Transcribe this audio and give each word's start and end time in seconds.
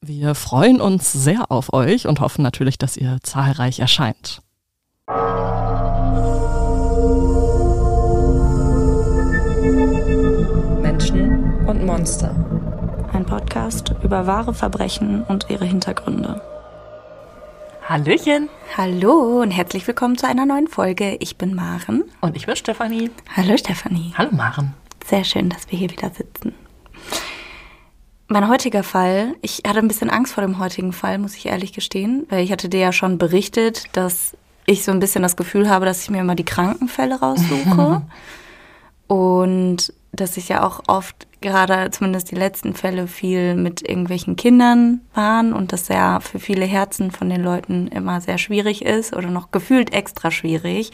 Wir 0.00 0.36
freuen 0.36 0.80
uns 0.80 1.12
sehr 1.12 1.50
auf 1.50 1.72
euch 1.72 2.06
und 2.06 2.20
hoffen 2.20 2.42
natürlich, 2.42 2.78
dass 2.78 2.96
ihr 2.96 3.18
zahlreich 3.24 3.80
erscheint. 3.80 4.42
Menschen 10.80 11.66
und 11.66 11.84
Monster. 11.84 12.32
Ein 13.12 13.26
Podcast 13.26 13.92
über 14.04 14.28
wahre 14.28 14.54
Verbrechen 14.54 15.24
und 15.24 15.46
ihre 15.50 15.64
Hintergründe. 15.64 16.40
Hallöchen. 17.88 18.48
Hallo 18.76 19.42
und 19.42 19.50
herzlich 19.50 19.84
willkommen 19.88 20.16
zu 20.16 20.28
einer 20.28 20.46
neuen 20.46 20.68
Folge. 20.68 21.16
Ich 21.16 21.38
bin 21.38 21.56
Maren. 21.56 22.04
Und 22.20 22.36
ich 22.36 22.46
bin 22.46 22.54
Stefanie. 22.54 23.10
Hallo 23.34 23.56
Stefanie. 23.56 24.14
Hallo 24.16 24.30
Maren. 24.30 24.74
Sehr 25.04 25.24
schön, 25.24 25.48
dass 25.48 25.68
wir 25.70 25.78
hier 25.78 25.90
wieder 25.90 26.10
sitzen. 26.10 26.54
Mein 28.30 28.48
heutiger 28.48 28.82
Fall, 28.82 29.36
ich 29.40 29.62
hatte 29.66 29.78
ein 29.78 29.88
bisschen 29.88 30.10
Angst 30.10 30.34
vor 30.34 30.42
dem 30.42 30.58
heutigen 30.58 30.92
Fall, 30.92 31.18
muss 31.18 31.34
ich 31.34 31.46
ehrlich 31.46 31.72
gestehen, 31.72 32.26
weil 32.28 32.44
ich 32.44 32.52
hatte 32.52 32.68
dir 32.68 32.80
ja 32.80 32.92
schon 32.92 33.16
berichtet, 33.16 33.84
dass 33.92 34.36
ich 34.66 34.84
so 34.84 34.92
ein 34.92 35.00
bisschen 35.00 35.22
das 35.22 35.34
Gefühl 35.34 35.70
habe, 35.70 35.86
dass 35.86 36.02
ich 36.02 36.10
mir 36.10 36.20
immer 36.20 36.34
die 36.34 36.44
Krankenfälle 36.44 37.20
raussuche. 37.20 38.02
und 39.06 39.94
dass 40.12 40.36
ich 40.36 40.50
ja 40.50 40.62
auch 40.62 40.82
oft 40.88 41.26
gerade 41.40 41.90
zumindest 41.90 42.30
die 42.30 42.34
letzten 42.34 42.74
Fälle 42.74 43.06
viel 43.06 43.54
mit 43.54 43.80
irgendwelchen 43.80 44.36
Kindern 44.36 45.00
waren 45.14 45.54
und 45.54 45.72
das 45.72 45.88
ja 45.88 46.20
für 46.20 46.38
viele 46.38 46.66
Herzen 46.66 47.10
von 47.10 47.30
den 47.30 47.42
Leuten 47.42 47.88
immer 47.88 48.20
sehr 48.20 48.36
schwierig 48.36 48.84
ist 48.84 49.16
oder 49.16 49.30
noch 49.30 49.52
gefühlt 49.52 49.94
extra 49.94 50.30
schwierig. 50.30 50.90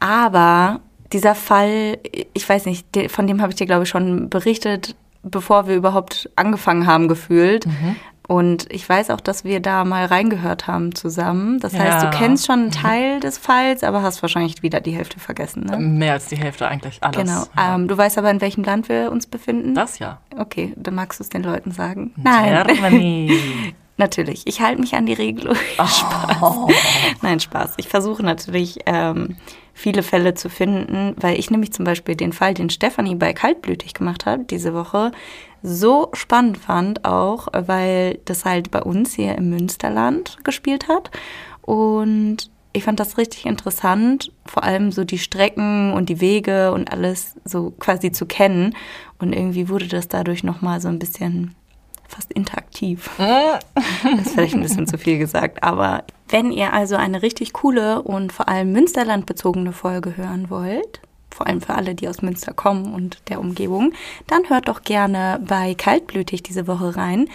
Aber 0.00 0.80
dieser 1.12 1.36
Fall, 1.36 1.98
ich 2.32 2.48
weiß 2.48 2.66
nicht, 2.66 2.86
von 3.08 3.28
dem 3.28 3.40
habe 3.40 3.52
ich 3.52 3.56
dir, 3.56 3.66
glaube 3.66 3.84
ich, 3.84 3.88
schon 3.88 4.28
berichtet, 4.28 4.96
bevor 5.30 5.68
wir 5.68 5.76
überhaupt 5.76 6.30
angefangen 6.36 6.86
haben, 6.86 7.08
gefühlt. 7.08 7.66
Mhm. 7.66 7.96
Und 8.28 8.70
ich 8.70 8.86
weiß 8.86 9.08
auch, 9.08 9.20
dass 9.20 9.44
wir 9.44 9.60
da 9.60 9.86
mal 9.86 10.04
reingehört 10.04 10.66
haben 10.66 10.94
zusammen. 10.94 11.60
Das 11.60 11.72
heißt, 11.72 12.04
du 12.04 12.10
kennst 12.10 12.46
schon 12.46 12.56
einen 12.56 12.66
mhm. 12.66 12.72
Teil 12.72 13.20
des 13.20 13.38
Falls, 13.38 13.82
aber 13.82 14.02
hast 14.02 14.20
wahrscheinlich 14.20 14.62
wieder 14.62 14.82
die 14.82 14.90
Hälfte 14.90 15.18
vergessen. 15.18 15.64
Ne? 15.64 15.78
Mehr 15.78 16.12
als 16.12 16.26
die 16.26 16.36
Hälfte 16.36 16.68
eigentlich, 16.68 17.02
alles. 17.02 17.16
Genau. 17.16 17.44
Ja. 17.56 17.74
Ähm, 17.74 17.88
du 17.88 17.96
weißt 17.96 18.18
aber, 18.18 18.30
in 18.30 18.42
welchem 18.42 18.64
Land 18.64 18.90
wir 18.90 19.10
uns 19.10 19.26
befinden? 19.26 19.74
Das 19.74 19.98
ja. 19.98 20.18
Okay, 20.36 20.74
dann 20.76 20.94
magst 20.94 21.20
du 21.20 21.24
es 21.24 21.30
den 21.30 21.42
Leuten 21.42 21.70
sagen. 21.70 22.12
Nein. 22.16 22.66
Germany. 22.66 23.74
natürlich. 23.98 24.46
Ich 24.46 24.60
halte 24.60 24.80
mich 24.80 24.94
an 24.94 25.06
die 25.06 25.14
Regelung. 25.14 25.56
Oh. 25.78 25.86
Spaß. 25.86 27.22
Nein, 27.22 27.40
Spaß. 27.40 27.74
Ich 27.78 27.88
versuche 27.88 28.22
natürlich 28.22 28.78
ähm, 28.86 29.36
viele 29.74 30.02
Fälle 30.02 30.34
zu 30.34 30.48
finden, 30.48 31.14
weil 31.18 31.38
ich 31.38 31.50
nämlich 31.50 31.72
zum 31.72 31.84
Beispiel 31.84 32.16
den 32.16 32.32
Fall, 32.32 32.54
den 32.54 32.70
Stefanie 32.70 33.14
bei 33.14 33.32
Kaltblütig 33.32 33.94
gemacht 33.94 34.26
hat 34.26 34.50
diese 34.50 34.74
Woche, 34.74 35.12
so 35.62 36.10
spannend 36.12 36.58
fand 36.58 37.04
auch, 37.04 37.48
weil 37.52 38.18
das 38.24 38.44
halt 38.44 38.70
bei 38.70 38.82
uns 38.82 39.14
hier 39.14 39.36
im 39.36 39.50
Münsterland 39.50 40.38
gespielt 40.44 40.88
hat 40.88 41.10
und 41.62 42.50
ich 42.72 42.84
fand 42.84 43.00
das 43.00 43.18
richtig 43.18 43.46
interessant, 43.46 44.32
vor 44.44 44.62
allem 44.62 44.92
so 44.92 45.04
die 45.04 45.18
Strecken 45.18 45.92
und 45.92 46.08
die 46.08 46.20
Wege 46.20 46.72
und 46.72 46.92
alles 46.92 47.34
so 47.44 47.72
quasi 47.72 48.12
zu 48.12 48.26
kennen. 48.26 48.74
Und 49.18 49.32
irgendwie 49.32 49.68
wurde 49.68 49.88
das 49.88 50.08
dadurch 50.08 50.44
nochmal 50.44 50.80
so 50.80 50.88
ein 50.88 50.98
bisschen 50.98 51.54
fast 52.08 52.32
interaktiv. 52.32 53.08
das 53.18 54.26
ist 54.26 54.32
vielleicht 54.32 54.54
ein 54.54 54.62
bisschen 54.62 54.86
zu 54.88 54.98
viel 54.98 55.18
gesagt, 55.18 55.62
aber 55.62 56.04
wenn 56.28 56.50
ihr 56.50 56.72
also 56.72 56.96
eine 56.96 57.22
richtig 57.22 57.52
coole 57.52 58.02
und 58.02 58.32
vor 58.32 58.48
allem 58.48 58.72
Münsterland 58.72 59.26
bezogene 59.26 59.72
Folge 59.72 60.16
hören 60.16 60.50
wollt, 60.50 61.00
vor 61.30 61.46
allem 61.46 61.60
für 61.60 61.74
alle, 61.74 61.94
die 61.94 62.08
aus 62.08 62.22
Münster 62.22 62.52
kommen 62.52 62.92
und 62.92 63.18
der 63.28 63.38
Umgebung, 63.38 63.92
dann 64.26 64.48
hört 64.48 64.68
doch 64.68 64.82
gerne 64.82 65.40
bei 65.46 65.74
Kaltblütig 65.74 66.42
diese 66.42 66.66
Woche 66.66 66.96
rein. 66.96 67.28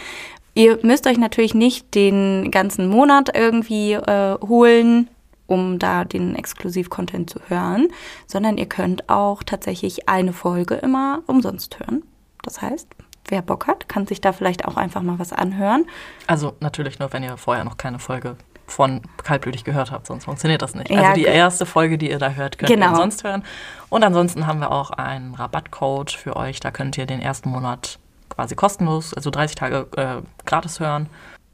Ihr 0.55 0.79
müsst 0.83 1.07
euch 1.07 1.17
natürlich 1.17 1.53
nicht 1.53 1.95
den 1.95 2.51
ganzen 2.51 2.87
Monat 2.87 3.35
irgendwie 3.35 3.93
äh, 3.93 4.37
holen, 4.41 5.07
um 5.47 5.79
da 5.79 6.03
den 6.05 6.35
Exklusiv-Content 6.35 7.29
zu 7.29 7.39
hören, 7.47 7.87
sondern 8.27 8.57
ihr 8.57 8.67
könnt 8.67 9.09
auch 9.09 9.43
tatsächlich 9.43 10.09
eine 10.09 10.33
Folge 10.33 10.75
immer 10.75 11.21
umsonst 11.27 11.79
hören. 11.79 12.03
Das 12.43 12.61
heißt, 12.61 12.87
wer 13.27 13.41
Bock 13.41 13.67
hat, 13.67 13.87
kann 13.89 14.07
sich 14.07 14.21
da 14.21 14.33
vielleicht 14.33 14.65
auch 14.65 14.77
einfach 14.77 15.01
mal 15.01 15.19
was 15.19 15.33
anhören. 15.33 15.85
Also 16.27 16.55
natürlich 16.59 16.99
nur, 16.99 17.13
wenn 17.13 17.23
ihr 17.23 17.37
vorher 17.37 17.63
noch 17.63 17.77
keine 17.77 17.99
Folge 17.99 18.37
von 18.65 19.01
Kaltblütig 19.23 19.63
gehört 19.63 19.91
habt, 19.91 20.07
sonst 20.07 20.25
funktioniert 20.25 20.61
das 20.61 20.75
nicht. 20.75 20.89
Ja, 20.89 21.01
also 21.01 21.13
die 21.15 21.25
erste 21.25 21.65
Folge, 21.65 21.97
die 21.97 22.09
ihr 22.09 22.19
da 22.19 22.31
hört, 22.31 22.57
könnt 22.57 22.71
genau. 22.71 22.91
ihr 22.91 22.95
sonst 22.95 23.23
hören. 23.23 23.43
Und 23.89 24.03
ansonsten 24.03 24.47
haben 24.47 24.59
wir 24.59 24.71
auch 24.71 24.91
einen 24.91 25.35
Rabattcode 25.35 26.11
für 26.11 26.35
euch. 26.35 26.59
Da 26.59 26.71
könnt 26.71 26.97
ihr 26.97 27.05
den 27.05 27.21
ersten 27.21 27.49
Monat 27.49 27.99
quasi 28.29 28.55
kostenlos, 28.55 29.13
also 29.13 29.29
30 29.29 29.55
Tage 29.55 29.87
äh, 29.95 30.21
gratis 30.45 30.79
hören. 30.79 31.07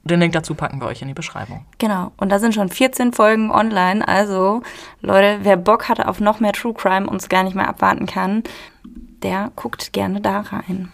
Den 0.03 0.21
Link 0.21 0.33
dazu 0.33 0.55
packen 0.55 0.79
wir 0.79 0.87
euch 0.87 1.01
in 1.01 1.09
die 1.09 1.13
Beschreibung. 1.13 1.65
Genau. 1.77 2.13
Und 2.17 2.29
da 2.29 2.39
sind 2.39 2.55
schon 2.55 2.69
14 2.69 3.11
Folgen 3.11 3.51
online. 3.51 4.07
Also, 4.07 4.61
Leute, 5.01 5.39
wer 5.41 5.57
Bock 5.57 5.89
hat 5.89 6.03
auf 6.05 6.21
noch 6.21 6.39
mehr 6.39 6.53
True 6.53 6.73
Crime 6.73 7.07
und 7.07 7.17
es 7.17 7.27
gar 7.27 7.43
nicht 7.43 7.55
mehr 7.55 7.67
abwarten 7.67 8.05
kann, 8.05 8.43
der 9.21 9.51
guckt 9.55 9.91
gerne 9.91 10.21
da 10.21 10.39
rein. 10.39 10.91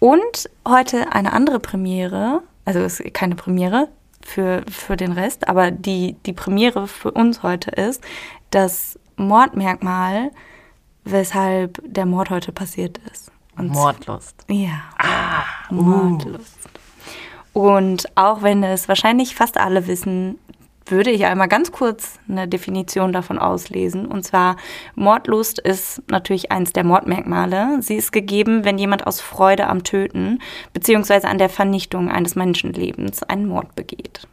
Und 0.00 0.48
heute 0.66 1.12
eine 1.12 1.32
andere 1.32 1.58
Premiere, 1.58 2.42
also 2.64 2.80
es 2.80 3.00
ist 3.00 3.14
keine 3.14 3.34
Premiere 3.34 3.88
für, 4.20 4.62
für 4.70 4.96
den 4.96 5.12
Rest, 5.12 5.48
aber 5.48 5.70
die, 5.70 6.16
die 6.26 6.32
Premiere 6.32 6.86
für 6.86 7.10
uns 7.10 7.42
heute 7.42 7.70
ist 7.70 8.02
das 8.50 8.98
Mordmerkmal, 9.16 10.30
weshalb 11.04 11.80
der 11.84 12.06
Mord 12.06 12.30
heute 12.30 12.52
passiert 12.52 12.98
ist. 13.12 13.32
Und 13.56 13.70
Mordlust. 13.70 14.44
Ja. 14.48 14.82
Ah, 14.98 15.44
uh. 15.70 15.74
Mordlust. 15.74 16.58
Und 17.52 18.16
auch 18.16 18.42
wenn 18.42 18.62
es 18.62 18.86
wahrscheinlich 18.86 19.34
fast 19.34 19.58
alle 19.58 19.88
wissen, 19.88 20.38
würde 20.90 21.10
ich 21.10 21.24
einmal 21.24 21.48
ganz 21.48 21.72
kurz 21.72 22.18
eine 22.28 22.48
Definition 22.48 23.12
davon 23.12 23.38
auslesen. 23.38 24.06
Und 24.06 24.24
zwar, 24.24 24.56
Mordlust 24.94 25.58
ist 25.58 26.02
natürlich 26.10 26.50
eins 26.50 26.72
der 26.72 26.84
Mordmerkmale. 26.84 27.82
Sie 27.82 27.96
ist 27.96 28.12
gegeben, 28.12 28.64
wenn 28.64 28.78
jemand 28.78 29.06
aus 29.06 29.20
Freude 29.20 29.66
am 29.68 29.84
Töten 29.84 30.40
bzw. 30.72 31.26
an 31.26 31.38
der 31.38 31.48
Vernichtung 31.48 32.10
eines 32.10 32.34
Menschenlebens 32.34 33.22
einen 33.22 33.46
Mord 33.46 33.74
begeht. 33.74 34.26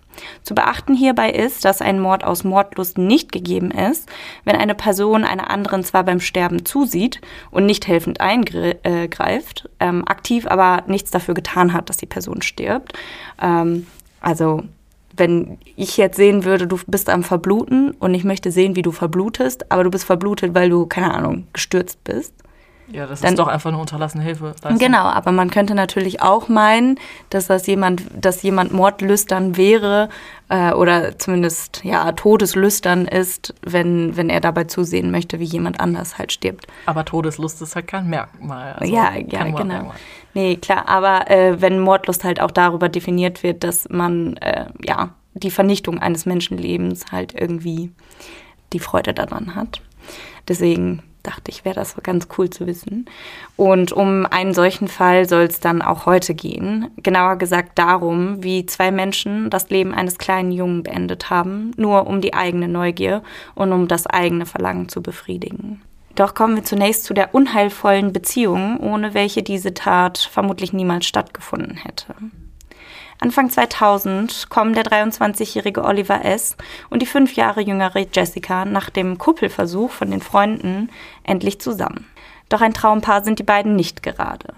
Zu 0.44 0.56
beachten 0.56 0.96
hierbei 0.96 1.30
ist, 1.32 1.66
dass 1.66 1.82
ein 1.82 2.00
Mord 2.00 2.24
aus 2.24 2.44
Mordlust 2.44 2.98
nicht 2.98 3.32
gegeben 3.32 3.72
ist, 3.72 4.10
wenn 4.44 4.56
eine 4.56 4.76
Person 4.76 5.24
einer 5.24 5.50
anderen 5.50 5.84
zwar 5.84 6.04
beim 6.04 6.20
Sterben 6.20 6.66
zusieht 6.66 7.22
und 7.52 7.66
nicht 7.66 7.88
helfend 7.88 8.22
eingreift, 8.22 9.70
ähm, 9.80 10.08
aktiv 10.08 10.48
aber 10.48 10.84
nichts 10.88 11.12
dafür 11.12 11.34
getan 11.34 11.74
hat, 11.74 11.90
dass 11.90 11.98
die 11.98 12.06
Person 12.06 12.42
stirbt. 12.42 12.94
Ähm, 13.42 13.88
also 14.22 14.64
wenn 15.18 15.58
ich 15.76 15.98
jetzt 15.98 16.18
sehen 16.18 16.44
würde, 16.44 16.68
du 16.68 16.80
bist 16.88 17.10
am 17.10 17.24
Verbluten 17.24 17.92
und 17.92 18.14
ich 18.14 18.24
möchte 18.24 18.52
sehen, 18.52 18.76
wie 18.76 18.82
du 18.82 18.92
verblutest, 18.92 19.72
aber 19.72 19.84
du 19.84 19.92
bist 19.92 20.06
verblutet, 20.06 20.54
weil 20.54 20.70
du, 20.70 20.86
keine 20.86 21.14
Ahnung, 21.14 21.48
gestürzt 21.54 22.04
bist. 22.04 22.34
Ja, 22.88 23.08
das 23.08 23.22
dann, 23.22 23.34
ist 23.34 23.40
doch 23.40 23.48
einfach 23.48 23.72
eine 23.72 23.80
unterlassene 23.80 24.24
Hilfe. 24.24 24.54
Genau, 24.78 25.04
aber 25.04 25.32
man 25.32 25.50
könnte 25.50 25.74
natürlich 25.74 26.22
auch 26.22 26.50
meinen, 26.50 27.00
dass 27.30 27.48
das 27.48 27.66
jemand, 27.66 28.04
dass 28.16 28.44
jemand 28.44 28.74
mordlüstern 28.74 29.58
wäre 29.58 30.10
äh, 30.50 30.72
oder 30.72 31.18
zumindest 31.18 31.84
ja 31.84 32.12
todeslüstern 32.12 33.08
ist, 33.08 33.56
wenn, 33.64 34.16
wenn 34.18 34.30
er 34.30 34.40
dabei 34.40 34.66
zusehen 34.66 35.10
möchte, 35.10 35.40
wie 35.40 35.46
jemand 35.46 35.80
anders 35.80 36.20
halt 36.20 36.32
stirbt. 36.32 36.68
Aber 36.86 37.06
Todeslust 37.06 37.62
ist 37.62 37.76
halt 37.76 37.88
kein 37.88 38.08
Merkmal. 38.08 38.74
Also 38.74 38.94
ja, 38.94 39.14
ja, 39.16 39.44
genau. 39.46 39.92
Nee, 40.36 40.58
klar, 40.58 40.88
aber 40.88 41.32
äh, 41.32 41.62
wenn 41.62 41.80
Mordlust 41.80 42.24
halt 42.24 42.40
auch 42.40 42.52
darüber 42.52 42.90
definiert 42.90 43.42
wird, 43.42 43.64
dass 43.64 43.90
man 43.90 44.38
äh, 44.38 44.66
ja 44.84 45.12
die 45.34 45.52
Vernichtung 45.52 46.00
eines 46.00 46.26
Menschenlebens 46.26 47.12
halt 47.12 47.34
irgendwie 47.34 47.92
die 48.74 48.80
Freude 48.80 49.14
daran 49.14 49.56
hat. 49.56 49.82
Deswegen 50.48 51.02
dachte 51.26 51.52
ich, 51.52 51.66
wäre 51.66 51.76
das 51.76 51.96
ganz 52.04 52.28
cool 52.38 52.50
zu 52.50 52.68
wissen. 52.68 53.06
Und 53.56 53.92
um 53.92 54.26
einen 54.26 54.54
solchen 54.54 54.88
Fall 54.88 55.28
soll 55.28 55.44
es 55.44 55.60
dann 55.60 55.82
auch 55.82 56.06
heute 56.06 56.36
gehen. 56.36 56.92
Genauer 56.98 57.38
gesagt 57.38 57.78
darum, 57.78 58.44
wie 58.44 58.66
zwei 58.66 58.92
Menschen 58.92 59.50
das 59.50 59.70
Leben 59.70 59.94
eines 59.94 60.18
kleinen 60.18 60.52
Jungen 60.52 60.84
beendet 60.84 61.30
haben, 61.30 61.72
nur 61.78 62.08
um 62.08 62.22
die 62.22 62.34
eigene 62.34 62.68
Neugier 62.68 63.24
und 63.56 63.72
um 63.72 63.88
das 63.88 64.08
eigene 64.08 64.46
Verlangen 64.46 64.90
zu 64.90 65.02
befriedigen. 65.02 65.82
Doch 66.16 66.34
kommen 66.34 66.56
wir 66.56 66.64
zunächst 66.64 67.04
zu 67.04 67.14
der 67.14 67.36
unheilvollen 67.36 68.14
Beziehung, 68.14 68.80
ohne 68.80 69.14
welche 69.14 69.44
diese 69.44 69.74
Tat 69.74 70.18
vermutlich 70.18 70.72
niemals 70.72 71.06
stattgefunden 71.06 71.76
hätte. 71.76 72.16
Anfang 73.20 73.50
2000 73.50 74.50
kommen 74.50 74.74
der 74.74 74.84
23-jährige 74.84 75.84
Oliver 75.84 76.26
S. 76.26 76.58
und 76.90 77.02
die 77.02 77.06
fünf 77.06 77.36
Jahre 77.36 77.62
jüngere 77.62 78.06
Jessica 78.12 78.66
nach 78.66 78.90
dem 78.90 79.18
Kuppelversuch 79.18 79.92
von 79.92 80.12
den 80.12 80.22
Freunden 80.22 80.90
endlich 81.24 81.60
zusammen. 81.60 82.08
Doch 82.50 82.62
ein 82.62 82.74
Traumpaar 82.74 83.24
sind 83.24 83.40
die 83.40 83.44
beiden 83.44 83.76
nicht 83.76 84.04
gerade. 84.04 84.54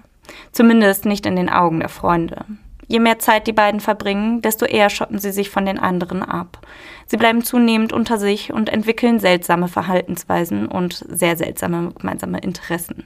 Zumindest 0.51 1.05
nicht 1.05 1.25
in 1.25 1.35
den 1.35 1.49
Augen 1.49 1.79
der 1.79 1.89
Freunde. 1.89 2.45
Je 2.87 2.99
mehr 2.99 3.19
Zeit 3.19 3.47
die 3.47 3.53
beiden 3.53 3.79
verbringen, 3.79 4.41
desto 4.41 4.65
eher 4.65 4.89
schotten 4.89 5.19
sie 5.19 5.31
sich 5.31 5.49
von 5.49 5.65
den 5.65 5.77
anderen 5.77 6.23
ab. 6.23 6.59
Sie 7.05 7.17
bleiben 7.17 7.43
zunehmend 7.43 7.91
unter 7.91 8.17
sich 8.17 8.53
und 8.53 8.69
entwickeln 8.69 9.19
seltsame 9.19 9.67
Verhaltensweisen 9.67 10.67
und 10.67 11.05
sehr 11.07 11.35
seltsame 11.35 11.91
gemeinsame 11.97 12.39
Interessen. 12.39 13.05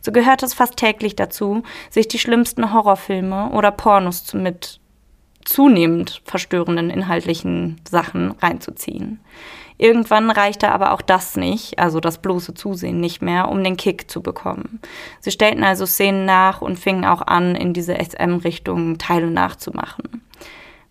So 0.00 0.12
gehört 0.12 0.42
es 0.42 0.54
fast 0.54 0.76
täglich 0.76 1.16
dazu, 1.16 1.62
sich 1.90 2.08
die 2.08 2.18
schlimmsten 2.18 2.72
Horrorfilme 2.72 3.50
oder 3.50 3.70
Pornos 3.70 4.32
mit 4.34 4.80
zunehmend 5.44 6.20
verstörenden 6.24 6.90
inhaltlichen 6.90 7.80
Sachen 7.88 8.32
reinzuziehen. 8.32 9.20
Irgendwann 9.78 10.30
reichte 10.30 10.72
aber 10.72 10.92
auch 10.92 11.00
das 11.00 11.36
nicht, 11.36 11.78
also 11.78 12.00
das 12.00 12.18
bloße 12.18 12.52
Zusehen 12.54 12.98
nicht 13.00 13.22
mehr, 13.22 13.48
um 13.48 13.62
den 13.62 13.76
Kick 13.76 14.10
zu 14.10 14.20
bekommen. 14.20 14.80
Sie 15.20 15.30
stellten 15.30 15.62
also 15.62 15.86
Szenen 15.86 16.24
nach 16.24 16.60
und 16.60 16.78
fingen 16.78 17.04
auch 17.04 17.22
an, 17.22 17.54
in 17.54 17.72
diese 17.72 17.94
SM-Richtung 17.94 18.98
Teile 18.98 19.30
nachzumachen. 19.30 20.22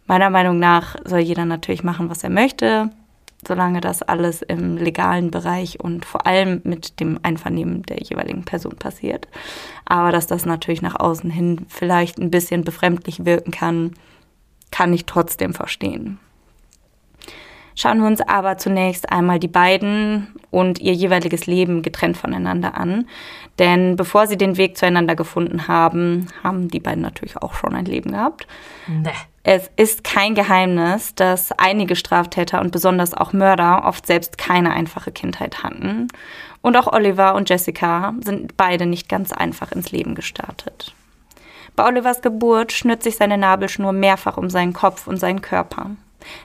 Meiner 0.05 0.29
Meinung 0.29 0.57
nach 0.57 0.95
soll 1.03 1.19
jeder 1.19 1.43
natürlich 1.43 1.83
machen, 1.83 2.09
was 2.09 2.23
er 2.23 2.29
möchte, 2.29 2.89
solange 3.45 3.81
das 3.81 4.01
alles 4.01 4.41
im 4.41 4.77
legalen 4.77 5.31
Bereich 5.31 5.79
und 5.79 6.05
vor 6.05 6.25
allem 6.25 6.61
mit 6.63 6.99
dem 6.99 7.19
Einvernehmen 7.23 7.83
der 7.83 7.99
jeweiligen 7.99 8.43
Person 8.43 8.75
passiert. 8.75 9.27
Aber 9.85 10.11
dass 10.11 10.27
das 10.27 10.45
natürlich 10.45 10.81
nach 10.81 10.99
außen 10.99 11.29
hin 11.29 11.65
vielleicht 11.67 12.17
ein 12.17 12.31
bisschen 12.31 12.63
befremdlich 12.63 13.25
wirken 13.25 13.51
kann, 13.51 13.91
kann 14.71 14.93
ich 14.93 15.05
trotzdem 15.05 15.53
verstehen. 15.53 16.19
Schauen 17.79 17.99
wir 17.99 18.07
uns 18.07 18.21
aber 18.21 18.57
zunächst 18.57 19.11
einmal 19.11 19.37
die 19.37 19.47
beiden 19.47 20.33
und 20.49 20.79
ihr 20.79 20.93
jeweiliges 20.93 21.45
Leben 21.45 21.83
getrennt 21.83 22.17
voneinander 22.17 22.75
an. 22.75 23.07
Denn 23.59 23.95
bevor 23.95 24.25
sie 24.25 24.35
den 24.35 24.57
Weg 24.57 24.77
zueinander 24.77 25.15
gefunden 25.15 25.67
haben, 25.67 26.25
haben 26.43 26.69
die 26.69 26.79
beiden 26.79 27.03
natürlich 27.03 27.37
auch 27.37 27.53
schon 27.53 27.75
ein 27.75 27.85
Leben 27.85 28.13
gehabt. 28.13 28.47
Nee. 28.87 29.11
Es 29.43 29.69
ist 29.75 30.03
kein 30.03 30.33
Geheimnis, 30.33 31.13
dass 31.13 31.51
einige 31.51 31.95
Straftäter 31.95 32.61
und 32.61 32.71
besonders 32.71 33.13
auch 33.13 33.31
Mörder 33.31 33.85
oft 33.85 34.07
selbst 34.07 34.39
keine 34.39 34.71
einfache 34.71 35.11
Kindheit 35.11 35.61
hatten. 35.61 36.07
Und 36.63 36.75
auch 36.77 36.91
Oliver 36.91 37.35
und 37.35 37.47
Jessica 37.47 38.15
sind 38.21 38.57
beide 38.57 38.87
nicht 38.87 39.07
ganz 39.07 39.31
einfach 39.31 39.71
ins 39.71 39.91
Leben 39.91 40.15
gestartet. 40.15 40.95
Bei 41.75 41.85
Olivers 41.85 42.23
Geburt 42.23 42.71
schnürt 42.71 43.03
sich 43.03 43.17
seine 43.17 43.37
Nabelschnur 43.37 43.91
mehrfach 43.91 44.37
um 44.37 44.49
seinen 44.49 44.73
Kopf 44.73 45.05
und 45.05 45.17
seinen 45.17 45.43
Körper. 45.43 45.91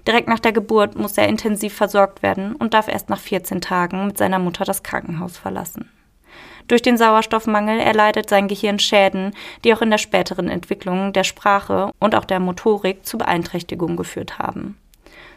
Direkt 0.06 0.28
nach 0.28 0.38
der 0.38 0.52
Geburt 0.52 0.96
muss 0.96 1.18
er 1.18 1.28
intensiv 1.28 1.74
versorgt 1.74 2.22
werden 2.22 2.54
und 2.54 2.74
darf 2.74 2.88
erst 2.88 3.10
nach 3.10 3.20
14 3.20 3.60
Tagen 3.60 4.06
mit 4.06 4.18
seiner 4.18 4.38
Mutter 4.38 4.64
das 4.64 4.82
Krankenhaus 4.82 5.36
verlassen. 5.36 5.90
Durch 6.68 6.82
den 6.82 6.96
Sauerstoffmangel 6.96 7.80
erleidet 7.80 8.28
sein 8.28 8.48
Gehirn 8.48 8.78
Schäden, 8.78 9.34
die 9.64 9.74
auch 9.74 9.82
in 9.82 9.90
der 9.90 9.98
späteren 9.98 10.48
Entwicklung 10.48 11.12
der 11.12 11.24
Sprache 11.24 11.90
und 11.98 12.14
auch 12.14 12.24
der 12.24 12.40
Motorik 12.40 13.04
zu 13.04 13.18
Beeinträchtigungen 13.18 13.96
geführt 13.96 14.38
haben. 14.38 14.78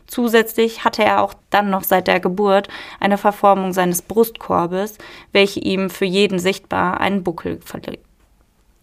Zusätzlich 0.07 0.83
hatte 0.83 1.03
er 1.03 1.21
auch 1.21 1.33
dann 1.49 1.71
noch 1.71 1.83
seit 1.83 2.07
der 2.07 2.19
Geburt 2.19 2.67
eine 2.99 3.17
Verformung 3.17 3.73
seines 3.73 4.03
Brustkorbes, 4.03 4.97
welche 5.31 5.59
ihm 5.59 5.89
für 5.89 6.05
jeden 6.05 6.37
sichtbar 6.37 6.99
einen 6.99 7.23
Buckel 7.23 7.59
verlieh. 7.65 7.99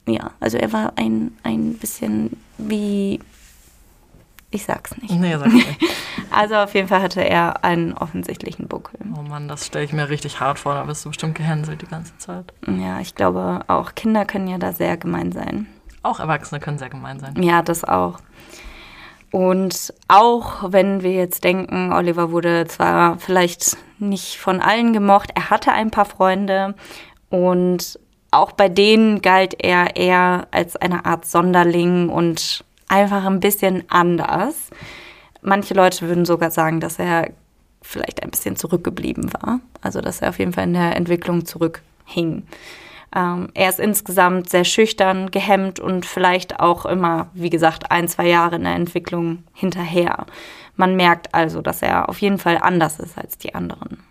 Ja, 0.07 0.33
also 0.41 0.59
er 0.59 0.73
war 0.73 0.95
ein, 0.97 1.37
ein 1.45 1.75
bisschen 1.75 2.43
wie 2.59 3.21
ich 4.53 4.65
sag's 4.65 4.97
nicht. 4.99 5.15
Nee, 5.15 5.37
sag 5.37 5.53
nicht. 5.53 5.69
Also 6.31 6.55
auf 6.57 6.75
jeden 6.75 6.89
Fall 6.89 7.03
hatte 7.03 7.23
er 7.23 7.63
einen 7.63 7.93
offensichtlichen 7.93 8.67
Buckel. 8.67 8.99
Oh 9.15 9.21
Mann, 9.21 9.49
das 9.49 9.67
stelle 9.67 9.85
ich 9.85 9.93
mir 9.93 10.09
richtig 10.09 10.41
hart 10.41 10.59
vor. 10.59 10.73
Da 10.75 10.85
bist 10.85 11.05
du 11.05 11.11
bestimmt 11.11 11.35
gehänselt 11.35 11.83
die 11.83 11.87
ganze 11.87 12.17
Zeit. 12.17 12.55
Ja, 12.67 13.01
ich 13.01 13.15
glaube 13.15 13.61
auch 13.67 13.95
Kinder 13.95 14.25
können 14.25 14.49
ja 14.49 14.57
da 14.57 14.73
sehr 14.73 14.97
gemein 14.97 15.33
sein. 15.33 15.67
Auch 16.03 16.21
Erwachsene 16.21 16.59
können 16.59 16.79
sehr 16.79 16.89
gemein 16.89 17.21
sein. 17.21 17.35
Ja, 17.43 17.61
das 17.61 17.85
auch. 17.85 18.19
Und 19.31 19.93
auch 20.09 20.73
wenn 20.73 21.03
wir 21.03 21.13
jetzt 21.13 21.45
denken, 21.45 21.93
Oliver 21.93 22.33
wurde 22.33 22.67
zwar 22.67 23.19
vielleicht 23.19 23.77
nicht 23.99 24.39
von 24.39 24.61
allen 24.61 24.95
gemocht, 24.95 25.31
er 25.35 25.51
hatte 25.51 25.73
ein 25.73 25.91
paar 25.91 26.07
Freunde 26.07 26.75
und 27.29 27.99
auch 28.31 28.53
bei 28.53 28.69
denen 28.69 29.23
galt 29.23 29.55
er 29.63 29.97
eher 29.97 30.49
als 30.51 30.77
eine 30.77 31.05
Art 31.05 31.27
Sonderling 31.27 32.09
und 32.09 32.65
einfach 32.93 33.25
ein 33.25 33.41
bisschen 33.41 33.85
anders. 33.89 34.71
Manche 35.41 35.75
Leute 35.75 36.07
würden 36.07 36.25
sogar 36.25 36.51
sagen, 36.51 36.79
dass 36.79 36.99
er 36.99 37.31
vielleicht 37.81 38.23
ein 38.23 38.31
bisschen 38.31 38.57
zurückgeblieben 38.57 39.33
war. 39.33 39.61
Also 39.81 40.01
dass 40.01 40.21
er 40.21 40.29
auf 40.29 40.39
jeden 40.39 40.53
Fall 40.53 40.65
in 40.65 40.75
der 40.75 40.95
Entwicklung 40.95 41.47
zurückhing. 41.47 42.47
Ähm, 43.15 43.49
er 43.55 43.69
ist 43.71 43.81
insgesamt 43.81 44.51
sehr 44.51 44.65
schüchtern, 44.65 45.31
gehemmt 45.31 45.81
und 45.81 46.07
vielleicht 46.07 46.61
auch 46.61 46.87
immer, 46.87 47.29
wie 47.35 47.51
gesagt, 47.51 47.91
ein, 47.91 48.09
zwei 48.09 48.29
Jahre 48.29 48.57
in 48.57 48.65
der 48.65 48.75
Entwicklung 48.75 49.45
hinterher. 49.53 50.27
Man 50.77 50.95
merkt 50.95 51.35
also, 51.35 51.63
dass 51.63 51.83
er 51.83 52.09
auf 52.09 52.19
jeden 52.21 52.39
Fall 52.39 52.59
anders 52.59 53.01
ist 53.01 53.19
als 53.19 53.39
die 53.39 53.55
anderen. 53.55 54.03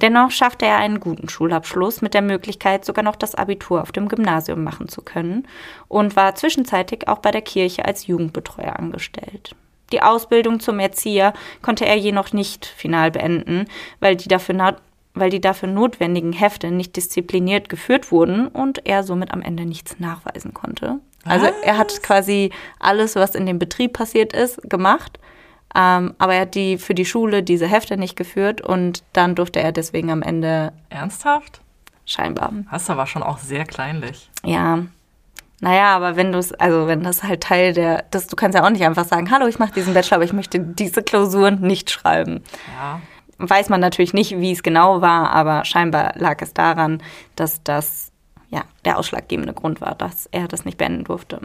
Dennoch 0.00 0.30
schaffte 0.30 0.66
er 0.66 0.76
einen 0.76 1.00
guten 1.00 1.28
Schulabschluss 1.28 2.02
mit 2.02 2.14
der 2.14 2.22
Möglichkeit, 2.22 2.84
sogar 2.84 3.04
noch 3.04 3.16
das 3.16 3.34
Abitur 3.34 3.82
auf 3.82 3.92
dem 3.92 4.08
Gymnasium 4.08 4.64
machen 4.64 4.88
zu 4.88 5.02
können 5.02 5.46
und 5.88 6.16
war 6.16 6.34
zwischenzeitlich 6.34 7.08
auch 7.08 7.18
bei 7.18 7.30
der 7.30 7.42
Kirche 7.42 7.84
als 7.84 8.06
Jugendbetreuer 8.06 8.78
angestellt. 8.78 9.54
Die 9.92 10.02
Ausbildung 10.02 10.60
zum 10.60 10.78
Erzieher 10.78 11.32
konnte 11.62 11.86
er 11.86 11.96
jedoch 11.96 12.32
nicht 12.32 12.66
final 12.66 13.10
beenden, 13.10 13.66
weil 14.00 14.16
die 14.16 14.28
dafür 14.28 14.76
weil 15.14 15.30
die 15.30 15.40
dafür 15.40 15.68
notwendigen 15.68 16.32
Hefte 16.32 16.70
nicht 16.70 16.94
diszipliniert 16.94 17.68
geführt 17.68 18.12
wurden 18.12 18.46
und 18.46 18.86
er 18.86 19.02
somit 19.02 19.32
am 19.32 19.42
Ende 19.42 19.64
nichts 19.64 19.98
nachweisen 19.98 20.54
konnte. 20.54 21.00
Also 21.24 21.46
er 21.62 21.76
hat 21.76 22.02
quasi 22.02 22.50
alles, 22.78 23.16
was 23.16 23.34
in 23.34 23.44
dem 23.46 23.58
Betrieb 23.58 23.94
passiert 23.94 24.32
ist, 24.32 24.62
gemacht, 24.70 25.18
ähm, 25.74 26.14
aber 26.18 26.34
er 26.34 26.42
hat 26.42 26.54
die 26.54 26.78
für 26.78 26.94
die 26.94 27.04
Schule 27.04 27.42
diese 27.42 27.66
Hefte 27.66 27.96
nicht 27.96 28.16
geführt 28.16 28.60
und 28.60 29.04
dann 29.12 29.34
durfte 29.34 29.60
er 29.60 29.72
deswegen 29.72 30.10
am 30.10 30.22
Ende. 30.22 30.72
Ernsthaft? 30.90 31.60
Scheinbar. 32.06 32.52
Das 32.70 32.88
war 32.88 33.06
schon 33.06 33.22
auch 33.22 33.38
sehr 33.38 33.64
kleinlich. 33.64 34.30
Ja. 34.44 34.84
Naja, 35.60 35.94
aber 35.94 36.16
wenn 36.16 36.32
du 36.32 36.38
es, 36.38 36.52
also 36.54 36.86
wenn 36.86 37.02
das 37.02 37.22
halt 37.22 37.42
Teil 37.42 37.72
der, 37.72 38.04
das, 38.10 38.28
du 38.28 38.36
kannst 38.36 38.56
ja 38.56 38.64
auch 38.64 38.70
nicht 38.70 38.84
einfach 38.84 39.04
sagen, 39.04 39.30
hallo, 39.30 39.46
ich 39.46 39.58
mache 39.58 39.72
diesen 39.72 39.92
Bachelor, 39.92 40.16
aber 40.16 40.24
ich 40.24 40.32
möchte 40.32 40.60
diese 40.60 41.02
Klausuren 41.02 41.60
nicht 41.60 41.90
schreiben. 41.90 42.44
Ja. 42.78 43.00
Weiß 43.38 43.68
man 43.68 43.80
natürlich 43.80 44.14
nicht, 44.14 44.38
wie 44.38 44.52
es 44.52 44.62
genau 44.62 45.00
war, 45.00 45.30
aber 45.30 45.64
scheinbar 45.64 46.12
lag 46.16 46.40
es 46.42 46.54
daran, 46.54 47.02
dass 47.36 47.62
das 47.62 48.12
ja, 48.50 48.64
der 48.86 48.98
ausschlaggebende 48.98 49.52
Grund 49.52 49.82
war, 49.82 49.94
dass 49.94 50.26
er 50.32 50.48
das 50.48 50.64
nicht 50.64 50.78
beenden 50.78 51.04
durfte. 51.04 51.40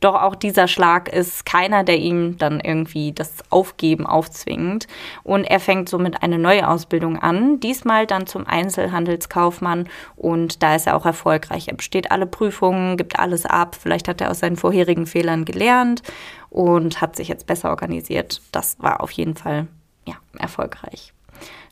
Doch 0.00 0.14
auch 0.14 0.34
dieser 0.34 0.66
Schlag 0.66 1.08
ist 1.12 1.44
keiner, 1.44 1.84
der 1.84 1.98
ihm 1.98 2.38
dann 2.38 2.60
irgendwie 2.60 3.12
das 3.12 3.34
Aufgeben 3.50 4.06
aufzwingt. 4.06 4.86
Und 5.24 5.44
er 5.44 5.60
fängt 5.60 5.90
somit 5.90 6.22
eine 6.22 6.38
neue 6.38 6.66
Ausbildung 6.66 7.18
an, 7.18 7.60
diesmal 7.60 8.06
dann 8.06 8.26
zum 8.26 8.46
Einzelhandelskaufmann. 8.46 9.88
Und 10.16 10.62
da 10.62 10.74
ist 10.74 10.86
er 10.86 10.96
auch 10.96 11.04
erfolgreich. 11.04 11.68
Er 11.68 11.74
besteht 11.74 12.10
alle 12.10 12.26
Prüfungen, 12.26 12.96
gibt 12.96 13.18
alles 13.18 13.44
ab. 13.44 13.76
Vielleicht 13.78 14.08
hat 14.08 14.22
er 14.22 14.30
aus 14.30 14.38
seinen 14.38 14.56
vorherigen 14.56 15.06
Fehlern 15.06 15.44
gelernt 15.44 16.02
und 16.48 17.02
hat 17.02 17.14
sich 17.16 17.28
jetzt 17.28 17.46
besser 17.46 17.68
organisiert. 17.68 18.40
Das 18.52 18.78
war 18.80 19.02
auf 19.02 19.10
jeden 19.10 19.36
Fall 19.36 19.66
ja, 20.06 20.14
erfolgreich. 20.38 21.12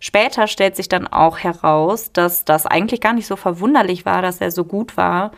Später 0.00 0.46
stellt 0.46 0.76
sich 0.76 0.88
dann 0.88 1.06
auch 1.06 1.38
heraus, 1.38 2.12
dass 2.12 2.44
das 2.44 2.66
eigentlich 2.66 3.00
gar 3.00 3.12
nicht 3.12 3.26
so 3.26 3.36
verwunderlich 3.36 4.04
war, 4.04 4.22
dass 4.22 4.40
er 4.40 4.50
so 4.50 4.64
gut 4.64 4.96
war. 4.96 5.32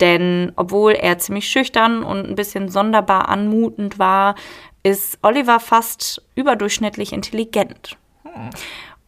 Denn 0.00 0.52
obwohl 0.56 0.92
er 0.92 1.18
ziemlich 1.18 1.48
schüchtern 1.48 2.02
und 2.02 2.28
ein 2.28 2.34
bisschen 2.34 2.68
sonderbar 2.68 3.28
anmutend 3.28 3.98
war, 3.98 4.34
ist 4.82 5.18
Oliver 5.22 5.60
fast 5.60 6.22
überdurchschnittlich 6.34 7.12
intelligent. 7.12 7.96
Hm. 8.24 8.50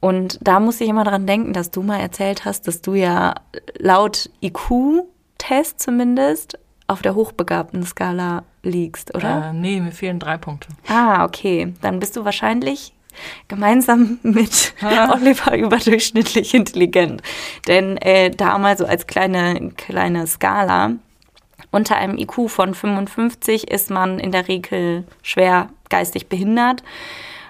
Und 0.01 0.39
da 0.43 0.61
muss 0.61 0.81
ich 0.81 0.89
immer 0.89 1.05
dran 1.05 1.27
denken, 1.27 1.55
dass 1.55 1.71
du 1.71 1.83
mal 1.83 1.99
erzählt 1.99 2.45
hast, 2.45 2.69
dass 2.69 2.83
du 2.83 2.95
ja 2.95 3.35
laut 3.79 4.31
IQ-Test 4.43 5.81
zumindest 5.81 6.59
auf 6.87 7.01
der 7.01 7.15
hochbegabten 7.15 7.83
Skala 7.85 8.45
liegst, 8.63 9.15
oder? 9.15 9.47
Äh, 9.49 9.53
nee, 9.55 9.81
mir 9.81 9.93
fehlen 9.93 10.19
drei 10.19 10.37
Punkte. 10.37 10.69
Ah, 10.89 11.25
okay. 11.25 11.73
Dann 11.81 12.01
bist 12.01 12.17
du 12.17 12.25
wahrscheinlich 12.25 12.93
gemeinsam 13.49 14.19
mit 14.23 14.75
Oliver 15.13 15.57
überdurchschnittlich 15.57 16.55
intelligent. 16.55 17.23
Denn 17.67 17.97
äh, 17.99 18.31
da 18.31 18.59
mal 18.59 18.77
so 18.77 18.87
als 18.87 19.07
kleine, 19.07 19.73
kleine 19.77 20.27
Skala, 20.27 20.93
unter 21.71 21.97
einem 21.97 22.17
IQ 22.17 22.49
von 22.49 22.73
55 22.75 23.69
ist 23.71 23.91
man 23.91 24.21
in 24.21 24.31
der 24.31 24.47
Regel 24.47 25.05
schwer 25.23 25.71
geistig 25.89 26.29
behindert. 26.29 26.85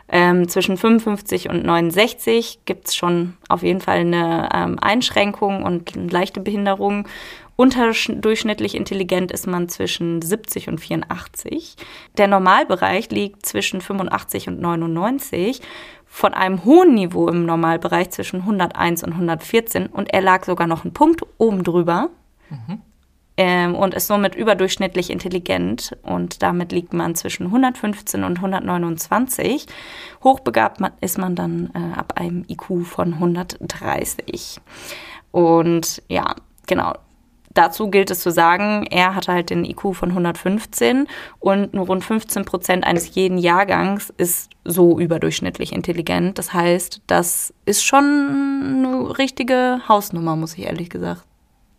Ähm, 0.08 0.48
zwischen 0.48 0.76
55 0.76 1.48
und 1.48 1.64
69 1.64 2.60
gibt 2.66 2.88
es 2.88 2.94
schon 2.94 3.34
auf 3.48 3.62
jeden 3.62 3.80
Fall 3.80 3.98
eine 3.98 4.48
ähm, 4.54 4.78
Einschränkung 4.78 5.62
und 5.62 5.96
eine 5.96 6.08
leichte 6.08 6.40
Behinderung. 6.40 7.08
Unterdurchschnittlich 7.56 8.74
intelligent 8.74 9.30
ist 9.30 9.46
man 9.46 9.68
zwischen 9.68 10.20
70 10.20 10.68
und 10.68 10.78
84. 10.78 11.76
Der 12.18 12.26
Normalbereich 12.26 13.10
liegt 13.10 13.46
zwischen 13.46 13.80
85 13.80 14.48
und 14.48 14.60
99 14.60 15.60
von 16.06 16.34
einem 16.34 16.64
hohen 16.64 16.94
Niveau 16.94 17.28
im 17.28 17.46
Normalbereich 17.46 18.10
zwischen 18.10 18.40
101 18.40 19.04
und 19.04 19.12
114 19.12 19.86
und 19.86 20.12
er 20.12 20.20
lag 20.20 20.44
sogar 20.44 20.66
noch 20.66 20.84
einen 20.84 20.94
Punkt 20.94 21.22
oben 21.38 21.62
drüber 21.62 22.10
mhm. 22.50 22.82
ähm, 23.36 23.74
und 23.74 23.94
ist 23.94 24.08
somit 24.08 24.34
überdurchschnittlich 24.34 25.10
intelligent 25.10 25.96
und 26.02 26.42
damit 26.42 26.72
liegt 26.72 26.92
man 26.92 27.14
zwischen 27.14 27.46
115 27.46 28.24
und 28.24 28.36
129. 28.36 29.66
Hochbegabt 30.22 30.80
ist 31.00 31.18
man 31.18 31.36
dann 31.36 31.70
äh, 31.74 31.98
ab 31.98 32.14
einem 32.16 32.44
IQ 32.48 32.84
von 32.84 33.14
130. 33.14 34.60
Und 35.32 36.00
ja, 36.08 36.36
genau, 36.66 36.94
Dazu 37.54 37.88
gilt 37.88 38.10
es 38.10 38.20
zu 38.20 38.30
sagen, 38.30 38.84
er 38.90 39.14
hatte 39.14 39.32
halt 39.32 39.50
den 39.50 39.64
IQ 39.64 39.94
von 39.94 40.10
115 40.10 41.06
und 41.38 41.72
nur 41.72 41.86
rund 41.86 42.04
15 42.04 42.44
Prozent 42.44 42.84
eines 42.84 43.14
jeden 43.14 43.38
Jahrgangs 43.38 44.12
ist 44.16 44.50
so 44.64 44.98
überdurchschnittlich 44.98 45.72
intelligent. 45.72 46.38
Das 46.38 46.52
heißt, 46.52 47.00
das 47.06 47.54
ist 47.64 47.84
schon 47.84 48.04
eine 48.04 49.18
richtige 49.18 49.80
Hausnummer, 49.88 50.34
muss 50.34 50.58
ich 50.58 50.66
ehrlich 50.66 50.90
gesagt 50.90 51.24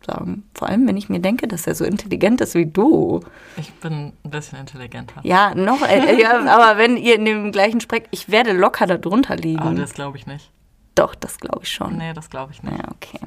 sagen. 0.06 0.44
Vor 0.54 0.68
allem, 0.68 0.86
wenn 0.86 0.96
ich 0.96 1.08
mir 1.08 1.20
denke, 1.20 1.48
dass 1.48 1.66
er 1.66 1.74
so 1.74 1.84
intelligent 1.84 2.40
ist 2.40 2.54
wie 2.54 2.66
du. 2.66 3.20
Ich 3.56 3.72
bin 3.74 4.12
ein 4.24 4.30
bisschen 4.30 4.58
intelligenter. 4.58 5.20
Ja, 5.24 5.54
noch, 5.54 5.82
äh, 5.82 6.20
ja, 6.20 6.38
aber 6.46 6.78
wenn 6.78 6.96
ihr 6.96 7.16
in 7.16 7.24
dem 7.24 7.52
gleichen 7.52 7.80
sprecht, 7.80 8.06
ich 8.12 8.30
werde 8.30 8.52
locker 8.52 8.86
darunter 8.86 9.36
liegen. 9.36 9.58
Aber 9.58 9.74
das 9.74 9.94
glaube 9.94 10.16
ich 10.16 10.26
nicht. 10.26 10.50
Doch, 10.94 11.14
das 11.14 11.38
glaube 11.38 11.64
ich 11.64 11.70
schon. 11.70 11.98
Nee, 11.98 12.14
das 12.14 12.30
glaube 12.30 12.52
ich 12.52 12.62
nicht. 12.62 12.78
Ja, 12.78 12.84
okay. 12.90 13.18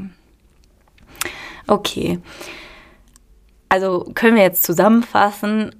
Okay. 1.69 2.19
Also 3.69 4.09
können 4.15 4.35
wir 4.35 4.43
jetzt 4.43 4.63
zusammenfassen. 4.63 5.75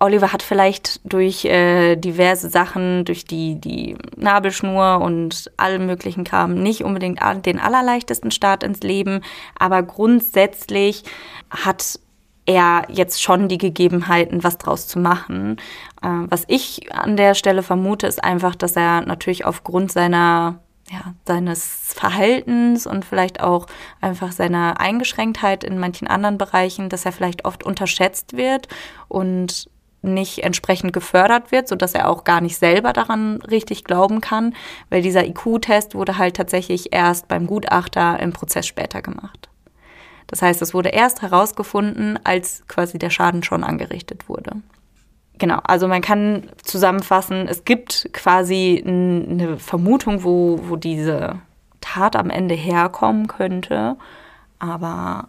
Oliver 0.00 0.32
hat 0.32 0.42
vielleicht 0.42 1.00
durch 1.04 1.44
äh, 1.44 1.96
diverse 1.96 2.48
Sachen, 2.48 3.04
durch 3.04 3.24
die, 3.24 3.60
die 3.60 3.96
Nabelschnur 4.16 5.00
und 5.02 5.50
allem 5.58 5.86
möglichen 5.86 6.24
Kram 6.24 6.54
nicht 6.54 6.82
unbedingt 6.82 7.20
den 7.44 7.60
allerleichtesten 7.60 8.30
Start 8.30 8.62
ins 8.62 8.80
Leben, 8.80 9.20
aber 9.58 9.82
grundsätzlich 9.82 11.04
hat 11.50 12.00
er 12.46 12.86
jetzt 12.90 13.22
schon 13.22 13.48
die 13.48 13.58
Gegebenheiten, 13.58 14.42
was 14.42 14.58
draus 14.58 14.86
zu 14.86 14.98
machen. 14.98 15.56
Äh, 16.02 16.08
was 16.28 16.44
ich 16.48 16.92
an 16.94 17.16
der 17.16 17.34
Stelle 17.34 17.62
vermute, 17.62 18.06
ist 18.06 18.24
einfach, 18.24 18.54
dass 18.54 18.76
er 18.76 19.02
natürlich 19.02 19.44
aufgrund 19.44 19.92
seiner 19.92 20.60
ja, 20.90 21.14
seines 21.26 21.94
Verhaltens 21.94 22.86
und 22.86 23.04
vielleicht 23.04 23.40
auch 23.40 23.66
einfach 24.00 24.32
seiner 24.32 24.80
Eingeschränktheit 24.80 25.64
in 25.64 25.78
manchen 25.78 26.06
anderen 26.08 26.38
Bereichen, 26.38 26.88
dass 26.88 27.06
er 27.06 27.12
vielleicht 27.12 27.44
oft 27.44 27.64
unterschätzt 27.64 28.36
wird 28.36 28.68
und 29.08 29.68
nicht 30.02 30.44
entsprechend 30.44 30.92
gefördert 30.92 31.50
wird, 31.50 31.66
sodass 31.66 31.94
er 31.94 32.10
auch 32.10 32.24
gar 32.24 32.40
nicht 32.40 32.58
selber 32.58 32.92
daran 32.92 33.40
richtig 33.42 33.84
glauben 33.84 34.20
kann, 34.20 34.54
weil 34.90 35.00
dieser 35.00 35.26
IQ-Test 35.26 35.94
wurde 35.94 36.18
halt 36.18 36.36
tatsächlich 36.36 36.92
erst 36.92 37.26
beim 37.26 37.46
Gutachter 37.46 38.20
im 38.20 38.32
Prozess 38.32 38.66
später 38.66 39.00
gemacht. 39.00 39.48
Das 40.26 40.42
heißt, 40.42 40.62
es 40.62 40.74
wurde 40.74 40.90
erst 40.90 41.22
herausgefunden, 41.22 42.18
als 42.24 42.64
quasi 42.68 42.98
der 42.98 43.10
Schaden 43.10 43.42
schon 43.42 43.64
angerichtet 43.64 44.28
wurde. 44.28 44.56
Genau, 45.38 45.58
also 45.64 45.88
man 45.88 46.00
kann 46.00 46.44
zusammenfassen, 46.62 47.48
es 47.48 47.64
gibt 47.64 48.08
quasi 48.12 48.82
eine 48.86 49.58
Vermutung, 49.58 50.22
wo, 50.22 50.60
wo 50.68 50.76
diese 50.76 51.40
Tat 51.80 52.14
am 52.14 52.30
Ende 52.30 52.54
herkommen 52.54 53.26
könnte, 53.26 53.96
aber 54.60 55.28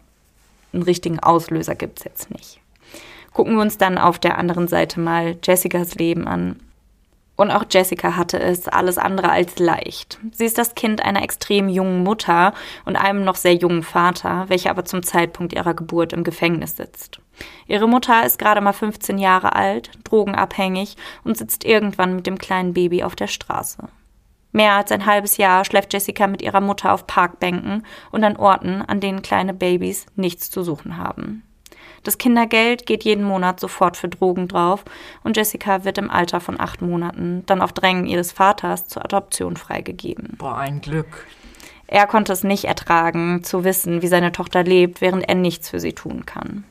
einen 0.74 0.83
richtigen 0.83 1.19
Auslöser 1.19 1.75
gibt 1.75 2.00
es 2.00 2.05
jetzt 2.05 2.31
nicht. 2.31 2.59
Gucken 3.33 3.55
wir 3.55 3.62
uns 3.62 3.77
dann 3.77 3.97
auf 3.97 4.19
der 4.19 4.38
anderen 4.38 4.67
Seite 4.67 5.00
mal 5.00 5.38
Jessicas 5.43 5.95
Leben 5.95 6.27
an. 6.27 6.59
Und 7.35 7.51
auch 7.51 7.65
Jessica 7.69 8.15
hatte 8.15 8.39
es 8.39 8.69
alles 8.69 8.97
andere 8.97 9.29
als 9.29 9.59
leicht. 9.59 10.19
Sie 10.31 10.45
ist 10.45 10.57
das 10.57 10.75
Kind 10.75 11.03
einer 11.03 11.21
extrem 11.21 11.67
jungen 11.67 12.03
Mutter 12.03 12.53
und 12.85 12.95
einem 12.95 13.25
noch 13.25 13.35
sehr 13.35 13.55
jungen 13.55 13.83
Vater, 13.83 14.45
welcher 14.47 14.69
aber 14.69 14.85
zum 14.85 15.03
Zeitpunkt 15.03 15.51
ihrer 15.51 15.74
Geburt 15.74 16.13
im 16.13 16.24
Gefängnis 16.24 16.77
sitzt. 16.77 17.19
Ihre 17.67 17.87
Mutter 17.87 18.25
ist 18.25 18.39
gerade 18.39 18.61
mal 18.61 18.73
15 18.73 19.17
Jahre 19.17 19.55
alt, 19.55 19.91
drogenabhängig 20.03 20.95
und 21.23 21.37
sitzt 21.37 21.63
irgendwann 21.63 22.15
mit 22.15 22.27
dem 22.27 22.37
kleinen 22.37 22.73
Baby 22.73 23.03
auf 23.03 23.15
der 23.15 23.27
Straße. 23.27 23.87
Mehr 24.51 24.73
als 24.73 24.91
ein 24.91 25.05
halbes 25.05 25.35
Jahr 25.35 25.65
schläft 25.65 25.91
Jessica 25.91 26.27
mit 26.27 26.41
ihrer 26.41 26.61
Mutter 26.61 26.93
auf 26.93 27.07
Parkbänken 27.07 27.85
und 28.11 28.23
an 28.23 28.37
Orten, 28.37 28.81
an 28.81 29.01
denen 29.01 29.21
kleine 29.21 29.53
Babys 29.53 30.05
nichts 30.15 30.49
zu 30.49 30.63
suchen 30.63 30.97
haben. 30.97 31.43
Das 32.03 32.17
Kindergeld 32.17 32.85
geht 32.85 33.03
jeden 33.03 33.25
Monat 33.25 33.59
sofort 33.59 33.97
für 33.97 34.07
Drogen 34.07 34.47
drauf 34.47 34.85
und 35.23 35.35
Jessica 35.35 35.83
wird 35.83 35.97
im 35.97 36.09
Alter 36.11 36.39
von 36.39 36.59
acht 36.59 36.81
Monaten 36.81 37.43
dann 37.47 37.61
auf 37.61 37.73
Drängen 37.73 38.05
ihres 38.05 38.31
Vaters 38.31 38.87
zur 38.87 39.03
Adoption 39.03 39.57
freigegeben. 39.57 40.35
Boah, 40.37 40.55
ein 40.57 40.81
Glück. 40.81 41.25
Er 41.87 42.07
konnte 42.07 42.31
es 42.31 42.43
nicht 42.43 42.65
ertragen, 42.65 43.43
zu 43.43 43.63
wissen, 43.63 44.01
wie 44.01 44.07
seine 44.07 44.31
Tochter 44.31 44.63
lebt, 44.63 45.01
während 45.01 45.27
er 45.27 45.35
nichts 45.35 45.69
für 45.69 45.79
sie 45.79 45.93
tun 45.93 46.25
kann. 46.25 46.63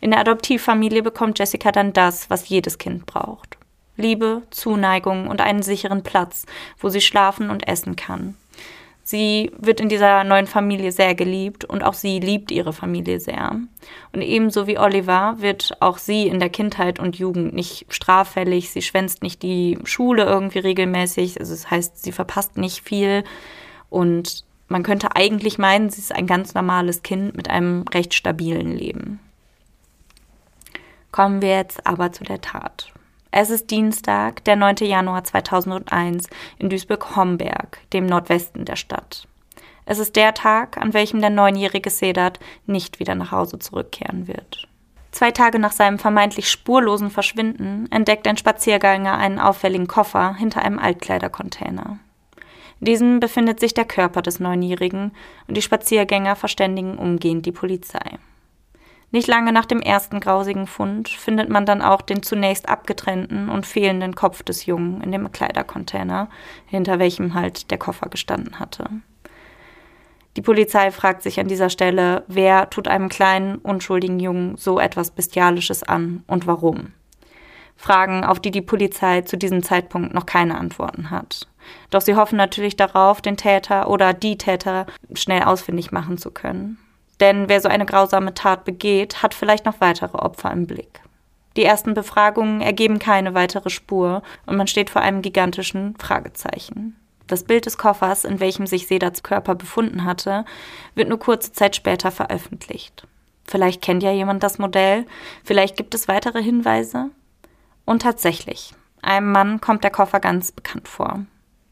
In 0.00 0.10
der 0.10 0.20
Adoptivfamilie 0.20 1.02
bekommt 1.02 1.38
Jessica 1.38 1.72
dann 1.72 1.92
das, 1.92 2.30
was 2.30 2.48
jedes 2.48 2.78
Kind 2.78 3.06
braucht. 3.06 3.56
Liebe, 3.96 4.42
Zuneigung 4.50 5.26
und 5.26 5.40
einen 5.40 5.62
sicheren 5.62 6.02
Platz, 6.02 6.46
wo 6.78 6.88
sie 6.88 7.00
schlafen 7.00 7.50
und 7.50 7.66
essen 7.66 7.96
kann. 7.96 8.36
Sie 9.02 9.50
wird 9.56 9.80
in 9.80 9.88
dieser 9.88 10.22
neuen 10.22 10.46
Familie 10.46 10.92
sehr 10.92 11.14
geliebt 11.14 11.64
und 11.64 11.82
auch 11.82 11.94
sie 11.94 12.20
liebt 12.20 12.50
ihre 12.50 12.74
Familie 12.74 13.20
sehr. 13.20 13.58
Und 14.12 14.20
ebenso 14.20 14.66
wie 14.66 14.78
Oliver 14.78 15.36
wird 15.38 15.78
auch 15.80 15.96
sie 15.96 16.28
in 16.28 16.40
der 16.40 16.50
Kindheit 16.50 17.00
und 17.00 17.18
Jugend 17.18 17.54
nicht 17.54 17.86
straffällig. 17.88 18.70
Sie 18.70 18.82
schwänzt 18.82 19.22
nicht 19.22 19.42
die 19.42 19.78
Schule 19.84 20.24
irgendwie 20.24 20.58
regelmäßig. 20.58 21.40
Also 21.40 21.54
das 21.54 21.70
heißt, 21.70 22.04
sie 22.04 22.12
verpasst 22.12 22.58
nicht 22.58 22.82
viel. 22.84 23.24
Und 23.88 24.44
man 24.68 24.82
könnte 24.82 25.16
eigentlich 25.16 25.56
meinen, 25.56 25.88
sie 25.88 26.02
ist 26.02 26.14
ein 26.14 26.26
ganz 26.26 26.52
normales 26.52 27.02
Kind 27.02 27.34
mit 27.34 27.48
einem 27.48 27.86
recht 27.88 28.12
stabilen 28.12 28.76
Leben. 28.76 29.20
Kommen 31.18 31.42
wir 31.42 31.56
jetzt 31.56 31.84
aber 31.84 32.12
zu 32.12 32.22
der 32.22 32.40
Tat. 32.40 32.92
Es 33.32 33.50
ist 33.50 33.72
Dienstag, 33.72 34.44
der 34.44 34.54
9. 34.54 34.76
Januar 34.82 35.24
2001 35.24 36.28
in 36.60 36.70
Duisburg-Homberg, 36.70 37.80
dem 37.92 38.06
Nordwesten 38.06 38.64
der 38.64 38.76
Stadt. 38.76 39.26
Es 39.84 39.98
ist 39.98 40.14
der 40.14 40.32
Tag, 40.32 40.78
an 40.78 40.94
welchem 40.94 41.20
der 41.20 41.30
neunjährige 41.30 41.90
Sedat 41.90 42.38
nicht 42.66 43.00
wieder 43.00 43.16
nach 43.16 43.32
Hause 43.32 43.58
zurückkehren 43.58 44.28
wird. 44.28 44.68
Zwei 45.10 45.32
Tage 45.32 45.58
nach 45.58 45.72
seinem 45.72 45.98
vermeintlich 45.98 46.48
spurlosen 46.48 47.10
Verschwinden 47.10 47.90
entdeckt 47.90 48.28
ein 48.28 48.36
Spaziergänger 48.36 49.18
einen 49.18 49.40
auffälligen 49.40 49.88
Koffer 49.88 50.36
hinter 50.36 50.62
einem 50.62 50.78
Altkleidercontainer. 50.78 51.98
In 52.78 52.84
diesem 52.84 53.18
befindet 53.18 53.58
sich 53.58 53.74
der 53.74 53.86
Körper 53.86 54.22
des 54.22 54.38
Neunjährigen 54.38 55.10
und 55.48 55.56
die 55.56 55.62
Spaziergänger 55.62 56.36
verständigen 56.36 56.96
umgehend 56.96 57.44
die 57.44 57.50
Polizei. 57.50 58.20
Nicht 59.10 59.26
lange 59.26 59.52
nach 59.52 59.64
dem 59.64 59.80
ersten 59.80 60.20
grausigen 60.20 60.66
Fund 60.66 61.08
findet 61.08 61.48
man 61.48 61.64
dann 61.64 61.80
auch 61.80 62.02
den 62.02 62.22
zunächst 62.22 62.68
abgetrennten 62.68 63.48
und 63.48 63.66
fehlenden 63.66 64.14
Kopf 64.14 64.42
des 64.42 64.66
Jungen 64.66 65.00
in 65.00 65.12
dem 65.12 65.32
Kleidercontainer, 65.32 66.28
hinter 66.66 66.98
welchem 66.98 67.32
halt 67.32 67.70
der 67.70 67.78
Koffer 67.78 68.10
gestanden 68.10 68.60
hatte. 68.60 68.90
Die 70.36 70.42
Polizei 70.42 70.90
fragt 70.90 71.22
sich 71.22 71.40
an 71.40 71.48
dieser 71.48 71.70
Stelle, 71.70 72.22
wer 72.28 72.68
tut 72.68 72.86
einem 72.86 73.08
kleinen, 73.08 73.56
unschuldigen 73.56 74.20
Jungen 74.20 74.56
so 74.56 74.78
etwas 74.78 75.10
Bestialisches 75.10 75.82
an 75.82 76.22
und 76.26 76.46
warum? 76.46 76.92
Fragen, 77.76 78.24
auf 78.24 78.40
die 78.40 78.50
die 78.50 78.60
Polizei 78.60 79.22
zu 79.22 79.38
diesem 79.38 79.62
Zeitpunkt 79.62 80.12
noch 80.12 80.26
keine 80.26 80.58
Antworten 80.58 81.10
hat. 81.10 81.48
Doch 81.90 82.02
sie 82.02 82.14
hoffen 82.14 82.36
natürlich 82.36 82.76
darauf, 82.76 83.22
den 83.22 83.36
Täter 83.36 83.88
oder 83.88 84.12
die 84.12 84.36
Täter 84.36 84.86
schnell 85.14 85.42
ausfindig 85.44 85.92
machen 85.92 86.18
zu 86.18 86.30
können. 86.30 86.78
Denn 87.20 87.48
wer 87.48 87.60
so 87.60 87.68
eine 87.68 87.86
grausame 87.86 88.34
Tat 88.34 88.64
begeht, 88.64 89.22
hat 89.22 89.34
vielleicht 89.34 89.64
noch 89.64 89.80
weitere 89.80 90.16
Opfer 90.16 90.52
im 90.52 90.66
Blick. 90.66 91.00
Die 91.56 91.64
ersten 91.64 91.94
Befragungen 91.94 92.60
ergeben 92.60 92.98
keine 93.00 93.34
weitere 93.34 93.70
Spur 93.70 94.22
und 94.46 94.56
man 94.56 94.68
steht 94.68 94.90
vor 94.90 95.02
einem 95.02 95.22
gigantischen 95.22 95.96
Fragezeichen. 95.98 96.96
Das 97.26 97.44
Bild 97.44 97.66
des 97.66 97.76
Koffers, 97.76 98.24
in 98.24 98.40
welchem 98.40 98.66
sich 98.66 98.86
Sedats 98.86 99.22
Körper 99.22 99.54
befunden 99.54 100.04
hatte, 100.04 100.44
wird 100.94 101.08
nur 101.08 101.18
kurze 101.18 101.52
Zeit 101.52 101.76
später 101.76 102.10
veröffentlicht. 102.10 103.06
Vielleicht 103.44 103.82
kennt 103.82 104.02
ja 104.02 104.12
jemand 104.12 104.42
das 104.42 104.58
Modell, 104.58 105.04
vielleicht 105.42 105.76
gibt 105.76 105.94
es 105.94 106.08
weitere 106.08 106.42
Hinweise. 106.42 107.10
Und 107.84 108.02
tatsächlich, 108.02 108.74
einem 109.02 109.32
Mann 109.32 109.60
kommt 109.60 109.84
der 109.84 109.90
Koffer 109.90 110.20
ganz 110.20 110.52
bekannt 110.52 110.88
vor. 110.88 111.24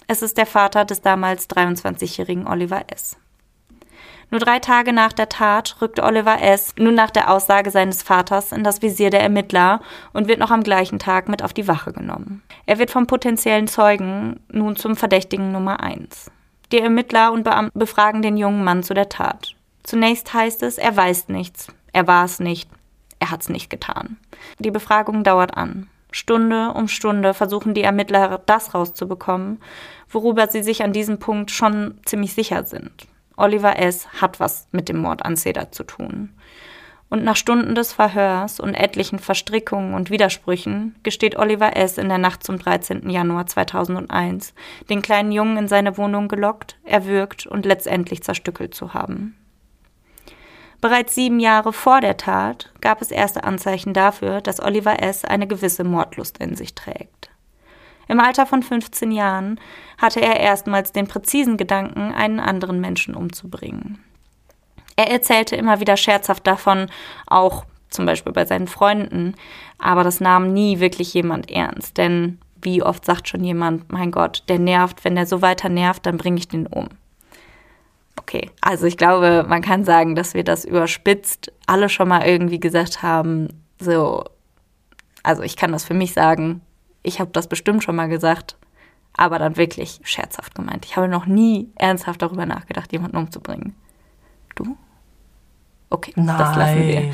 Es 0.09 0.23
ist 0.23 0.39
der 0.39 0.47
Vater 0.47 0.85
des 0.85 1.01
damals 1.01 1.49
23-jährigen 1.51 2.47
Oliver 2.47 2.85
S. 2.89 3.17
Nur 4.31 4.41
drei 4.41 4.59
Tage 4.59 4.93
nach 4.93 5.13
der 5.13 5.29
Tat 5.29 5.77
rückte 5.81 6.03
Oliver 6.03 6.43
S. 6.43 6.75
nun 6.77 6.95
nach 6.95 7.11
der 7.11 7.31
Aussage 7.31 7.71
seines 7.71 8.03
Vaters 8.03 8.51
in 8.51 8.65
das 8.65 8.83
Visier 8.83 9.11
der 9.11 9.23
Ermittler 9.23 9.81
und 10.13 10.27
wird 10.27 10.41
noch 10.41 10.51
am 10.51 10.65
gleichen 10.65 10.99
Tag 10.99 11.29
mit 11.29 11.43
auf 11.45 11.53
die 11.53 11.69
Wache 11.69 11.93
genommen. 11.93 12.43
Er 12.67 12.79
wird 12.79 12.91
vom 12.91 13.07
potenziellen 13.07 13.69
Zeugen 13.69 14.41
nun 14.51 14.75
zum 14.75 14.97
Verdächtigen 14.97 15.53
Nummer 15.53 15.81
eins. 15.81 16.31
Die 16.73 16.81
Ermittler 16.81 17.33
und 17.33 17.45
Beamten 17.45 17.79
befragen 17.79 18.23
den 18.23 18.37
jungen 18.37 18.65
Mann 18.65 18.83
zu 18.83 18.95
der 18.95 19.09
Tat. 19.09 19.55
Zunächst 19.85 20.35
heißt 20.35 20.65
es, 20.65 20.79
er 20.79 20.97
weiß 20.97 21.29
nichts, 21.29 21.69
er 21.93 22.09
war 22.09 22.25
es 22.25 22.41
nicht, 22.41 22.69
er 23.21 23.31
hat 23.31 23.43
es 23.43 23.49
nicht 23.49 23.71
getan. 23.71 24.17
Die 24.59 24.73
Befragung 24.73 25.23
dauert 25.23 25.57
an. 25.57 25.89
Stunde 26.11 26.73
um 26.73 26.89
Stunde 26.89 27.35
versuchen 27.35 27.75
die 27.75 27.83
Ermittler 27.83 28.41
das 28.47 28.75
rauszubekommen, 28.75 29.61
worüber 30.09 30.49
sie 30.49 30.65
sich 30.65 30.83
an 30.83 30.93
diesem 30.93 31.19
Punkt 31.19 31.53
schon 31.53 32.01
ziemlich 32.05 32.35
sicher 32.35 32.65
sind. 32.65 33.07
Oliver 33.37 33.79
S. 33.79 34.09
hat 34.21 34.41
was 34.41 34.69
mit 34.73 34.89
dem 34.89 34.99
Mord 34.99 35.25
an 35.25 35.37
Seda 35.37 35.71
zu 35.71 35.85
tun. 35.85 36.35
Und 37.09 37.23
nach 37.23 37.37
Stunden 37.37 37.75
des 37.75 37.93
Verhörs 37.93 38.59
und 38.59 38.75
etlichen 38.75 39.21
Verstrickungen 39.21 39.95
und 39.95 40.11
Widersprüchen 40.11 40.97
gesteht 41.05 41.37
Oliver 41.37 41.77
S. 41.77 41.99
in 41.99 42.09
der 42.09 42.19
Nacht 42.19 42.43
zum 42.43 42.59
13. 42.59 43.09
Januar 43.09 43.47
2001, 43.47 44.55
den 44.91 45.03
kleinen 45.03 45.31
Jungen 45.31 45.57
in 45.57 45.69
seine 45.69 45.97
Wohnung 45.99 46.27
gelockt, 46.27 46.77
erwürgt 46.83 47.47
und 47.47 47.65
letztendlich 47.65 48.25
zerstückelt 48.25 48.75
zu 48.75 48.93
haben. 48.93 49.37
Bereits 50.81 51.15
sieben 51.15 51.41
Jahre 51.41 51.73
vor 51.73 52.01
der 52.01 52.17
Tat 52.17 52.73
gab 52.81 53.01
es 53.01 53.11
erste 53.11 53.45
Anzeichen 53.45 53.95
dafür, 53.95 54.41
dass 54.41 54.61
Oliver 54.61 55.03
S. 55.03 55.25
eine 55.25 55.47
gewisse 55.47 55.85
Mordlust 55.85 56.39
in 56.39 56.55
sich 56.55 56.75
trägt. 56.75 57.16
Im 58.09 58.21
Alter 58.21 58.47
von 58.47 58.63
15 58.63 59.11
Jahren 59.11 59.61
hatte 59.99 60.21
er 60.21 60.39
erstmals 60.41 60.93
den 60.93 61.09
präzisen 61.09 61.57
Gedanken, 61.57 62.13
einen 62.13 62.41
anderen 62.41 62.81
Menschen 62.81 63.15
umzubringen. 63.15 63.99
Er 64.97 65.11
erzählte 65.11 65.57
immer 65.57 65.81
wieder 65.81 65.97
scherzhaft 65.97 66.47
davon, 66.47 66.87
auch 67.27 67.65
zum 67.91 68.07
Beispiel 68.07 68.33
bei 68.33 68.45
seinen 68.45 68.69
Freunden, 68.69 69.35
aber 69.79 70.05
das 70.05 70.21
nahm 70.21 70.53
nie 70.53 70.81
wirklich 70.81 71.13
jemand 71.15 71.51
ernst, 71.51 71.99
denn 71.99 72.39
wie 72.63 72.83
oft 72.83 73.05
sagt 73.05 73.29
schon 73.29 73.45
jemand, 73.45 73.93
mein 73.93 74.11
Gott, 74.11 74.43
der 74.49 74.59
nervt, 74.59 75.05
wenn 75.05 75.15
der 75.15 75.27
so 75.27 75.43
weiter 75.43 75.69
nervt, 75.69 76.07
dann 76.07 76.17
bringe 76.17 76.39
ich 76.39 76.49
den 76.49 76.67
um. 76.67 76.89
Okay, 78.19 78.51
also 78.61 78.87
ich 78.87 78.97
glaube, 78.97 79.45
man 79.47 79.63
kann 79.63 79.85
sagen, 79.85 80.15
dass 80.15 80.35
wir 80.35 80.43
das 80.43 80.65
überspitzt 80.65 81.53
alle 81.67 81.89
schon 81.89 82.09
mal 82.09 82.27
irgendwie 82.27 82.59
gesagt 82.59 83.03
haben, 83.03 83.49
so, 83.79 84.25
also 85.23 85.43
ich 85.43 85.57
kann 85.57 85.71
das 85.71 85.85
für 85.85 85.95
mich 85.95 86.13
sagen, 86.13 86.63
ich 87.07 87.21
habe 87.21 87.31
das 87.33 87.47
bestimmt 87.47 87.85
schon 87.85 87.97
mal 87.97 88.09
gesagt, 88.09 88.57
aber 89.17 89.39
dann 89.39 89.57
wirklich 89.57 90.01
scherzhaft 90.03 90.55
gemeint. 90.55 90.85
Ich 90.85 90.97
habe 90.97 91.09
noch 91.09 91.27
nie 91.27 91.71
ernsthaft 91.77 92.21
darüber 92.21 92.47
nachgedacht, 92.47 92.93
jemanden 92.93 93.17
umzubringen. 93.17 93.75
Du? 94.55 94.77
Okay, 95.89 96.13
Nein. 96.17 96.39
das 96.39 96.57
lassen 96.57 96.89
wir. 96.89 97.13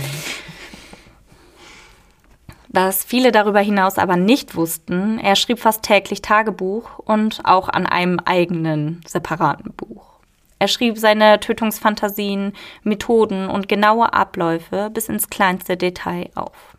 Was 2.69 3.05
viele 3.05 3.33
darüber 3.33 3.61
hinaus 3.61 3.99
aber 3.99 4.17
nicht 4.17 4.57
wussten, 4.57 5.19
er 5.19 5.37
schrieb 5.37 5.59
fast 5.59 5.83
täglich 5.83 6.23
Tagebuch 6.23 6.99
und 7.01 7.43
auch 7.45 7.69
an 7.69 7.87
einem 7.87 8.19
eigenen 8.19 9.03
separaten 9.07 9.75
Buch. 9.75 10.21
Er 10.59 10.69
schrieb 10.69 10.97
seine 10.97 11.39
Tötungsfantasien, 11.39 12.55
Methoden 12.83 13.49
und 13.49 13.69
genaue 13.69 14.15
Abläufe 14.15 14.89
bis 14.91 15.11
ins 15.11 15.29
kleinste 15.29 15.77
Detail 15.77 16.31
auf. 16.35 16.72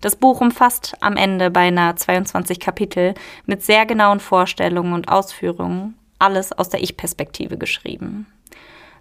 Das 0.00 0.16
Buch 0.16 0.40
umfasst 0.40 0.94
am 1.00 1.16
Ende 1.16 1.50
beinahe 1.50 1.94
22 1.94 2.60
Kapitel 2.60 3.14
mit 3.46 3.62
sehr 3.62 3.86
genauen 3.86 4.20
Vorstellungen 4.20 4.92
und 4.92 5.08
Ausführungen, 5.08 5.96
alles 6.18 6.52
aus 6.52 6.68
der 6.68 6.82
Ich-Perspektive 6.82 7.58
geschrieben. 7.58 8.26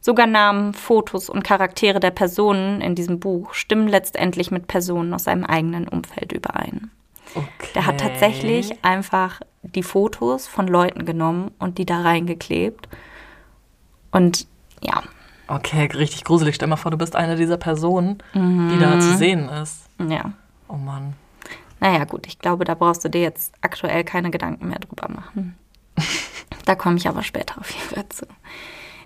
Sogar 0.02 0.28
Namen, 0.28 0.75
Fotos 0.75 1.30
und 1.30 1.44
Charaktere 1.44 2.00
der 2.00 2.12
Personen 2.12 2.80
in 2.82 2.94
diesem 2.94 3.20
Buch 3.20 3.56
stimmen 3.56 3.88
letztendlich 3.88 4.52
mit 4.52 4.68
Personen 4.68 5.14
aus 5.14 5.24
seinem 5.24 5.46
eigenen 5.46 5.88
Umfeld 5.88 6.32
überein. 6.32 6.92
Okay. 7.34 7.70
Der 7.74 7.88
hat 7.88 8.00
tatsächlich 8.00 8.84
einfach 8.84 9.42
die 9.64 9.82
Fotos 9.84 10.48
von 10.48 10.68
Leuten 10.68 11.06
genommen 11.06 11.52
und 11.58 11.80
die 11.80 11.86
da 11.86 12.02
reingeklebt. 12.02 12.88
Und 14.12 14.46
ja. 14.82 15.02
Okay, 15.48 15.90
richtig 15.94 16.24
gruselig. 16.24 16.56
Stell 16.56 16.68
mal 16.68 16.75
vor, 16.75 16.92
du 16.92 16.98
bist 16.98 17.16
eine 17.16 17.36
dieser 17.36 17.58
Personen, 17.58 18.20
mhm. 18.34 18.70
die 18.70 18.80
da 18.80 19.00
zu 19.00 19.18
sehen 19.18 19.50
ist. 19.50 19.90
Ja. 20.08 20.34
Oh 20.75 20.77
Mann. 20.77 21.13
Naja, 21.79 22.03
gut, 22.05 22.27
ich 22.27 22.39
glaube, 22.39 22.65
da 22.65 22.74
brauchst 22.74 23.05
du 23.05 23.10
dir 23.10 23.22
jetzt 23.22 23.53
aktuell 23.62 24.03
keine 24.03 24.32
Gedanken 24.32 24.67
mehr 24.67 24.79
drüber 24.79 25.08
machen. 25.10 25.58
da 26.65 26.75
komme 26.75 26.98
ich 26.98 27.08
aber 27.08 27.24
später 27.24 27.60
auf 27.60 27.70
jeden 27.70 27.96
Fall 27.96 28.10
zu. 28.10 28.25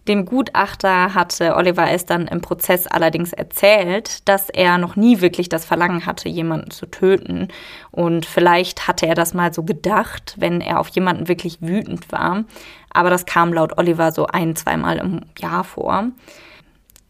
Dem 0.08 0.26
Gutachter 0.26 1.14
hatte 1.14 1.56
Oliver 1.56 1.92
S. 1.92 2.06
dann 2.06 2.28
im 2.28 2.42
Prozess 2.42 2.88
allerdings 2.88 3.34
erzählt, 3.34 4.28
dass 4.28 4.50
er 4.50 4.80
noch 4.80 4.96
nie 4.96 5.22
wirklich 5.22 5.50
das 5.50 5.66
Verlangen 5.66 6.06
hatte, 6.06 6.30
jemanden 6.30 6.72
zu 6.72 6.88
töten. 6.88 7.50
Und 7.92 8.26
vielleicht 8.26 8.88
hatte 8.88 9.06
er 9.06 9.14
das 9.14 9.36
mal 9.36 9.54
so 9.54 9.62
gedacht, 9.64 10.36
wenn 10.40 10.62
er 10.62 10.80
auf 10.80 10.88
jemanden 10.88 11.28
wirklich 11.28 11.62
wütend 11.62 12.12
war. 12.12 12.46
Aber 12.90 13.12
das 13.12 13.28
kam 13.28 13.54
laut 13.54 13.78
Oliver 13.78 14.12
so 14.12 14.26
ein, 14.26 14.56
zweimal 14.56 14.98
im 14.98 15.22
Jahr 15.38 15.64
vor. 15.64 16.08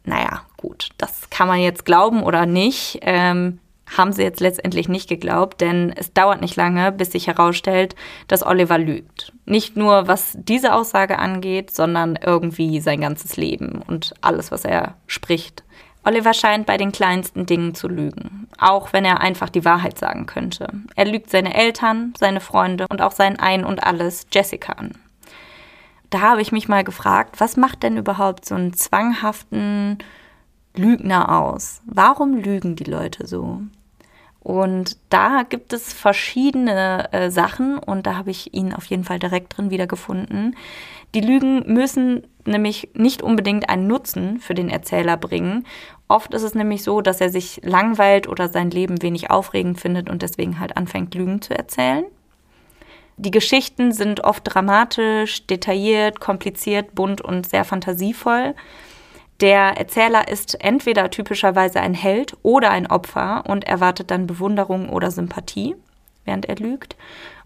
Naja, 0.04 0.42
gut, 0.58 0.90
das 0.98 1.30
kann 1.30 1.48
man 1.48 1.60
jetzt 1.60 1.86
glauben 1.86 2.24
oder 2.24 2.46
nicht. 2.46 3.00
Ähm, 3.04 3.60
haben 3.98 4.14
sie 4.14 4.24
jetzt 4.24 4.40
letztendlich 4.40 4.88
nicht 4.88 5.10
geglaubt, 5.10 5.62
denn 5.62 5.94
es 5.96 6.14
dauert 6.14 6.42
nicht 6.42 6.56
lange, 6.56 6.92
bis 6.92 7.12
sich 7.12 7.28
herausstellt, 7.28 7.96
dass 8.28 8.46
Oliver 8.46 8.78
lügt. 8.78 9.34
Nicht 9.46 9.76
nur 9.76 10.08
was 10.08 10.38
diese 10.38 10.74
Aussage 10.74 11.20
angeht, 11.20 11.72
sondern 11.72 12.18
irgendwie 12.24 12.80
sein 12.80 13.02
ganzes 13.02 13.38
Leben 13.38 13.82
und 13.88 14.14
alles, 14.22 14.52
was 14.52 14.66
er 14.66 14.96
spricht. 15.08 15.64
Oliver 16.06 16.34
scheint 16.34 16.66
bei 16.66 16.78
den 16.78 16.92
kleinsten 16.92 17.46
Dingen 17.46 17.76
zu 17.76 17.88
lügen, 17.88 18.48
auch 18.58 18.94
wenn 18.94 19.06
er 19.06 19.20
einfach 19.20 19.50
die 19.50 19.66
Wahrheit 19.66 19.98
sagen 19.98 20.26
könnte. 20.28 20.68
Er 20.96 21.06
lügt 21.06 21.30
seine 21.30 21.54
Eltern, 21.54 22.14
seine 22.18 22.40
Freunde 22.40 22.86
und 22.90 23.02
auch 23.02 23.12
sein 23.12 23.38
Ein 23.38 23.66
und 23.66 23.84
alles 23.84 24.28
Jessica 24.32 24.74
an. 24.74 24.94
Da 26.10 26.22
habe 26.22 26.42
ich 26.42 26.52
mich 26.52 26.68
mal 26.68 26.84
gefragt, 26.84 27.40
was 27.40 27.58
macht 27.58 27.84
denn 27.84 27.98
überhaupt 27.98 28.46
so 28.46 28.56
einen 28.56 28.74
zwanghaften 28.74 30.00
Lügner 30.76 31.38
aus? 31.38 31.82
Warum 31.86 32.38
lügen 32.38 32.76
die 32.76 32.86
Leute 32.86 33.28
so? 33.28 33.62
Und 34.50 34.98
da 35.10 35.44
gibt 35.48 35.74
es 35.74 35.94
verschiedene 35.94 37.14
äh, 37.14 37.30
Sachen 37.30 37.78
und 37.78 38.08
da 38.08 38.16
habe 38.16 38.32
ich 38.32 38.52
ihn 38.56 38.74
auf 38.74 38.86
jeden 38.86 39.04
Fall 39.04 39.20
direkt 39.20 39.56
drin 39.56 39.70
wiedergefunden. 39.70 40.56
Die 41.14 41.22
Lügen 41.22 41.72
müssen 41.72 42.24
nämlich 42.46 42.90
nicht 42.96 43.22
unbedingt 43.22 43.70
einen 43.70 43.86
Nutzen 43.86 44.40
für 44.40 44.56
den 44.56 44.72
Erzähler 44.72 45.18
bringen. 45.18 45.68
Oft 46.08 46.34
ist 46.34 46.42
es 46.42 46.56
nämlich 46.56 46.82
so, 46.82 47.02
dass 47.02 47.22
er 47.22 47.30
sich 47.30 47.62
langweilt 47.64 48.28
oder 48.28 48.50
sein 48.50 48.72
Leben 48.72 49.04
wenig 49.04 49.30
aufregend 49.30 49.80
findet 49.80 50.10
und 50.10 50.24
deswegen 50.24 50.60
halt 50.60 50.78
anfängt, 50.78 51.14
Lügen 51.14 51.44
zu 51.44 51.56
erzählen. 51.56 52.06
Die 53.18 53.30
Geschichten 53.30 53.92
sind 53.92 54.24
oft 54.24 54.42
dramatisch, 54.46 55.46
detailliert, 55.46 56.20
kompliziert, 56.20 56.96
bunt 56.96 57.22
und 57.22 57.48
sehr 57.48 57.66
fantasievoll. 57.66 58.56
Der 59.42 59.78
Erzähler 59.78 60.28
ist 60.28 60.62
entweder 60.62 61.10
typischerweise 61.10 61.80
ein 61.80 61.94
Held 61.94 62.36
oder 62.44 62.72
ein 62.72 62.88
Opfer 62.88 63.44
und 63.48 63.64
erwartet 63.64 64.12
dann 64.12 64.28
Bewunderung 64.28 64.90
oder 64.90 65.12
Sympathie, 65.12 65.76
während 66.26 66.46
er 66.46 66.56
lügt. 66.56 66.98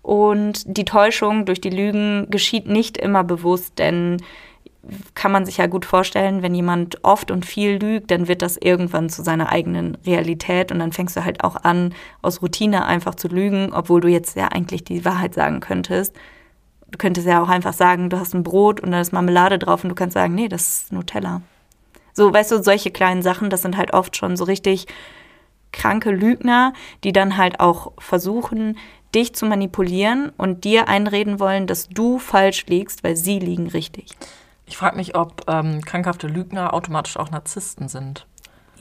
Und 0.02 0.64
die 0.66 0.86
Täuschung 0.86 1.46
durch 1.46 1.62
die 1.62 1.70
Lügen 1.70 2.28
geschieht 2.30 2.68
nicht 2.68 2.98
immer 2.98 3.24
bewusst, 3.24 3.78
denn 3.78 4.18
kann 5.14 5.32
man 5.32 5.46
sich 5.46 5.58
ja 5.58 5.68
gut 5.68 5.86
vorstellen, 5.86 6.42
wenn 6.42 6.54
jemand 6.54 7.04
oft 7.06 7.32
und 7.32 7.46
viel 7.46 7.78
lügt, 7.78 8.12
dann 8.12 8.28
wird 8.28 8.42
das 8.42 8.58
irgendwann 8.58 9.10
zu 9.10 9.24
seiner 9.24 9.50
eigenen 9.50 9.96
Realität 10.06 10.72
und 10.72 10.80
dann 10.80 10.92
fängst 10.92 11.16
du 11.16 11.24
halt 11.24 11.44
auch 11.44 11.56
an, 11.56 11.94
aus 12.22 12.42
Routine 12.42 12.86
einfach 12.86 13.16
zu 13.16 13.30
lügen, 13.30 13.72
obwohl 13.72 14.02
du 14.02 14.10
jetzt 14.10 14.36
ja 14.36 14.50
eigentlich 14.50 14.84
die 14.84 15.06
Wahrheit 15.06 15.36
sagen 15.36 15.62
könntest. 15.62 16.14
Du 16.92 16.98
könntest 16.98 17.28
ja 17.28 17.42
auch 17.42 17.50
einfach 17.50 17.74
sagen, 17.74 18.10
du 18.10 18.20
hast 18.20 18.34
ein 18.34 18.44
Brot 18.44 18.82
und 18.82 18.92
da 18.92 19.00
ist 19.00 19.14
Marmelade 19.14 19.58
drauf 19.58 19.84
und 19.84 19.90
du 19.90 19.96
kannst 19.96 20.16
sagen, 20.16 20.36
nee, 20.36 20.50
das 20.50 20.68
ist 20.68 20.92
Nutella. 20.92 21.42
So, 22.14 22.32
weißt 22.32 22.52
du, 22.52 22.64
solche 22.64 22.92
kleinen 22.92 23.22
Sachen, 23.22 23.50
das 23.50 23.62
sind 23.62 23.78
halt 23.78 23.94
oft 23.94 24.16
schon 24.16 24.38
so 24.38 24.44
richtig 24.44 24.88
kranke 25.72 26.12
Lügner, 26.12 26.74
die 27.04 27.12
dann 27.12 27.38
halt 27.38 27.60
auch 27.60 27.92
versuchen, 27.98 28.78
dich 29.14 29.36
zu 29.36 29.46
manipulieren 29.46 30.32
und 30.38 30.64
dir 30.64 30.88
einreden 30.88 31.40
wollen, 31.40 31.68
dass 31.68 31.90
du 31.90 32.20
falsch 32.20 32.66
liegst, 32.68 33.04
weil 33.04 33.16
sie 33.16 33.40
liegen 33.40 33.68
richtig. 33.68 34.12
Ich 34.66 34.78
frage 34.78 34.96
mich, 34.96 35.16
ob 35.16 35.44
ähm, 35.48 35.82
krankhafte 35.82 36.28
Lügner 36.28 36.74
automatisch 36.74 37.18
auch 37.18 37.30
Narzissten 37.30 37.90
sind. 37.90 38.26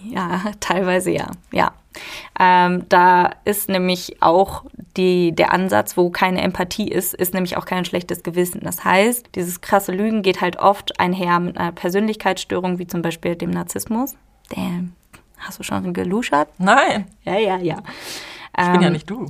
Ja, 0.04 0.42
teilweise 0.60 1.10
ja, 1.10 1.30
ja. 1.50 1.72
Ähm, 2.38 2.86
da 2.88 3.30
ist 3.44 3.68
nämlich 3.68 4.22
auch 4.22 4.64
die, 4.96 5.32
der 5.32 5.52
Ansatz, 5.52 5.96
wo 5.96 6.10
keine 6.10 6.40
Empathie 6.42 6.88
ist, 6.88 7.14
ist 7.14 7.34
nämlich 7.34 7.56
auch 7.56 7.64
kein 7.64 7.84
schlechtes 7.84 8.22
Gewissen. 8.22 8.60
Das 8.62 8.84
heißt, 8.84 9.30
dieses 9.34 9.60
krasse 9.60 9.92
Lügen 9.92 10.22
geht 10.22 10.40
halt 10.40 10.58
oft 10.58 10.98
einher 11.00 11.40
mit 11.40 11.58
einer 11.58 11.72
Persönlichkeitsstörung, 11.72 12.78
wie 12.78 12.86
zum 12.86 13.02
Beispiel 13.02 13.36
dem 13.36 13.50
Narzissmus. 13.50 14.16
Damn. 14.50 14.92
Hast 15.38 15.58
du 15.58 15.62
schon 15.62 15.92
geluschert? 15.92 16.48
Nein. 16.58 17.06
Ja, 17.24 17.38
ja, 17.38 17.56
ja. 17.58 17.78
Ich 18.58 18.64
ähm, 18.64 18.72
bin 18.72 18.80
ja 18.82 18.86
ähm, 18.88 18.92
nicht 18.92 19.10
du. 19.10 19.26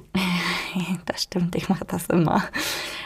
das 1.07 1.23
stimmt, 1.23 1.55
ich 1.55 1.69
mache 1.69 1.85
das 1.85 2.07
immer. 2.07 2.45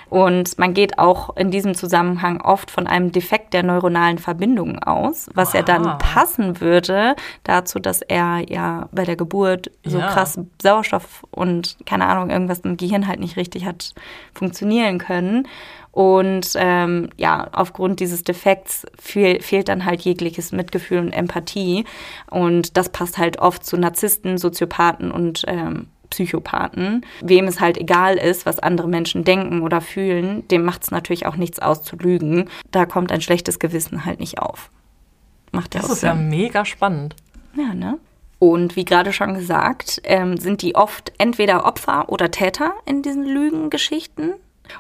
Und 0.09 0.59
man 0.59 0.73
geht 0.73 0.99
auch 0.99 1.37
in 1.37 1.51
diesem 1.51 1.75
Zusammenhang 1.75 2.41
oft 2.41 2.71
von 2.71 2.87
einem 2.87 3.11
Defekt 3.11 3.55
der 3.55 3.63
neuronalen 3.63 4.19
Verbindungen 4.19 4.79
aus, 4.79 5.29
was 5.35 5.49
wow. 5.49 5.55
ja 5.55 5.63
dann 5.63 5.99
passen 5.99 6.61
würde 6.61 7.17
dazu, 7.43 7.81
dass 7.81 8.03
er 8.03 8.45
ja 8.49 8.89
bei 8.93 9.05
der 9.05 9.17
Geburt 9.17 9.71
so 9.85 9.99
ja. 9.99 10.09
krass 10.09 10.39
Sauerstoff 10.63 11.25
und 11.31 11.77
keine 11.87 12.07
Ahnung, 12.07 12.31
irgendwas 12.31 12.61
im 12.61 12.77
Gehirn 12.77 13.09
halt 13.09 13.21
nicht 13.21 13.37
richtig 13.37 13.67
hat 13.67 13.95
funktionieren 14.33 14.99
können. 14.99 15.49
Und 15.97 16.53
ähm, 16.57 17.09
ja, 17.17 17.49
aufgrund 17.53 18.01
dieses 18.01 18.23
Defekts 18.23 18.87
fehl, 18.99 19.41
fehlt 19.41 19.69
dann 19.69 19.87
halt 19.87 20.03
jegliches 20.03 20.53
Mitgefühl 20.53 20.99
und 20.99 21.11
Empathie. 21.11 21.87
Und 22.31 22.77
das 22.77 22.91
passt 22.91 23.17
halt 23.17 23.39
oft 23.39 23.65
zu 23.65 23.79
Narzissten, 23.79 24.37
Soziopathen 24.37 25.11
und 25.11 25.45
ähm, 25.47 25.87
Psychopathen. 26.11 27.05
Wem 27.23 27.47
es 27.47 27.61
halt 27.61 27.79
egal 27.79 28.17
ist, 28.17 28.47
was 28.47 28.59
andere 28.59 28.89
Menschen 28.89 29.25
denken 29.25 29.63
oder 29.63 29.81
fühlen, 29.81 30.47
dem 30.49 30.65
macht 30.65 30.83
es 30.85 30.91
natürlich 30.91 31.27
auch 31.27 31.37
nichts 31.37 31.59
aus 31.59 31.83
zu 31.83 31.97
lügen. 31.97 32.49
Da 32.71 32.87
kommt 32.87 33.13
ein 33.13 33.21
schlechtes 33.21 33.59
Gewissen 33.59 34.05
halt 34.05 34.21
nicht 34.21 34.39
auf. 34.39 34.71
Macht 35.53 35.75
ja 35.75 35.81
Das 35.81 35.91
ist 35.91 36.01
Sinn. 36.01 36.09
ja 36.09 36.15
mega 36.15 36.65
spannend. 36.65 37.17
Ja, 37.57 37.73
ne? 37.75 37.99
Und 38.39 38.77
wie 38.77 38.85
gerade 38.85 39.13
schon 39.15 39.35
gesagt, 39.35 40.01
ähm, 40.05 40.37
sind 40.37 40.61
die 40.61 40.75
oft 40.75 41.13
entweder 41.17 41.65
Opfer 41.65 42.11
oder 42.11 42.31
Täter 42.31 42.75
in 42.85 43.01
diesen 43.03 43.25
Lügengeschichten. 43.25 44.35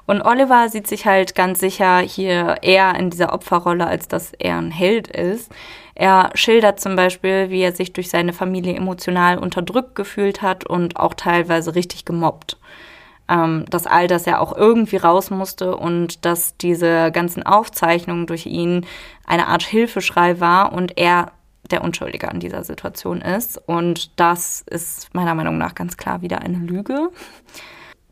Und 0.06 0.22
Oliver 0.22 0.68
sieht 0.68 0.86
sich 0.86 1.06
halt 1.06 1.34
ganz 1.34 1.60
sicher 1.60 1.98
hier 1.98 2.56
eher 2.62 2.94
in 2.94 3.10
dieser 3.10 3.32
Opferrolle, 3.32 3.86
als 3.86 4.08
dass 4.08 4.32
er 4.38 4.58
ein 4.58 4.70
Held 4.70 5.08
ist. 5.08 5.50
Er 5.94 6.30
schildert 6.34 6.78
zum 6.78 6.94
Beispiel, 6.94 7.50
wie 7.50 7.62
er 7.62 7.72
sich 7.72 7.92
durch 7.92 8.10
seine 8.10 8.32
Familie 8.32 8.76
emotional 8.76 9.38
unterdrückt 9.38 9.94
gefühlt 9.94 10.42
hat 10.42 10.66
und 10.66 10.98
auch 10.98 11.14
teilweise 11.14 11.74
richtig 11.74 12.04
gemobbt. 12.04 12.58
Ähm, 13.28 13.64
dass 13.70 13.86
all 13.86 14.06
das 14.06 14.26
ja 14.26 14.38
auch 14.38 14.56
irgendwie 14.56 14.98
raus 14.98 15.30
musste 15.30 15.76
und 15.76 16.24
dass 16.24 16.56
diese 16.58 17.10
ganzen 17.10 17.42
Aufzeichnungen 17.42 18.26
durch 18.26 18.46
ihn 18.46 18.86
eine 19.26 19.48
Art 19.48 19.64
Hilfeschrei 19.64 20.38
war 20.38 20.72
und 20.72 20.96
er 20.96 21.32
der 21.70 21.82
Unschuldige 21.82 22.30
an 22.30 22.40
dieser 22.40 22.62
Situation 22.62 23.20
ist. 23.20 23.60
Und 23.66 24.18
das 24.20 24.62
ist 24.68 25.12
meiner 25.14 25.34
Meinung 25.34 25.58
nach 25.58 25.74
ganz 25.74 25.96
klar 25.96 26.22
wieder 26.22 26.42
eine 26.42 26.58
Lüge. 26.58 27.10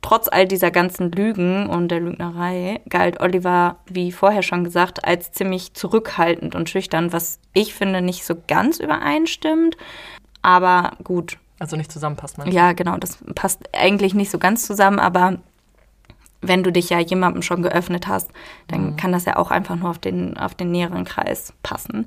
Trotz 0.04 0.28
all 0.28 0.46
dieser 0.46 0.70
ganzen 0.70 1.10
Lügen 1.10 1.66
und 1.66 1.88
der 1.88 1.98
Lügnerei 1.98 2.82
galt 2.90 3.22
Oliver, 3.22 3.76
wie 3.86 4.12
vorher 4.12 4.42
schon 4.42 4.62
gesagt, 4.62 5.02
als 5.02 5.32
ziemlich 5.32 5.72
zurückhaltend 5.72 6.54
und 6.54 6.68
schüchtern, 6.68 7.10
was 7.14 7.40
ich 7.54 7.72
finde 7.72 8.02
nicht 8.02 8.26
so 8.26 8.34
ganz 8.46 8.80
übereinstimmt. 8.80 9.78
Aber 10.42 10.92
gut. 11.02 11.38
Also 11.58 11.78
nicht 11.78 11.90
zusammenpasst, 11.90 12.36
man. 12.36 12.52
Ja, 12.52 12.74
genau, 12.74 12.98
das 12.98 13.16
passt 13.34 13.62
eigentlich 13.72 14.12
nicht 14.12 14.30
so 14.30 14.38
ganz 14.38 14.66
zusammen, 14.66 14.98
aber 14.98 15.38
wenn 16.42 16.62
du 16.62 16.70
dich 16.70 16.90
ja 16.90 16.98
jemandem 16.98 17.40
schon 17.40 17.62
geöffnet 17.62 18.06
hast, 18.06 18.30
dann 18.68 18.90
mhm. 18.90 18.96
kann 18.96 19.10
das 19.10 19.24
ja 19.24 19.36
auch 19.36 19.50
einfach 19.50 19.76
nur 19.76 19.88
auf 19.88 19.98
den, 19.98 20.36
auf 20.36 20.54
den 20.54 20.70
näheren 20.70 21.06
Kreis 21.06 21.54
passen. 21.62 22.04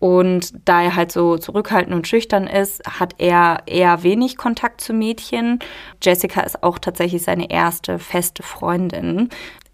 Und 0.00 0.54
da 0.64 0.82
er 0.82 0.96
halt 0.96 1.12
so 1.12 1.36
zurückhaltend 1.36 1.94
und 1.94 2.08
schüchtern 2.08 2.46
ist, 2.46 2.82
hat 2.88 3.14
er 3.18 3.58
eher 3.66 4.02
wenig 4.02 4.38
Kontakt 4.38 4.80
zu 4.80 4.94
Mädchen. 4.94 5.58
Jessica 6.02 6.40
ist 6.40 6.62
auch 6.62 6.78
tatsächlich 6.78 7.22
seine 7.22 7.50
erste 7.50 7.98
feste 7.98 8.42
Freundin. 8.42 9.28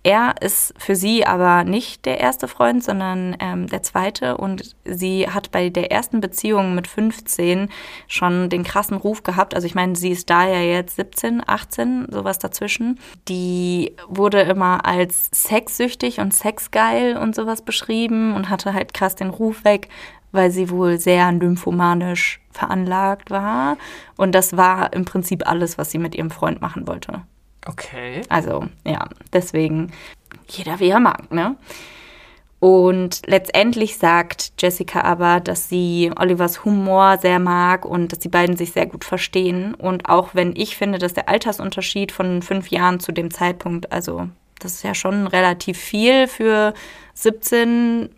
Er 0.07 0.37
ist 0.41 0.73
für 0.79 0.95
sie 0.95 1.27
aber 1.27 1.65
nicht 1.65 2.07
der 2.07 2.21
erste 2.21 2.47
Freund, 2.47 2.85
sondern 2.85 3.37
ähm, 3.41 3.67
der 3.67 3.83
zweite. 3.83 4.37
Und 4.37 4.77
sie 4.85 5.29
hat 5.29 5.51
bei 5.51 5.69
der 5.69 5.91
ersten 5.91 6.21
Beziehung 6.21 6.77
mit 6.77 6.87
15 6.87 7.71
schon 8.07 8.49
den 8.49 8.63
krassen 8.63 8.99
Ruf 8.99 9.25
gehabt. 9.25 9.57
Also 9.57 9.67
ich 9.67 9.75
meine, 9.75 9.97
sie 9.97 10.13
ist 10.13 10.31
da 10.31 10.47
ja 10.47 10.61
jetzt 10.61 10.95
17, 10.95 11.43
18, 11.45 12.07
sowas 12.13 12.39
dazwischen. 12.39 13.01
Die 13.27 13.97
wurde 14.07 14.43
immer 14.43 14.87
als 14.87 15.29
sexsüchtig 15.33 16.21
und 16.21 16.33
sexgeil 16.33 17.17
und 17.17 17.35
sowas 17.35 17.63
beschrieben 17.63 18.33
und 18.37 18.49
hatte 18.49 18.75
halt 18.75 18.95
krass 18.95 19.17
den 19.17 19.31
Ruf 19.31 19.65
weg, 19.65 19.89
weil 20.31 20.53
sie 20.53 20.71
wohl 20.71 21.01
sehr 21.01 21.33
nymphomanisch 21.33 22.41
veranlagt 22.53 23.33
war. 23.33 23.77
Und 24.17 24.37
das 24.37 24.57
war 24.57 24.93
im 24.93 25.05
Prinzip 25.05 25.49
alles, 25.49 25.79
was 25.79 25.91
sie 25.91 25.99
mit 25.99 26.15
ihrem 26.15 26.31
Freund 26.31 26.61
machen 26.61 26.87
wollte. 26.87 27.23
Okay. 27.67 28.23
Also, 28.29 28.67
ja, 28.85 29.09
deswegen 29.33 29.93
jeder 30.49 30.79
wie 30.81 30.89
er 30.89 31.01
mag, 31.01 31.33
ne? 31.33 31.57
Und 32.59 33.21
letztendlich 33.27 33.99
sagt 33.99 34.55
Jessica 34.59 35.03
aber, 35.03 35.41
dass 35.41 35.69
sie 35.69 36.11
Olivers 36.19 36.65
Humor 36.65 37.19
sehr 37.19 37.39
mag 37.39 37.85
und 37.85 38.13
dass 38.13 38.19
die 38.19 38.31
beiden 38.31 38.57
sich 38.57 38.73
sehr 38.73 38.87
gut 38.87 39.05
verstehen. 39.05 39.75
Und 39.75 40.09
auch 40.09 40.35
wenn 40.35 40.55
ich 40.57 40.77
finde, 40.77 40.99
dass 40.99 41.13
der 41.13 41.29
Altersunterschied 41.29 42.13
von 42.13 42.41
fünf 42.41 42.69
Jahren 42.69 42.99
zu 42.99 43.13
dem 43.13 43.31
Zeitpunkt, 43.31 43.93
also 43.93 44.29
das 44.59 44.73
ist 44.73 44.85
ja 44.85 44.95
schon 44.95 45.27
relativ 45.27 45.77
viel 45.77 46.27
für 46.29 46.73
17 47.15 48.09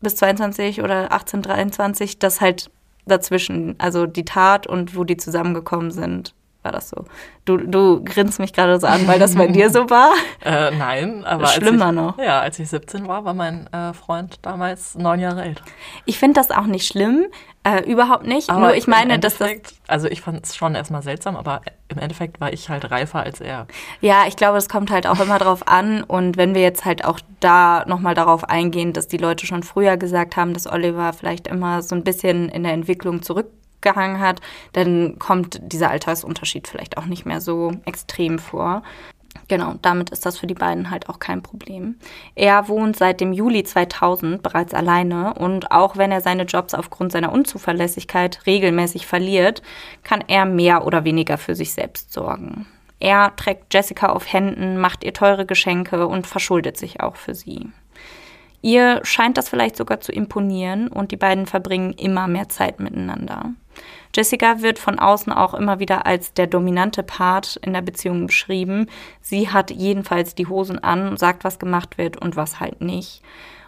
bis 0.00 0.16
22 0.16 0.82
oder 0.82 1.12
18, 1.12 1.42
23, 1.42 2.18
das 2.20 2.40
halt 2.40 2.70
dazwischen, 3.04 3.74
also 3.78 4.06
die 4.06 4.24
Tat 4.24 4.66
und 4.68 4.96
wo 4.96 5.02
die 5.02 5.16
zusammengekommen 5.16 5.90
sind, 5.90 6.34
war 6.62 6.72
das 6.72 6.90
so. 6.90 7.04
Du, 7.44 7.56
du 7.56 8.02
grinst 8.04 8.38
mich 8.38 8.52
gerade 8.52 8.78
so 8.78 8.86
an, 8.86 9.06
weil 9.08 9.18
das 9.18 9.34
bei 9.34 9.48
dir 9.48 9.70
so 9.70 9.90
war? 9.90 10.12
Äh, 10.44 10.70
nein, 10.76 11.24
aber. 11.24 11.46
Schlimmer 11.48 11.88
ich, 11.88 11.94
noch. 11.96 12.18
Ja, 12.18 12.40
als 12.40 12.58
ich 12.58 12.68
17 12.68 13.08
war, 13.08 13.24
war 13.24 13.34
mein 13.34 13.66
äh, 13.72 13.92
Freund 13.92 14.38
damals 14.42 14.94
neun 14.94 15.20
Jahre 15.20 15.42
älter. 15.42 15.64
Ich 16.04 16.18
finde 16.18 16.40
das 16.40 16.50
auch 16.50 16.66
nicht 16.66 16.86
schlimm. 16.86 17.26
Äh, 17.64 17.88
überhaupt 17.88 18.26
nicht. 18.26 18.50
Aber 18.50 18.60
Nur 18.60 18.74
ich 18.74 18.88
meine, 18.88 19.20
dass 19.20 19.38
das. 19.38 19.50
Also 19.86 20.08
ich 20.08 20.20
fand 20.20 20.44
es 20.44 20.56
schon 20.56 20.74
erstmal 20.74 21.02
seltsam, 21.02 21.36
aber 21.36 21.60
im 21.88 21.98
Endeffekt 21.98 22.40
war 22.40 22.52
ich 22.52 22.68
halt 22.68 22.90
reifer 22.90 23.20
als 23.20 23.40
er. 23.40 23.68
Ja, 24.00 24.24
ich 24.26 24.34
glaube, 24.34 24.58
es 24.58 24.68
kommt 24.68 24.90
halt 24.90 25.06
auch 25.06 25.20
immer 25.20 25.38
drauf 25.38 25.68
an. 25.68 26.02
Und 26.02 26.36
wenn 26.36 26.56
wir 26.56 26.62
jetzt 26.62 26.84
halt 26.84 27.04
auch 27.04 27.20
da 27.38 27.84
nochmal 27.86 28.14
darauf 28.14 28.44
eingehen, 28.48 28.92
dass 28.92 29.06
die 29.06 29.16
Leute 29.16 29.46
schon 29.46 29.62
früher 29.62 29.96
gesagt 29.96 30.36
haben, 30.36 30.54
dass 30.54 30.66
Oliver 30.66 31.12
vielleicht 31.12 31.46
immer 31.46 31.82
so 31.82 31.94
ein 31.94 32.02
bisschen 32.02 32.48
in 32.48 32.64
der 32.64 32.72
Entwicklung 32.72 33.22
zurückgehangen 33.82 34.20
hat, 34.20 34.40
dann 34.72 35.18
kommt 35.18 35.60
dieser 35.62 35.90
Altersunterschied 35.90 36.68
vielleicht 36.68 36.96
auch 36.96 37.06
nicht 37.06 37.26
mehr 37.26 37.40
so 37.40 37.72
extrem 37.84 38.38
vor. 38.38 38.82
Genau, 39.48 39.74
damit 39.80 40.10
ist 40.10 40.26
das 40.26 40.38
für 40.38 40.46
die 40.46 40.54
beiden 40.54 40.90
halt 40.90 41.08
auch 41.08 41.18
kein 41.18 41.42
Problem. 41.42 41.96
Er 42.34 42.68
wohnt 42.68 42.96
seit 42.96 43.20
dem 43.20 43.32
Juli 43.32 43.64
2000 43.64 44.42
bereits 44.42 44.74
alleine 44.74 45.34
und 45.34 45.72
auch 45.72 45.96
wenn 45.96 46.12
er 46.12 46.20
seine 46.20 46.44
Jobs 46.44 46.74
aufgrund 46.74 47.12
seiner 47.12 47.32
Unzuverlässigkeit 47.32 48.40
regelmäßig 48.46 49.06
verliert, 49.06 49.62
kann 50.04 50.22
er 50.28 50.44
mehr 50.44 50.86
oder 50.86 51.04
weniger 51.04 51.38
für 51.38 51.54
sich 51.54 51.72
selbst 51.72 52.12
sorgen. 52.12 52.66
Er 53.00 53.34
trägt 53.34 53.72
Jessica 53.72 54.10
auf 54.10 54.30
Händen, 54.30 54.78
macht 54.78 55.02
ihr 55.02 55.14
teure 55.14 55.46
Geschenke 55.46 56.06
und 56.06 56.26
verschuldet 56.26 56.76
sich 56.76 57.00
auch 57.00 57.16
für 57.16 57.34
sie. 57.34 57.70
Ihr 58.62 59.00
scheint 59.02 59.36
das 59.36 59.48
vielleicht 59.48 59.76
sogar 59.76 60.00
zu 60.00 60.12
imponieren 60.12 60.88
und 60.88 61.10
die 61.10 61.16
beiden 61.16 61.46
verbringen 61.46 61.92
immer 61.94 62.28
mehr 62.28 62.48
Zeit 62.48 62.78
miteinander. 62.78 63.52
Jessica 64.14 64.62
wird 64.62 64.78
von 64.78 64.98
außen 64.98 65.32
auch 65.32 65.54
immer 65.54 65.80
wieder 65.80 66.06
als 66.06 66.32
der 66.32 66.46
dominante 66.46 67.02
Part 67.02 67.56
in 67.56 67.72
der 67.72 67.80
Beziehung 67.80 68.26
beschrieben. 68.26 68.86
Sie 69.20 69.48
hat 69.48 69.70
jedenfalls 69.70 70.34
die 70.34 70.46
Hosen 70.46 70.78
an, 70.78 71.16
sagt, 71.16 71.44
was 71.44 71.58
gemacht 71.58 71.98
wird 71.98 72.18
und 72.18 72.36
was 72.36 72.60
halt 72.60 72.80
nicht. 72.80 73.22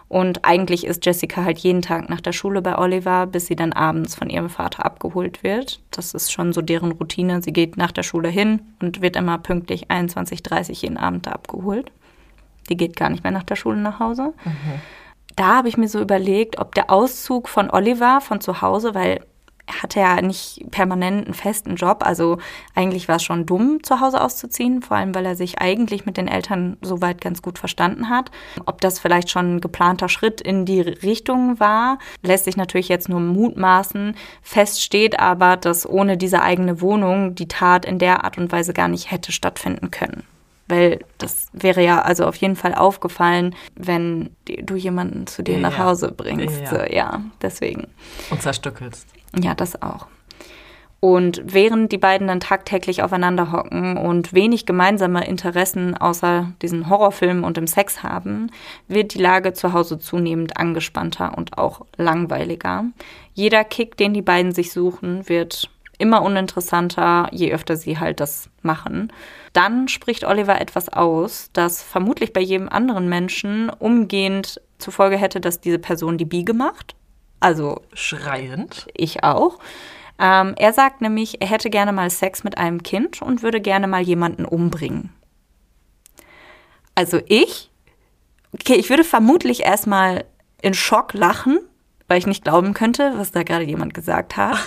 Und 0.07 0.45
eigentlich 0.45 0.85
ist 0.85 1.03
Jessica 1.03 1.43
halt 1.43 1.57
jeden 1.57 1.81
Tag 1.81 2.09
nach 2.09 2.21
der 2.21 2.31
Schule 2.31 2.61
bei 2.61 2.77
Oliver, 2.77 3.25
bis 3.25 3.47
sie 3.47 3.55
dann 3.55 3.73
abends 3.73 4.13
von 4.13 4.29
ihrem 4.29 4.49
Vater 4.49 4.85
abgeholt 4.85 5.41
wird. 5.43 5.81
Das 5.89 6.13
ist 6.13 6.31
schon 6.31 6.53
so 6.53 6.61
deren 6.61 6.91
Routine. 6.91 7.41
Sie 7.41 7.51
geht 7.51 7.75
nach 7.75 7.91
der 7.91 8.03
Schule 8.03 8.29
hin 8.29 8.61
und 8.79 9.01
wird 9.01 9.15
immer 9.15 9.39
pünktlich 9.39 9.89
21.30 9.89 10.83
jeden 10.83 10.97
Abend 10.97 11.27
abgeholt. 11.27 11.91
Die 12.69 12.77
geht 12.77 12.95
gar 12.95 13.09
nicht 13.09 13.23
mehr 13.23 13.31
nach 13.31 13.43
der 13.43 13.55
Schule 13.55 13.77
nach 13.77 13.99
Hause. 13.99 14.33
Mhm. 14.43 14.81
Da 15.35 15.57
habe 15.57 15.67
ich 15.67 15.77
mir 15.77 15.89
so 15.89 15.99
überlegt, 15.99 16.59
ob 16.59 16.75
der 16.75 16.89
Auszug 16.89 17.49
von 17.49 17.69
Oliver 17.69 18.21
von 18.21 18.39
zu 18.39 18.61
Hause, 18.61 18.95
weil 18.95 19.19
er 19.67 19.81
hatte 19.81 19.99
ja 19.99 20.21
nicht 20.21 20.63
permanent 20.71 21.25
einen 21.25 21.33
festen 21.33 21.75
Job, 21.75 22.03
also 22.05 22.37
eigentlich 22.75 23.07
war 23.07 23.15
es 23.15 23.23
schon 23.23 23.45
dumm, 23.45 23.83
zu 23.83 23.99
Hause 23.99 24.21
auszuziehen, 24.21 24.81
vor 24.81 24.97
allem 24.97 25.15
weil 25.15 25.25
er 25.25 25.35
sich 25.35 25.59
eigentlich 25.59 26.05
mit 26.05 26.17
den 26.17 26.27
Eltern 26.27 26.77
soweit 26.81 27.19
ganz 27.19 27.41
gut 27.41 27.57
verstanden 27.57 28.09
hat. 28.09 28.29
Ob 28.65 28.79
das 28.81 28.99
vielleicht 28.99 29.29
schon 29.29 29.55
ein 29.55 29.61
geplanter 29.61 30.07
Schritt 30.07 30.39
in 30.39 30.65
die 30.65 30.81
Richtung 30.81 31.59
war, 31.59 31.97
lässt 32.21 32.45
sich 32.45 32.57
natürlich 32.57 32.89
jetzt 32.89 33.09
nur 33.09 33.19
mutmaßen. 33.19 34.15
Fest 34.41 34.83
steht 34.83 35.19
aber, 35.19 35.57
dass 35.57 35.89
ohne 35.89 36.17
diese 36.17 36.41
eigene 36.41 36.79
Wohnung 36.81 37.33
die 37.33 37.47
Tat 37.47 37.85
in 37.85 37.97
der 37.97 38.23
Art 38.23 38.37
und 38.37 38.51
Weise 38.51 38.73
gar 38.73 38.87
nicht 38.87 39.09
hätte 39.11 39.31
stattfinden 39.31 39.89
können 39.89 40.23
weil 40.67 40.99
das 41.17 41.47
wäre 41.53 41.83
ja 41.83 42.01
also 42.01 42.25
auf 42.25 42.35
jeden 42.35 42.55
Fall 42.55 42.73
aufgefallen, 42.73 43.55
wenn 43.75 44.35
du 44.45 44.75
jemanden 44.75 45.27
zu 45.27 45.43
dir 45.43 45.55
ja, 45.55 45.61
nach 45.61 45.77
Hause 45.77 46.11
bringst. 46.11 46.61
Ja. 46.61 46.69
So, 46.69 46.93
ja, 46.93 47.21
deswegen. 47.41 47.87
Und 48.29 48.41
zerstückelst. 48.41 49.07
Ja, 49.41 49.53
das 49.53 49.81
auch. 49.81 50.07
Und 51.05 51.41
während 51.45 51.91
die 51.91 51.99
beiden 51.99 52.27
dann 52.27 52.39
tagtäglich 52.39 53.03
aufeinander 53.03 53.51
hocken 53.51 53.95
und 53.95 54.33
wenig 54.33 54.65
gemeinsame 54.65 55.27
Interessen 55.27 55.95
außer 55.95 56.51
diesen 56.63 56.89
Horrorfilmen 56.89 57.43
und 57.43 57.57
dem 57.57 57.67
Sex 57.67 58.01
haben, 58.01 58.49
wird 58.87 59.13
die 59.13 59.21
Lage 59.21 59.53
zu 59.53 59.73
Hause 59.73 59.99
zunehmend 59.99 60.57
angespannter 60.57 61.37
und 61.37 61.59
auch 61.59 61.85
langweiliger. 61.97 62.85
Jeder 63.35 63.63
Kick, 63.63 63.97
den 63.97 64.15
die 64.15 64.23
beiden 64.23 64.51
sich 64.51 64.71
suchen, 64.71 65.29
wird 65.29 65.69
immer 65.99 66.23
uninteressanter, 66.23 67.29
je 67.31 67.53
öfter 67.53 67.77
sie 67.77 67.99
halt 67.99 68.19
das 68.19 68.49
machen. 68.63 69.11
Dann 69.55 69.87
spricht 69.87 70.25
Oliver 70.25 70.59
etwas 70.59 70.89
aus, 70.89 71.49
das 71.53 71.81
vermutlich 71.81 72.33
bei 72.33 72.41
jedem 72.41 72.67
anderen 72.67 73.07
Menschen 73.07 73.69
umgehend 73.69 74.59
zur 74.79 74.91
Folge 74.91 75.15
hätte, 75.15 75.39
dass 75.39 75.61
diese 75.61 75.79
Person 75.79 76.17
die 76.17 76.25
Biege 76.25 76.53
macht. 76.53 76.93
Also 77.39 77.81
schreiend. 77.93 78.87
Ich 78.93 79.23
auch. 79.23 79.59
Ähm, 80.19 80.55
er 80.57 80.73
sagt 80.73 80.99
nämlich, 80.99 81.41
er 81.41 81.47
hätte 81.47 81.69
gerne 81.69 81.93
mal 81.93 82.09
Sex 82.09 82.43
mit 82.43 82.57
einem 82.57 82.83
Kind 82.83 83.21
und 83.21 83.43
würde 83.43 83.61
gerne 83.61 83.87
mal 83.87 84.01
jemanden 84.01 84.43
umbringen. 84.43 85.13
Also 86.93 87.21
ich, 87.25 87.71
okay, 88.53 88.75
ich 88.75 88.89
würde 88.89 89.05
vermutlich 89.05 89.63
erstmal 89.63 90.25
in 90.61 90.73
Schock 90.73 91.13
lachen, 91.13 91.59
weil 92.09 92.17
ich 92.17 92.27
nicht 92.27 92.43
glauben 92.43 92.73
könnte, 92.73 93.13
was 93.15 93.31
da 93.31 93.43
gerade 93.43 93.63
jemand 93.63 93.93
gesagt 93.93 94.35
hat. 94.35 94.57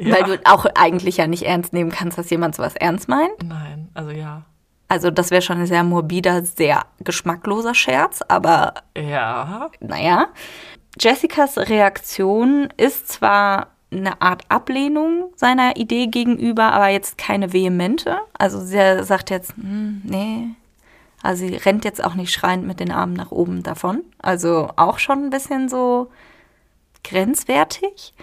Ja. 0.00 0.14
Weil 0.14 0.24
du 0.24 0.40
auch 0.44 0.66
eigentlich 0.74 1.18
ja 1.18 1.26
nicht 1.26 1.42
ernst 1.42 1.72
nehmen 1.72 1.90
kannst, 1.90 2.16
dass 2.16 2.30
jemand 2.30 2.54
sowas 2.54 2.74
ernst 2.74 3.08
meint. 3.08 3.42
Nein, 3.44 3.88
also 3.92 4.10
ja. 4.10 4.42
Also 4.88 5.10
das 5.10 5.30
wäre 5.30 5.42
schon 5.42 5.58
ein 5.58 5.66
sehr 5.66 5.84
morbider, 5.84 6.42
sehr 6.42 6.82
geschmackloser 6.98 7.74
Scherz, 7.74 8.22
aber 8.26 8.74
ja. 8.96 9.70
Naja. 9.80 10.28
Jessicas 10.98 11.58
Reaktion 11.58 12.68
ist 12.76 13.08
zwar 13.08 13.68
eine 13.92 14.20
Art 14.20 14.42
Ablehnung 14.48 15.32
seiner 15.36 15.76
Idee 15.76 16.06
gegenüber, 16.06 16.72
aber 16.72 16.88
jetzt 16.88 17.18
keine 17.18 17.52
vehemente. 17.52 18.18
Also 18.38 18.60
sie 18.60 19.04
sagt 19.04 19.30
jetzt, 19.30 19.54
hm, 19.56 20.02
nee. 20.04 20.48
Also 21.22 21.46
sie 21.46 21.54
rennt 21.56 21.84
jetzt 21.84 22.02
auch 22.02 22.14
nicht 22.14 22.32
schreiend 22.32 22.66
mit 22.66 22.80
den 22.80 22.90
Armen 22.90 23.12
nach 23.12 23.30
oben 23.30 23.62
davon. 23.62 24.02
Also 24.18 24.70
auch 24.76 24.98
schon 24.98 25.24
ein 25.24 25.30
bisschen 25.30 25.68
so 25.68 26.10
grenzwertig. 27.04 28.14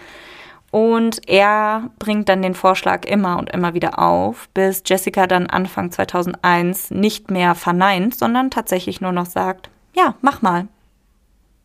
Und 0.70 1.26
er 1.28 1.90
bringt 1.98 2.28
dann 2.28 2.42
den 2.42 2.54
Vorschlag 2.54 3.06
immer 3.06 3.38
und 3.38 3.50
immer 3.50 3.72
wieder 3.72 3.98
auf, 3.98 4.48
bis 4.50 4.82
Jessica 4.84 5.26
dann 5.26 5.46
Anfang 5.46 5.90
2001 5.90 6.90
nicht 6.90 7.30
mehr 7.30 7.54
verneint, 7.54 8.14
sondern 8.14 8.50
tatsächlich 8.50 9.00
nur 9.00 9.12
noch 9.12 9.26
sagt, 9.26 9.70
ja, 9.94 10.14
mach 10.20 10.42
mal. 10.42 10.68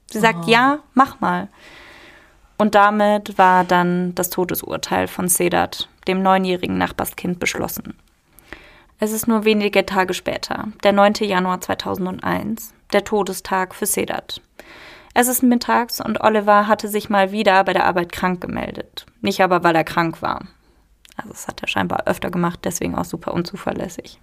Sie 0.10 0.20
sagt, 0.20 0.46
oh. 0.46 0.50
ja, 0.50 0.80
mach 0.94 1.20
mal. 1.20 1.50
Und 2.58 2.76
damit 2.76 3.38
war 3.38 3.66
dann 3.66 4.16
das 4.16 4.30
Todesurteil 4.30 5.08
von 5.08 5.28
Sedat, 5.28 5.89
dem 6.08 6.22
neunjährigen 6.22 6.78
Nachbarskind, 6.78 7.39
beschlossen. 7.39 7.98
Es 9.00 9.12
ist 9.12 9.28
nur 9.28 9.44
wenige 9.44 9.86
Tage 9.86 10.13
später, 10.13 10.70
der 10.84 10.94
9. 10.94 11.16
Januar 11.22 11.60
2001, 11.60 12.74
der 12.94 13.04
Todestag 13.04 13.76
für 13.76 13.86
Sedat. 13.86 14.39
Es 15.13 15.28
ist 15.28 15.43
mittags 15.43 16.02
und 16.02 16.21
Oliver 16.21 16.67
hatte 16.67 16.88
sich 16.88 17.10
mal 17.10 17.32
wieder 17.32 17.63
bei 17.63 17.73
der 17.73 17.86
Arbeit 17.86 18.12
krank 18.12 18.41
gemeldet. 18.41 19.06
Nicht 19.21 19.41
aber, 19.41 19.63
weil 19.63 19.76
er 19.76 19.84
krank 19.84 20.21
war. 20.21 20.47
Also 21.15 21.30
das 21.30 21.47
hat 21.47 21.62
er 21.62 21.67
scheinbar 21.67 22.08
öfter 22.08 22.32
gemacht, 22.32 22.62
deswegen 22.63 22.95
auch 22.95 23.06
super 23.06 23.34
unzuverlässig. 23.34 24.19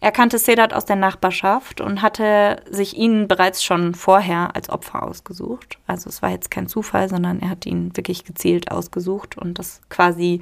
Er 0.00 0.12
kannte 0.12 0.38
Sedat 0.38 0.72
aus 0.72 0.84
der 0.84 0.94
Nachbarschaft 0.94 1.80
und 1.80 2.02
hatte 2.02 2.62
sich 2.70 2.96
ihn 2.96 3.26
bereits 3.26 3.64
schon 3.64 3.94
vorher 3.94 4.54
als 4.54 4.70
Opfer 4.70 5.02
ausgesucht. 5.02 5.78
Also 5.88 6.08
es 6.08 6.22
war 6.22 6.30
jetzt 6.30 6.52
kein 6.52 6.68
Zufall, 6.68 7.08
sondern 7.08 7.40
er 7.40 7.50
hat 7.50 7.66
ihn 7.66 7.96
wirklich 7.96 8.24
gezielt 8.24 8.70
ausgesucht 8.70 9.36
und 9.36 9.58
das 9.58 9.80
quasi 9.88 10.40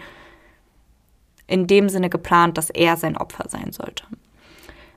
in 1.47 1.67
dem 1.67 1.89
Sinne 1.89 2.11
geplant, 2.11 2.59
dass 2.59 2.69
er 2.69 2.99
sein 2.99 3.17
Opfer 3.17 3.49
sein 3.49 3.73
sollte. 3.73 4.05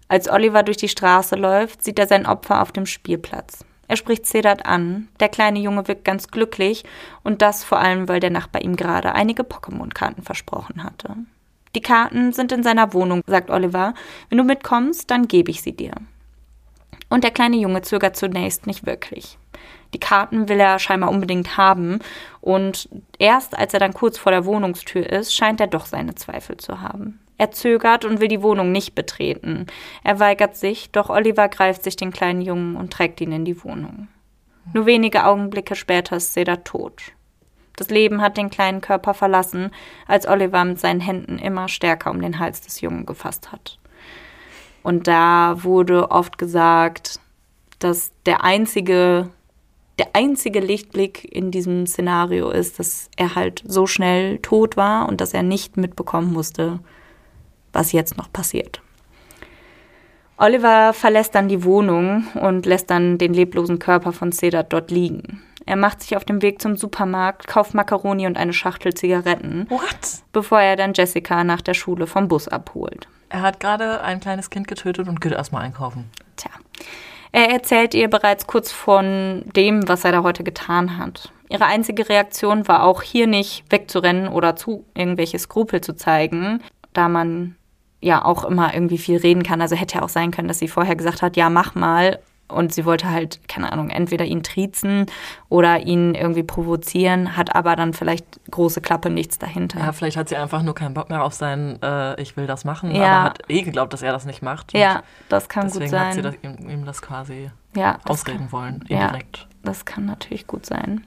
Als 0.10 0.30
Oliver 0.30 0.64
durch 0.64 0.78
die 0.78 0.90
Straße 0.90 1.36
läuft, 1.36 1.84
sieht 1.84 2.00
er 2.00 2.08
sein 2.08 2.26
Opfer 2.26 2.62
auf 2.62 2.74
dem 2.74 2.86
Spielplatz. 2.86 3.64
Er 3.90 3.98
spricht 3.98 4.28
Sedat 4.28 4.68
an. 4.68 5.10
Der 5.20 5.30
kleine 5.30 5.60
Junge 5.60 5.88
wirkt 5.88 6.06
ganz 6.06 6.28
glücklich 6.28 6.86
und 7.24 7.42
das 7.42 7.64
vor 7.64 7.80
allem, 7.80 8.08
weil 8.08 8.20
der 8.20 8.30
Nachbar 8.30 8.62
ihm 8.62 8.76
gerade 8.76 9.14
einige 9.14 9.42
Pokémon-Karten 9.44 10.22
versprochen 10.22 10.84
hatte. 10.84 11.16
Die 11.76 11.82
Karten 11.82 12.32
sind 12.32 12.52
in 12.52 12.62
seiner 12.62 12.94
Wohnung, 12.94 13.24
sagt 13.26 13.50
Oliver. 13.50 13.96
Wenn 14.30 14.38
du 14.38 14.44
mitkommst, 14.44 15.10
dann 15.10 15.28
gebe 15.28 15.50
ich 15.50 15.64
sie 15.64 15.76
dir. 15.76 15.94
Und 17.10 17.24
der 17.24 17.32
kleine 17.32 17.58
Junge 17.58 17.82
zögert 17.82 18.16
zunächst 18.16 18.68
nicht 18.68 18.86
wirklich. 18.86 19.40
Die 19.96 20.00
Karten 20.00 20.48
will 20.50 20.60
er 20.60 20.78
scheinbar 20.78 21.10
unbedingt 21.10 21.58
haben 21.58 21.98
und 22.42 22.90
erst 23.18 23.58
als 23.58 23.74
er 23.74 23.80
dann 23.80 23.96
kurz 23.96 24.20
vor 24.20 24.32
der 24.32 24.46
Wohnungstür 24.46 25.10
ist, 25.10 25.34
scheint 25.34 25.60
er 25.60 25.68
doch 25.68 25.88
seine 25.88 26.14
Zweifel 26.14 26.58
zu 26.58 26.82
haben. 26.82 27.20
Er 27.40 27.52
zögert 27.52 28.04
und 28.04 28.20
will 28.20 28.28
die 28.28 28.44
Wohnung 28.44 28.74
nicht 28.74 28.96
betreten. 28.96 29.66
Er 30.04 30.20
weigert 30.20 30.58
sich, 30.58 30.92
doch 30.92 31.10
Oliver 31.10 31.48
greift 31.48 31.84
sich 31.84 31.96
den 31.96 32.12
kleinen 32.12 32.42
Jungen 32.42 32.76
und 32.76 32.92
trägt 32.92 33.22
ihn 33.22 33.32
in 33.32 33.46
die 33.46 33.64
Wohnung. 33.64 34.10
Nur 34.74 34.86
wenige 34.86 35.26
Augenblicke 35.26 35.76
später 35.76 36.18
ist 36.18 36.34
Seda 36.34 36.58
tot. 36.58 37.02
Das 37.78 37.90
Leben 37.90 38.22
hat 38.22 38.36
den 38.36 38.50
kleinen 38.50 38.82
Körper 38.82 39.14
verlassen, 39.14 39.72
als 40.06 40.28
Oliver 40.28 40.66
mit 40.66 40.82
seinen 40.82 41.00
Händen 41.00 41.40
immer 41.40 41.70
stärker 41.70 42.12
um 42.12 42.22
den 42.22 42.40
Hals 42.40 42.60
des 42.60 42.82
Jungen 42.82 43.06
gefasst 43.06 43.54
hat. 43.54 43.80
Und 44.84 45.08
da 45.08 45.64
wurde 45.64 46.12
oft 46.12 46.38
gesagt, 46.38 47.22
dass 47.80 48.12
der 48.26 48.44
einzige, 48.44 49.30
der 49.98 50.10
einzige 50.12 50.60
Lichtblick 50.60 51.24
in 51.34 51.52
diesem 51.52 51.88
Szenario 51.88 52.50
ist, 52.50 52.80
dass 52.80 53.10
er 53.16 53.36
halt 53.36 53.64
so 53.66 53.88
schnell 53.88 54.40
tot 54.40 54.76
war 54.76 55.08
und 55.08 55.22
dass 55.22 55.34
er 55.34 55.44
nicht 55.44 55.78
mitbekommen 55.78 56.34
musste, 56.34 56.82
was 57.74 57.92
jetzt 57.92 58.18
noch 58.18 58.32
passiert. 58.32 58.82
Oliver 60.38 60.94
verlässt 60.94 61.36
dann 61.36 61.50
die 61.50 61.64
Wohnung 61.64 62.26
und 62.36 62.66
lässt 62.66 62.90
dann 62.90 63.18
den 63.18 63.34
leblosen 63.34 63.78
Körper 63.78 64.14
von 64.14 64.32
Sedat 64.32 64.72
dort 64.72 64.90
liegen. 64.90 65.42
Er 65.66 65.76
macht 65.76 66.02
sich 66.02 66.16
auf 66.16 66.24
dem 66.24 66.42
Weg 66.42 66.62
zum 66.62 66.78
Supermarkt, 66.78 67.46
kauft 67.46 67.74
Makaroni 67.74 68.26
und 68.26 68.38
eine 68.38 68.54
Schachtel 68.54 68.94
Zigaretten, 68.94 69.68
What? 69.70 70.24
bevor 70.32 70.62
er 70.62 70.76
dann 70.78 70.94
Jessica 70.96 71.44
nach 71.44 71.62
der 71.62 71.74
Schule 71.74 72.08
vom 72.08 72.28
Bus 72.28 72.48
abholt. 72.48 73.08
Er 73.28 73.42
hat 73.42 73.60
gerade 73.60 74.02
ein 74.02 74.20
kleines 74.20 74.50
Kind 74.50 74.68
getötet 74.68 75.08
und 75.08 75.22
geht 75.22 75.34
erstmal 75.34 75.64
einkaufen. 75.64 76.10
Tja. 76.38 76.52
Er 77.32 77.52
erzählt 77.52 77.94
ihr 77.94 78.10
bereits 78.10 78.48
kurz 78.48 78.72
von 78.72 79.44
dem, 79.56 79.88
was 79.88 80.06
er 80.06 80.12
da 80.12 80.24
heute 80.24 80.44
getan 80.44 80.98
hat. 80.98 81.32
Ihre 81.50 81.66
einzige 81.66 82.10
Reaktion 82.10 82.68
war 82.68 82.84
auch 82.84 83.02
hier 83.02 83.28
nicht 83.28 83.66
wegzurennen 83.70 84.28
oder 84.28 84.56
zu 84.56 84.86
irgendwelche 84.96 85.38
Skrupel 85.38 85.82
zu 85.82 85.96
zeigen, 85.96 86.64
da 86.94 87.10
man 87.10 87.56
ja 88.02 88.24
auch 88.24 88.44
immer 88.44 88.74
irgendwie 88.74 88.98
viel 88.98 89.18
reden 89.18 89.44
kann. 89.44 89.62
Also 89.62 89.76
hätte 89.76 89.96
ja 89.96 90.04
auch 90.04 90.10
sein 90.10 90.32
können, 90.32 90.48
dass 90.48 90.60
sie 90.60 90.68
vorher 90.68 90.96
gesagt 90.96 91.22
hat, 91.22 91.38
ja, 91.38 91.50
mach 91.50 91.76
mal. 91.76 92.20
Und 92.48 92.74
sie 92.74 92.84
wollte 92.84 93.12
halt, 93.12 93.48
keine 93.48 93.72
Ahnung, 93.72 93.92
entweder 93.92 94.26
ihn 94.26 94.42
triezen 94.42 95.06
oder 95.50 95.82
ihn 95.82 96.16
irgendwie 96.16 96.42
provozieren, 96.42 97.38
hat 97.38 97.56
aber 97.56 97.76
dann 97.76 97.94
vielleicht 97.94 98.26
große 98.50 98.82
Klappe 98.82 99.12
nichts 99.12 99.38
dahinter. 99.38 99.80
Ja, 99.80 99.92
vielleicht 99.92 100.18
hat 100.18 100.30
sie 100.30 100.36
einfach 100.36 100.64
nur 100.64 100.74
keinen 100.74 100.96
Bock 100.96 101.10
mehr 101.10 101.24
auf 101.24 101.34
sein, 101.34 101.80
äh, 101.84 102.20
ich 102.20 102.38
will 102.38 102.48
das 102.48 102.66
machen, 102.66 102.96
ja. 102.96 103.04
aber 103.04 103.24
hat 103.26 103.42
eh 103.50 103.62
geglaubt, 103.62 103.94
dass 103.94 104.02
er 104.02 104.12
das 104.12 104.26
nicht 104.26 104.42
macht. 104.42 104.74
Ja, 104.74 105.04
das 105.30 105.48
kann 105.48 105.70
gut 105.70 105.74
sein. 105.74 105.82
Deswegen 105.82 106.02
hat 106.02 106.14
sie 106.16 106.22
das, 106.24 106.36
ihm, 106.42 106.70
ihm, 106.70 106.86
das 106.86 107.04
quasi 107.04 107.52
ja, 107.76 108.00
das 108.04 108.22
ausreden 108.22 108.40
kann, 108.40 108.52
wollen, 108.52 108.76
indirekt. 108.90 109.38
Ja, 109.38 109.46
das 109.62 109.86
kann 109.86 110.08
natürlich 110.08 110.48
gut 110.48 110.66
sein. 110.66 111.06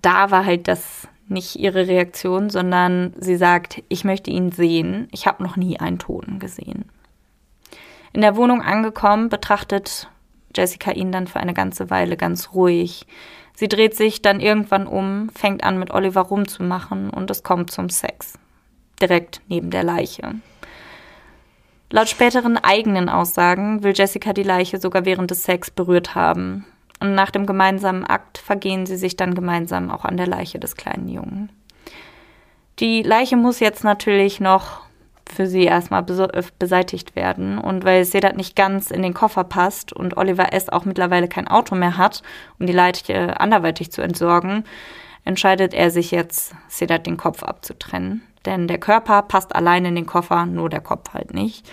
Da 0.00 0.30
war 0.30 0.46
halt 0.46 0.66
das 0.66 1.08
nicht 1.28 1.56
ihre 1.56 1.86
Reaktion, 1.86 2.50
sondern 2.50 3.14
sie 3.18 3.36
sagt, 3.36 3.82
ich 3.88 4.04
möchte 4.04 4.30
ihn 4.30 4.52
sehen. 4.52 5.08
Ich 5.12 5.26
habe 5.26 5.42
noch 5.42 5.56
nie 5.56 5.80
einen 5.80 5.98
Toten 5.98 6.38
gesehen. 6.38 6.84
In 8.12 8.20
der 8.20 8.36
Wohnung 8.36 8.62
angekommen, 8.62 9.28
betrachtet 9.28 10.08
Jessica 10.54 10.92
ihn 10.92 11.10
dann 11.10 11.26
für 11.26 11.40
eine 11.40 11.54
ganze 11.54 11.90
Weile 11.90 12.16
ganz 12.16 12.50
ruhig. 12.54 13.06
Sie 13.54 13.68
dreht 13.68 13.96
sich 13.96 14.22
dann 14.22 14.40
irgendwann 14.40 14.86
um, 14.86 15.30
fängt 15.34 15.64
an 15.64 15.78
mit 15.78 15.90
Oliver 15.92 16.22
rumzumachen 16.22 17.10
und 17.10 17.30
es 17.30 17.42
kommt 17.42 17.70
zum 17.70 17.88
Sex. 17.88 18.38
Direkt 19.00 19.40
neben 19.48 19.70
der 19.70 19.82
Leiche. 19.82 20.34
Laut 21.90 22.08
späteren 22.08 22.56
eigenen 22.56 23.08
Aussagen 23.08 23.82
will 23.82 23.92
Jessica 23.94 24.32
die 24.32 24.42
Leiche 24.42 24.80
sogar 24.80 25.04
während 25.04 25.30
des 25.30 25.44
Sex 25.44 25.70
berührt 25.70 26.14
haben. 26.14 26.64
Und 27.00 27.14
nach 27.14 27.30
dem 27.30 27.46
gemeinsamen 27.46 28.04
Akt 28.04 28.38
vergehen 28.38 28.86
sie 28.86 28.96
sich 28.96 29.16
dann 29.16 29.34
gemeinsam 29.34 29.90
auch 29.90 30.04
an 30.04 30.16
der 30.16 30.26
Leiche 30.26 30.58
des 30.58 30.76
kleinen 30.76 31.08
Jungen. 31.08 31.50
Die 32.78 33.02
Leiche 33.02 33.36
muss 33.36 33.60
jetzt 33.60 33.84
natürlich 33.84 34.40
noch 34.40 34.84
für 35.26 35.46
sie 35.46 35.64
erstmal 35.64 36.04
äh, 36.08 36.42
beseitigt 36.58 37.16
werden. 37.16 37.58
Und 37.58 37.84
weil 37.84 38.04
Sedat 38.04 38.36
nicht 38.36 38.56
ganz 38.56 38.90
in 38.90 39.02
den 39.02 39.14
Koffer 39.14 39.44
passt 39.44 39.92
und 39.92 40.16
Oliver 40.16 40.52
S. 40.52 40.68
auch 40.68 40.84
mittlerweile 40.84 41.28
kein 41.28 41.48
Auto 41.48 41.74
mehr 41.74 41.96
hat, 41.96 42.22
um 42.58 42.66
die 42.66 42.72
Leiche 42.72 43.40
anderweitig 43.40 43.90
zu 43.90 44.02
entsorgen, 44.02 44.64
entscheidet 45.24 45.74
er 45.74 45.90
sich 45.90 46.10
jetzt, 46.10 46.54
Sedat 46.68 47.06
den 47.06 47.16
Kopf 47.16 47.42
abzutrennen. 47.42 48.22
Denn 48.44 48.68
der 48.68 48.78
Körper 48.78 49.22
passt 49.22 49.56
allein 49.56 49.86
in 49.86 49.94
den 49.94 50.06
Koffer, 50.06 50.44
nur 50.44 50.68
der 50.68 50.82
Kopf 50.82 51.14
halt 51.14 51.32
nicht. 51.32 51.66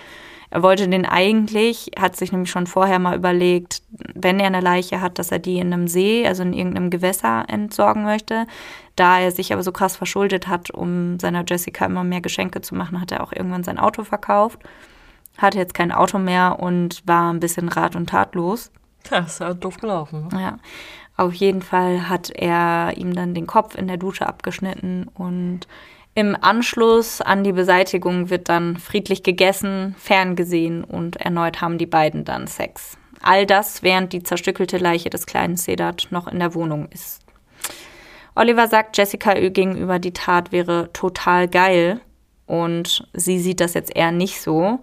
Er 0.52 0.64
wollte 0.64 0.88
den 0.88 1.06
eigentlich, 1.06 1.92
hat 1.98 2.18
sich 2.18 2.34
nämlich 2.34 2.52
schon 2.52 2.68
vorher 2.68 3.00
mal 3.00 3.16
überlegt, 3.16 3.82
wenn 4.14 4.38
er 4.40 4.48
eine 4.48 4.60
Leiche 4.60 5.00
hat, 5.00 5.18
dass 5.18 5.32
er 5.32 5.40
die 5.40 5.60
in 5.60 5.72
einem 5.72 5.88
See, 5.88 6.28
also 6.28 6.44
in 6.44 6.52
irgendeinem 6.52 6.90
Gewässer 6.90 7.46
entsorgen 7.48 8.04
möchte. 8.04 8.46
Da 8.98 9.20
er 9.20 9.32
sich 9.32 9.54
aber 9.54 9.64
so 9.64 9.72
krass 9.72 9.96
verschuldet 9.96 10.50
hat, 10.50 10.70
um 10.70 11.18
seiner 11.20 11.46
Jessica 11.48 11.86
immer 11.86 12.04
mehr 12.04 12.20
Geschenke 12.20 12.60
zu 12.60 12.76
machen, 12.76 13.00
hat 13.00 13.14
er 13.14 13.24
auch 13.24 13.32
irgendwann 13.32 13.64
sein 13.64 13.80
Auto 13.80 14.04
verkauft. 14.04 14.60
Hatte 15.38 15.58
jetzt 15.58 15.74
kein 15.74 15.94
Auto 15.94 16.20
mehr 16.20 16.60
und 16.60 17.02
war 17.08 17.32
ein 17.32 17.40
bisschen 17.40 17.70
rat- 17.70 17.96
und 17.96 18.10
tatlos. 18.10 18.72
Das 19.10 19.34
ist 19.34 19.40
ja 19.40 19.54
doof 19.54 19.78
gelaufen. 19.78 20.28
Ne? 20.34 20.42
Ja. 20.42 20.58
Auf 21.16 21.34
jeden 21.34 21.62
Fall 21.62 22.10
hat 22.10 22.30
er 22.30 22.98
ihm 22.98 23.16
dann 23.16 23.34
den 23.34 23.48
Kopf 23.48 23.76
in 23.76 23.88
der 23.88 23.98
Dusche 23.98 24.28
abgeschnitten 24.28 25.08
und 25.14 25.62
Im 26.14 26.36
Anschluss 26.40 27.22
an 27.22 27.44
die 27.44 27.54
Beseitigung 27.54 28.30
wird 28.30 28.50
dann 28.50 28.76
friedlich 28.76 29.24
gegessen, 29.24 29.96
ferngesehen 29.98 30.84
und 30.84 31.16
erneut 31.16 31.62
haben 31.62 31.78
die 31.78 31.86
beiden 31.86 32.26
dann 32.26 32.48
Sex. 32.48 32.98
All 33.22 33.46
das, 33.46 33.82
während 33.82 34.12
die 34.12 34.24
zerstückelte 34.24 34.78
Leiche 34.78 35.10
des 35.10 35.26
kleinen 35.26 35.56
Sedat 35.56 36.08
noch 36.10 36.28
in 36.28 36.40
der 36.40 36.54
Wohnung 36.54 36.90
ist. 36.90 37.22
Oliver 38.36 38.68
sagt 38.68 38.98
Jessica 38.98 39.34
gegenüber, 39.34 40.00
die 40.00 40.14
Tat 40.14 40.52
wäre 40.52 40.92
total 40.92 41.48
geil 41.48 42.02
und 42.46 43.08
sie 43.14 43.40
sieht 43.40 43.62
das 43.62 43.74
jetzt 43.74 43.96
eher 43.96 44.12
nicht 44.12 44.42
so. 44.42 44.80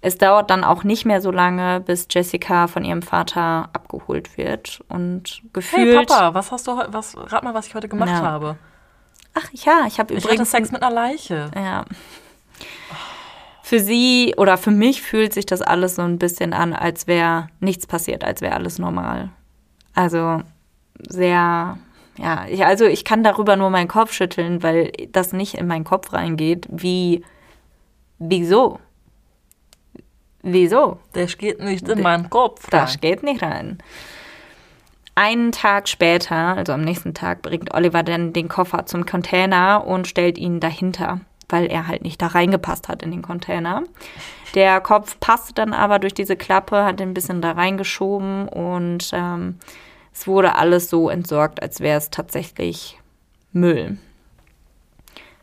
Es 0.00 0.16
dauert 0.16 0.50
dann 0.50 0.64
auch 0.64 0.84
nicht 0.84 1.04
mehr 1.04 1.20
so 1.20 1.30
lange, 1.30 1.80
bis 1.80 2.06
Jessica 2.10 2.68
von 2.68 2.84
ihrem 2.84 3.02
Vater 3.02 3.68
abgeholt 3.72 4.36
wird 4.36 4.80
und 4.88 5.42
gefühlt. 5.52 5.98
Hey 5.98 6.06
Papa, 6.06 6.34
was 6.34 6.52
hast 6.52 6.66
du 6.66 6.72
was 6.88 7.16
rat 7.16 7.42
mal, 7.42 7.54
was 7.54 7.66
ich 7.66 7.74
heute 7.74 7.88
gemacht 7.88 8.10
ja. 8.10 8.22
habe? 8.22 8.56
Ach 9.38 9.48
ja, 9.52 9.84
ich 9.86 9.98
habe 9.98 10.14
übrigens 10.14 10.40
hatte 10.40 10.50
Sex 10.50 10.72
mit 10.72 10.82
einer 10.82 10.94
Leiche. 10.94 11.50
Ja. 11.54 11.84
Für 13.62 13.80
sie 13.80 14.34
oder 14.36 14.56
für 14.56 14.70
mich 14.70 15.02
fühlt 15.02 15.32
sich 15.34 15.46
das 15.46 15.62
alles 15.62 15.96
so 15.96 16.02
ein 16.02 16.18
bisschen 16.18 16.52
an, 16.52 16.72
als 16.72 17.06
wäre 17.06 17.48
nichts 17.60 17.86
passiert, 17.86 18.24
als 18.24 18.40
wäre 18.40 18.54
alles 18.54 18.78
normal. 18.78 19.30
Also 19.94 20.42
sehr 21.08 21.78
ja, 22.18 22.46
ich, 22.48 22.64
also 22.64 22.84
ich 22.84 23.04
kann 23.04 23.22
darüber 23.22 23.56
nur 23.56 23.70
meinen 23.70 23.88
Kopf 23.88 24.12
schütteln, 24.12 24.62
weil 24.62 24.90
das 25.12 25.32
nicht 25.32 25.54
in 25.54 25.68
meinen 25.68 25.84
Kopf 25.84 26.12
reingeht. 26.12 26.66
Wie, 26.68 27.24
wieso? 28.18 28.80
Wieso? 30.42 30.98
Das 31.12 31.38
geht 31.38 31.60
nicht 31.60 31.88
in 31.88 32.02
meinen 32.02 32.28
Kopf 32.28 32.72
rein. 32.72 32.80
Das 32.80 33.00
geht 33.00 33.22
nicht 33.22 33.42
rein. 33.42 33.78
Einen 35.20 35.50
Tag 35.50 35.88
später, 35.88 36.56
also 36.56 36.72
am 36.72 36.82
nächsten 36.82 37.12
Tag, 37.12 37.42
bringt 37.42 37.74
Oliver 37.74 38.04
dann 38.04 38.32
den 38.32 38.46
Koffer 38.46 38.86
zum 38.86 39.04
Container 39.04 39.84
und 39.84 40.06
stellt 40.06 40.38
ihn 40.38 40.60
dahinter, 40.60 41.18
weil 41.48 41.66
er 41.66 41.88
halt 41.88 42.02
nicht 42.02 42.22
da 42.22 42.28
reingepasst 42.28 42.86
hat 42.86 43.02
in 43.02 43.10
den 43.10 43.22
Container. 43.22 43.82
Der 44.54 44.80
Kopf 44.80 45.18
passte 45.18 45.54
dann 45.54 45.72
aber 45.72 45.98
durch 45.98 46.14
diese 46.14 46.36
Klappe, 46.36 46.84
hat 46.84 47.00
ihn 47.00 47.08
ein 47.08 47.14
bisschen 47.14 47.42
da 47.42 47.50
reingeschoben 47.50 48.46
und 48.46 49.10
ähm, 49.12 49.58
es 50.12 50.28
wurde 50.28 50.54
alles 50.54 50.88
so 50.88 51.08
entsorgt, 51.08 51.60
als 51.60 51.80
wäre 51.80 51.98
es 51.98 52.10
tatsächlich 52.10 52.96
Müll. 53.52 53.98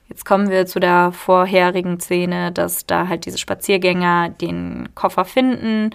Jetzt 0.07 0.25
kommen 0.25 0.49
wir 0.49 0.65
zu 0.65 0.79
der 0.79 1.11
vorherigen 1.11 1.99
Szene, 1.99 2.51
dass 2.51 2.85
da 2.85 3.07
halt 3.07 3.25
diese 3.25 3.37
Spaziergänger 3.37 4.29
den 4.29 4.89
Koffer 4.93 5.25
finden 5.25 5.89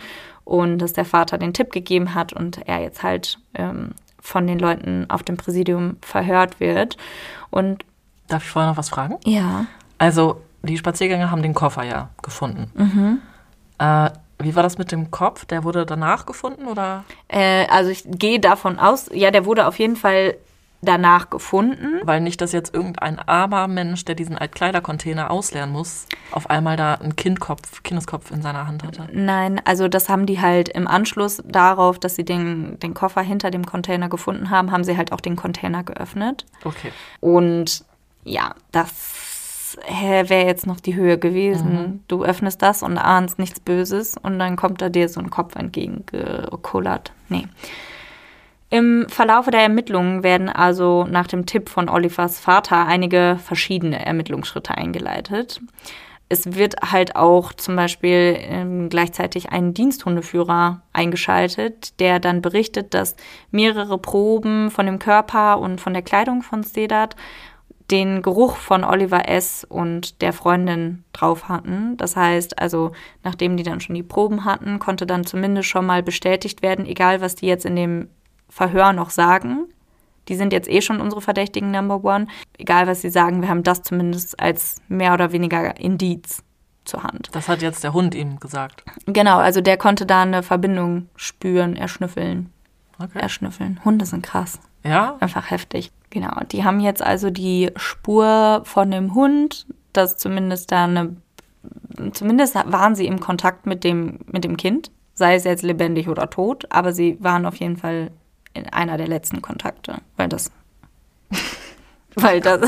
und 0.45 0.79
dass 0.79 0.93
der 0.93 1.05
Vater 1.05 1.39
den 1.39 1.55
Tipp 1.55 1.71
gegeben 1.71 2.15
hat 2.15 2.33
und 2.33 2.67
er 2.67 2.81
jetzt 2.81 3.03
halt 3.03 3.39
ähm, 3.55 3.93
von 4.21 4.47
den 4.47 4.59
Leuten 4.59 5.07
auf 5.09 5.23
dem 5.23 5.37
Präsidium 5.37 5.97
verhört 6.03 6.61
wird. 6.61 6.97
Und 7.51 7.85
Darf 8.29 8.45
ich 8.45 8.51
vorher 8.51 8.71
noch 8.71 8.77
was 8.77 8.89
fragen? 8.89 9.17
Ja. 9.25 9.67
Also, 9.99 10.41
die 10.63 10.77
Spaziergänger 10.77 11.31
haben 11.31 11.43
den 11.43 11.55
Koffer 11.55 11.85
ja 11.85 12.11
gefunden. 12.23 12.71
Mhm. 12.75 13.19
Äh, 13.79 14.11
wie 14.39 14.55
war 14.55 14.63
das 14.63 14.79
mit 14.79 14.93
dem 14.93 15.11
Kopf? 15.11 15.45
Der 15.45 15.65
wurde 15.65 15.87
danach 15.87 16.27
gefunden 16.27 16.67
oder? 16.67 17.05
Äh, 17.29 17.67
also 17.67 17.91
ich 17.91 18.05
gehe 18.07 18.41
davon 18.41 18.79
aus, 18.79 19.11
ja, 19.13 19.31
der 19.31 19.45
wurde 19.45 19.67
auf 19.67 19.79
jeden 19.79 19.97
Fall 19.97 20.37
danach 20.83 21.31
gefunden. 21.31 22.01
Weil 22.05 22.21
nicht, 22.21 22.41
dass 22.41 22.53
jetzt 22.53 22.75
irgendein 22.75 23.19
armer 23.19 23.69
Mensch, 23.69 24.05
der 24.05 24.15
diesen 24.15 24.37
Altkleidercontainer 24.39 25.31
ausleeren 25.31 25.71
muss, 25.71 26.07
auf 26.33 26.49
einmal 26.49 26.77
da 26.77 26.95
einen 26.95 27.17
Kindkopf, 27.17 27.83
Kindeskopf 27.83 28.31
in 28.31 28.43
seiner 28.43 28.67
Hand 28.67 28.83
hatte. 28.85 29.09
Nein, 29.13 29.61
also 29.65 29.89
das 29.89 30.09
haben 30.09 30.27
die 30.27 30.41
halt 30.41 30.69
im 30.71 30.87
Anschluss 30.87 31.43
darauf, 31.47 31.99
dass 31.99 32.17
sie 32.17 32.25
den, 32.25 32.79
den 32.81 32.95
Koffer 32.95 33.21
hinter 33.21 33.51
dem 33.51 33.67
Container 33.67 34.09
gefunden 34.09 34.51
haben, 34.51 34.71
haben 34.71 34.85
sie 34.85 34.97
halt 34.97 35.13
auch 35.13 35.21
den 35.21 35.37
Container 35.37 35.85
geöffnet. 35.85 36.47
Okay. 36.65 36.93
Und 37.21 37.85
ja, 38.25 38.55
das 38.73 39.79
wäre 39.87 40.47
jetzt 40.47 40.67
noch 40.67 40.81
die 40.81 40.95
Höhe 40.95 41.19
gewesen. 41.19 41.73
Mhm. 41.73 42.01
Du 42.09 42.25
öffnest 42.25 42.63
das 42.63 42.83
und 42.83 42.99
ahnst 42.99 43.39
nichts 43.39 43.61
Böses 43.61 44.17
und 44.17 44.39
dann 44.39 44.57
kommt 44.57 44.83
da 44.83 44.89
dir 44.89 45.09
so 45.09 45.21
ein 45.21 45.31
Kopf 45.31 45.55
entgegengekullert. 45.57 47.13
Nee. 47.29 47.47
Im 48.73 49.09
Verlaufe 49.09 49.51
der 49.51 49.63
Ermittlungen 49.63 50.23
werden 50.23 50.49
also 50.49 51.05
nach 51.05 51.27
dem 51.27 51.45
Tipp 51.45 51.69
von 51.69 51.89
Olivers 51.89 52.39
Vater 52.39 52.87
einige 52.87 53.37
verschiedene 53.43 54.07
Ermittlungsschritte 54.07 54.77
eingeleitet. 54.77 55.61
Es 56.29 56.55
wird 56.55 56.77
halt 56.93 57.17
auch 57.17 57.53
zum 57.53 57.75
Beispiel 57.75 58.37
ähm, 58.39 58.89
gleichzeitig 58.89 59.51
ein 59.51 59.75
Diensthundeführer 59.75 60.83
eingeschaltet, 60.93 61.99
der 61.99 62.21
dann 62.21 62.41
berichtet, 62.41 62.95
dass 62.95 63.17
mehrere 63.51 63.99
Proben 63.99 64.71
von 64.71 64.87
dem 64.87 65.01
Körper 65.01 65.59
und 65.59 65.81
von 65.81 65.93
der 65.93 66.03
Kleidung 66.03 66.43
von 66.43 66.63
Sedat 66.63 67.17
den 67.91 68.23
Geruch 68.23 68.55
von 68.55 68.85
Oliver 68.85 69.29
S. 69.29 69.65
und 69.69 70.23
der 70.23 70.33
Freundin 70.33 71.03
drauf 71.13 71.49
hatten. 71.49 71.97
Das 71.97 72.15
heißt, 72.15 72.61
also 72.61 72.93
nachdem 73.25 73.57
die 73.57 73.65
dann 73.65 73.81
schon 73.81 73.97
die 73.97 74.05
Proben 74.05 74.45
hatten, 74.45 74.79
konnte 74.79 75.07
dann 75.07 75.27
zumindest 75.27 75.69
schon 75.69 75.87
mal 75.87 76.05
bestätigt 76.05 76.63
werden, 76.63 76.87
egal 76.87 77.21
was 77.21 77.35
die 77.35 77.47
jetzt 77.47 77.67
in 77.67 77.75
dem 77.75 78.09
Verhör 78.51 78.93
noch 78.93 79.11
sagen. 79.11 79.69
Die 80.29 80.37
sind 80.37 80.53
jetzt 80.53 80.69
eh 80.69 80.83
schon 80.83 81.01
unsere 81.01 81.21
Verdächtigen 81.21 81.71
Number 81.71 82.05
One. 82.05 82.27
Egal 82.59 82.87
was 82.87 83.01
sie 83.01 83.11
sagen, 83.11 83.41
wir 83.43 83.49
haben 83.49 83.63
das 83.63 83.83
zumindest 83.83 84.39
als 84.39 84.77
mehr 84.89 85.15
oder 85.15 85.33
weniger 85.33 85.79
Indiz 85.81 86.43
zur 86.85 87.03
Hand. 87.03 87.31
Das 87.33 87.49
hat 87.49 87.63
jetzt 87.63 87.83
der 87.85 87.93
Hund 87.93 88.15
ihm 88.15 88.39
gesagt. 88.39 88.85
Genau, 89.07 89.39
also 89.39 89.61
der 89.61 89.77
konnte 89.77 90.07
da 90.07 90.23
eine 90.23 90.43
Verbindung 90.43 91.09
spüren, 91.17 91.77
erschnüffeln. 91.77 92.51
Okay. 93.03 93.19
Erschnüffeln. 93.19 93.81
Hunde 93.85 94.05
sind 94.05 94.23
krass. 94.23 94.61
Ja? 94.85 95.17
Einfach 95.21 95.51
heftig. 95.51 95.91
Genau. 96.11 96.41
Die 96.51 96.65
haben 96.65 96.81
jetzt 96.81 97.03
also 97.03 97.31
die 97.31 97.71
Spur 97.77 98.63
von 98.65 98.91
dem 98.91 99.15
Hund, 99.15 99.67
dass 99.93 100.17
zumindest 100.17 100.73
da 100.73 100.85
eine, 100.85 101.17
zumindest 102.13 102.55
waren 102.55 102.95
sie 102.95 103.07
im 103.07 103.21
Kontakt 103.21 103.67
mit 103.67 103.85
dem, 103.85 104.21
mit 104.27 104.45
dem 104.45 104.57
Kind, 104.57 104.91
sei 105.15 105.35
es 105.35 105.45
jetzt 105.45 105.63
lebendig 105.63 106.09
oder 106.09 106.31
tot, 106.31 106.67
aber 106.71 106.93
sie 106.93 107.17
waren 107.21 107.47
auf 107.47 107.57
jeden 107.57 107.77
Fall 107.77 108.11
einer 108.73 108.97
der 108.97 109.09
letzten 109.09 109.43
Kontakte, 109.43 109.99
weil 110.17 110.29
das, 110.29 110.51
weil 112.15 112.41
das, 112.41 112.61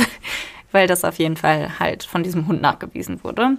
weil 0.73 0.87
das 0.87 1.05
auf 1.05 1.19
jeden 1.19 1.37
Fall 1.37 1.79
halt 1.79 2.05
von 2.05 2.23
diesem 2.23 2.47
Hund 2.47 2.63
nachgewiesen 2.63 3.23
wurde. 3.25 3.57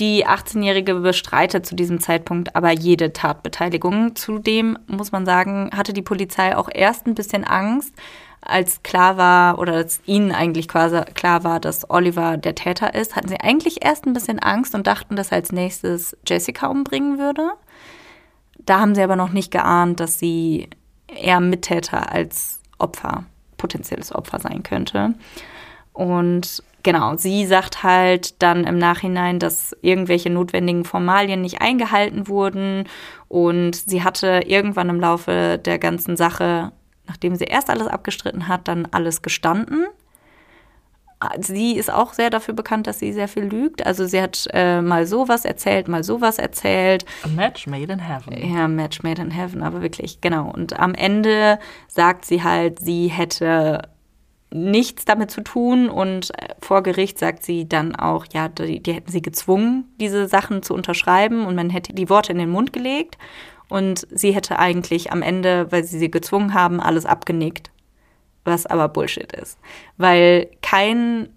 Die 0.00 0.26
18-Jährige 0.26 0.96
bestreitet 0.96 1.66
zu 1.66 1.76
diesem 1.76 2.00
Zeitpunkt 2.00 2.56
aber 2.56 2.72
jede 2.72 3.12
Tatbeteiligung. 3.12 4.16
Zudem 4.16 4.76
muss 4.88 5.12
man 5.12 5.24
sagen, 5.24 5.70
hatte 5.72 5.92
die 5.92 6.02
Polizei 6.02 6.56
auch 6.56 6.68
erst 6.72 7.06
ein 7.06 7.14
bisschen 7.14 7.44
Angst, 7.44 7.94
als 8.40 8.82
klar 8.82 9.16
war 9.16 9.58
oder 9.58 9.74
als 9.74 10.00
ihnen 10.04 10.32
eigentlich 10.32 10.68
quasi 10.68 11.00
klar 11.14 11.44
war, 11.44 11.60
dass 11.60 11.88
Oliver 11.88 12.36
der 12.36 12.54
Täter 12.54 12.94
ist, 12.94 13.16
hatten 13.16 13.28
sie 13.28 13.40
eigentlich 13.40 13.84
erst 13.84 14.04
ein 14.04 14.12
bisschen 14.12 14.38
Angst 14.38 14.74
und 14.74 14.86
dachten, 14.86 15.16
dass 15.16 15.30
er 15.30 15.36
als 15.38 15.52
nächstes 15.52 16.16
Jessica 16.26 16.66
umbringen 16.66 17.18
würde. 17.18 17.50
Da 18.58 18.80
haben 18.80 18.94
sie 18.94 19.02
aber 19.02 19.16
noch 19.16 19.30
nicht 19.30 19.50
geahnt, 19.50 20.00
dass 20.00 20.18
sie 20.18 20.68
eher 21.08 21.40
Mittäter 21.40 22.12
als 22.12 22.60
Opfer, 22.78 23.24
potenzielles 23.56 24.14
Opfer 24.14 24.38
sein 24.38 24.62
könnte. 24.62 25.14
Und 25.92 26.62
genau, 26.82 27.16
sie 27.16 27.46
sagt 27.46 27.82
halt 27.82 28.42
dann 28.42 28.64
im 28.64 28.78
Nachhinein, 28.78 29.38
dass 29.38 29.76
irgendwelche 29.80 30.30
notwendigen 30.30 30.84
Formalien 30.84 31.40
nicht 31.40 31.60
eingehalten 31.60 32.28
wurden 32.28 32.84
und 33.28 33.76
sie 33.76 34.02
hatte 34.02 34.42
irgendwann 34.46 34.88
im 34.88 35.00
Laufe 35.00 35.58
der 35.58 35.78
ganzen 35.78 36.16
Sache, 36.16 36.72
nachdem 37.06 37.36
sie 37.36 37.44
erst 37.44 37.70
alles 37.70 37.86
abgestritten 37.86 38.48
hat, 38.48 38.68
dann 38.68 38.86
alles 38.90 39.22
gestanden. 39.22 39.86
Sie 41.40 41.76
ist 41.76 41.92
auch 41.92 42.12
sehr 42.12 42.30
dafür 42.30 42.54
bekannt, 42.54 42.86
dass 42.86 42.98
sie 42.98 43.12
sehr 43.12 43.28
viel 43.28 43.44
lügt. 43.44 43.86
Also 43.86 44.06
sie 44.06 44.20
hat 44.20 44.46
äh, 44.52 44.80
mal 44.80 45.06
sowas 45.06 45.44
erzählt, 45.44 45.88
mal 45.88 46.04
sowas 46.04 46.38
erzählt. 46.38 47.04
A 47.22 47.28
match 47.28 47.66
made 47.66 47.92
in 47.92 47.98
heaven. 47.98 48.54
Ja, 48.54 48.68
match 48.68 49.02
made 49.02 49.20
in 49.20 49.30
heaven, 49.30 49.62
aber 49.62 49.82
wirklich, 49.82 50.20
genau. 50.20 50.50
Und 50.50 50.78
am 50.78 50.94
Ende 50.94 51.58
sagt 51.88 52.24
sie 52.24 52.42
halt, 52.42 52.80
sie 52.80 53.08
hätte 53.08 53.82
nichts 54.54 55.04
damit 55.04 55.32
zu 55.32 55.42
tun 55.42 55.88
und 55.90 56.30
äh, 56.38 56.54
vor 56.60 56.82
Gericht 56.82 57.18
sagt 57.18 57.44
sie 57.44 57.68
dann 57.68 57.96
auch, 57.96 58.24
ja, 58.32 58.48
die, 58.48 58.80
die, 58.80 58.92
hätten 58.92 59.10
sie 59.10 59.20
gezwungen, 59.20 59.92
diese 60.00 60.28
Sachen 60.28 60.62
zu 60.62 60.74
unterschreiben 60.74 61.44
und 61.44 61.56
man 61.56 61.70
hätte 61.70 61.92
die 61.92 62.08
Worte 62.08 62.32
in 62.32 62.38
den 62.38 62.50
Mund 62.50 62.72
gelegt 62.72 63.18
und 63.68 64.06
sie 64.10 64.32
hätte 64.32 64.60
eigentlich 64.60 65.10
am 65.10 65.22
Ende, 65.22 65.70
weil 65.72 65.82
sie 65.82 65.98
sie 65.98 66.10
gezwungen 66.10 66.54
haben, 66.54 66.80
alles 66.80 67.04
abgenickt, 67.04 67.72
was 68.44 68.66
aber 68.66 68.88
Bullshit 68.88 69.32
ist, 69.32 69.58
weil 69.96 70.48
kein 70.62 71.28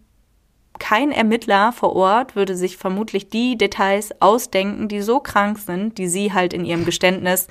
kein 0.80 1.12
Ermittler 1.12 1.72
vor 1.72 1.96
Ort 1.96 2.36
würde 2.36 2.56
sich 2.56 2.78
vermutlich 2.78 3.30
die 3.30 3.58
Details 3.58 4.22
ausdenken, 4.22 4.88
die 4.88 5.02
so 5.02 5.20
krank 5.20 5.58
sind, 5.58 5.98
die 5.98 6.08
sie 6.08 6.34
halt 6.34 6.54
in 6.54 6.65
ihrem 6.65 6.86
Geständnis 6.86 7.48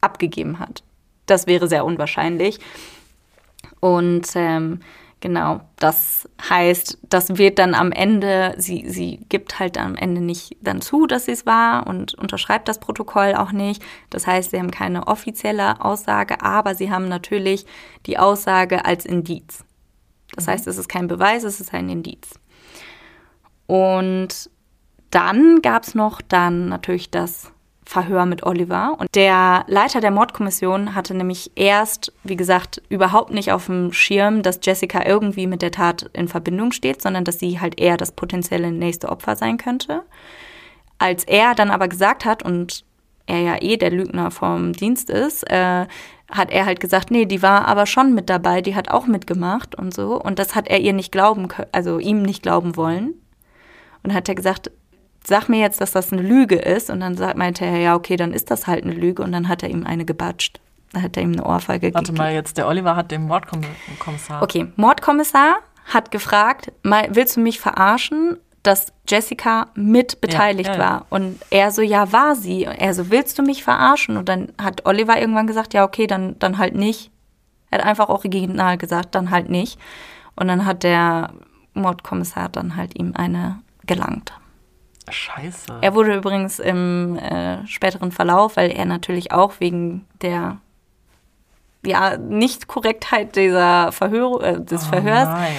abgegeben 0.00 0.58
hat. 0.58 0.82
Das 1.26 1.46
wäre 1.46 1.68
sehr 1.68 1.84
unwahrscheinlich. 1.84 2.58
Und 3.80 4.26
ähm, 4.34 4.80
Genau, 5.24 5.62
das 5.76 6.28
heißt, 6.50 6.98
das 7.08 7.38
wird 7.38 7.58
dann 7.58 7.74
am 7.74 7.92
Ende, 7.92 8.54
sie, 8.58 8.84
sie 8.90 9.24
gibt 9.30 9.58
halt 9.58 9.78
am 9.78 9.96
Ende 9.96 10.20
nicht 10.20 10.58
dann 10.60 10.82
zu, 10.82 11.06
dass 11.06 11.24
sie 11.24 11.32
es 11.32 11.46
war 11.46 11.86
und 11.86 12.12
unterschreibt 12.12 12.68
das 12.68 12.78
Protokoll 12.78 13.34
auch 13.34 13.50
nicht. 13.50 13.82
Das 14.10 14.26
heißt, 14.26 14.50
sie 14.50 14.58
haben 14.58 14.70
keine 14.70 15.06
offizielle 15.06 15.82
Aussage, 15.82 16.42
aber 16.42 16.74
sie 16.74 16.90
haben 16.90 17.08
natürlich 17.08 17.64
die 18.04 18.18
Aussage 18.18 18.84
als 18.84 19.06
Indiz. 19.06 19.64
Das 20.34 20.44
mhm. 20.44 20.50
heißt, 20.50 20.66
es 20.66 20.76
ist 20.76 20.90
kein 20.90 21.06
Beweis, 21.06 21.42
es 21.44 21.58
ist 21.58 21.72
ein 21.72 21.88
Indiz. 21.88 22.38
Und 23.66 24.50
dann 25.08 25.62
gab 25.62 25.84
es 25.84 25.94
noch 25.94 26.20
dann 26.20 26.68
natürlich 26.68 27.10
das 27.10 27.50
Verhör 27.86 28.24
mit 28.24 28.42
Oliver. 28.44 28.96
Und 28.98 29.08
der 29.14 29.64
Leiter 29.66 30.00
der 30.00 30.10
Mordkommission 30.10 30.94
hatte 30.94 31.14
nämlich 31.14 31.52
erst, 31.54 32.12
wie 32.22 32.36
gesagt, 32.36 32.82
überhaupt 32.88 33.30
nicht 33.30 33.52
auf 33.52 33.66
dem 33.66 33.92
Schirm, 33.92 34.42
dass 34.42 34.60
Jessica 34.62 35.04
irgendwie 35.04 35.46
mit 35.46 35.62
der 35.62 35.70
Tat 35.70 36.10
in 36.14 36.28
Verbindung 36.28 36.72
steht, 36.72 37.02
sondern 37.02 37.24
dass 37.24 37.38
sie 37.38 37.60
halt 37.60 37.78
eher 37.80 37.96
das 37.96 38.12
potenzielle 38.12 38.72
nächste 38.72 39.10
Opfer 39.10 39.36
sein 39.36 39.58
könnte. 39.58 40.02
Als 40.98 41.24
er 41.24 41.54
dann 41.54 41.70
aber 41.70 41.88
gesagt 41.88 42.24
hat, 42.24 42.42
und 42.42 42.84
er 43.26 43.40
ja 43.40 43.56
eh 43.60 43.76
der 43.76 43.90
Lügner 43.90 44.30
vom 44.30 44.72
Dienst 44.72 45.10
ist, 45.10 45.50
äh, 45.50 45.86
hat 46.30 46.50
er 46.50 46.66
halt 46.66 46.80
gesagt, 46.80 47.10
nee, 47.10 47.26
die 47.26 47.42
war 47.42 47.68
aber 47.68 47.86
schon 47.86 48.14
mit 48.14 48.30
dabei, 48.30 48.60
die 48.60 48.74
hat 48.74 48.90
auch 48.90 49.06
mitgemacht 49.06 49.74
und 49.74 49.94
so. 49.94 50.20
Und 50.20 50.38
das 50.38 50.54
hat 50.54 50.68
er 50.68 50.80
ihr 50.80 50.92
nicht 50.92 51.12
glauben 51.12 51.48
also 51.72 51.98
ihm 51.98 52.22
nicht 52.22 52.42
glauben 52.42 52.76
wollen. 52.76 53.14
Und 54.02 54.12
hat 54.12 54.28
er 54.28 54.34
gesagt, 54.34 54.70
sag 55.26 55.48
mir 55.48 55.60
jetzt, 55.60 55.80
dass 55.80 55.92
das 55.92 56.12
eine 56.12 56.22
Lüge 56.22 56.56
ist. 56.56 56.90
Und 56.90 57.00
dann 57.00 57.16
meinte 57.36 57.64
er, 57.64 57.78
ja, 57.78 57.94
okay, 57.94 58.16
dann 58.16 58.32
ist 58.32 58.50
das 58.50 58.66
halt 58.66 58.84
eine 58.84 58.92
Lüge. 58.94 59.22
Und 59.22 59.32
dann 59.32 59.48
hat 59.48 59.62
er 59.62 59.70
ihm 59.70 59.84
eine 59.86 60.04
gebatscht. 60.04 60.60
Dann 60.92 61.02
hat 61.02 61.16
er 61.16 61.22
ihm 61.22 61.32
eine 61.32 61.44
Ohrfeige 61.44 61.88
gegeben. 61.90 61.94
Warte 61.94 62.12
mal, 62.12 62.32
jetzt 62.32 62.56
der 62.56 62.68
Oliver 62.68 62.94
hat 62.96 63.10
den 63.10 63.26
Mordkommissar. 63.26 64.42
Okay, 64.42 64.66
Mordkommissar 64.76 65.56
hat 65.92 66.10
gefragt, 66.10 66.72
willst 66.82 67.36
du 67.36 67.40
mich 67.40 67.60
verarschen, 67.60 68.38
dass 68.62 68.92
Jessica 69.06 69.68
mit 69.74 70.20
beteiligt 70.20 70.70
ja, 70.70 70.74
ja, 70.76 70.80
ja. 70.80 70.90
war? 70.90 71.06
Und 71.10 71.38
er 71.50 71.70
so, 71.70 71.82
ja, 71.82 72.12
war 72.12 72.36
sie. 72.36 72.66
Und 72.66 72.74
er 72.74 72.94
so, 72.94 73.10
willst 73.10 73.38
du 73.38 73.42
mich 73.42 73.64
verarschen? 73.64 74.16
Und 74.16 74.28
dann 74.28 74.52
hat 74.60 74.86
Oliver 74.86 75.20
irgendwann 75.20 75.46
gesagt, 75.46 75.74
ja, 75.74 75.84
okay, 75.84 76.06
dann, 76.06 76.38
dann 76.38 76.58
halt 76.58 76.74
nicht. 76.74 77.10
Er 77.70 77.80
hat 77.80 77.86
einfach 77.86 78.08
original 78.08 78.78
gesagt, 78.78 79.14
dann 79.14 79.30
halt 79.30 79.50
nicht. 79.50 79.78
Und 80.36 80.48
dann 80.48 80.64
hat 80.64 80.82
der 80.82 81.32
Mordkommissar 81.74 82.48
dann 82.48 82.76
halt 82.76 82.98
ihm 82.98 83.12
eine 83.14 83.60
gelangt. 83.86 84.32
Scheiße. 85.08 85.78
Er 85.80 85.94
wurde 85.94 86.14
übrigens 86.14 86.58
im 86.58 87.16
äh, 87.16 87.66
späteren 87.66 88.10
Verlauf, 88.10 88.56
weil 88.56 88.70
er 88.70 88.84
natürlich 88.84 89.32
auch 89.32 89.60
wegen 89.60 90.06
der 90.22 90.58
ja, 91.84 92.16
Nicht-Korrektheit 92.16 93.36
dieser 93.36 93.92
Verhör, 93.92 94.42
äh, 94.42 94.60
des 94.60 94.86
oh 94.86 94.88
Verhörs 94.88 95.28
nein. 95.28 95.52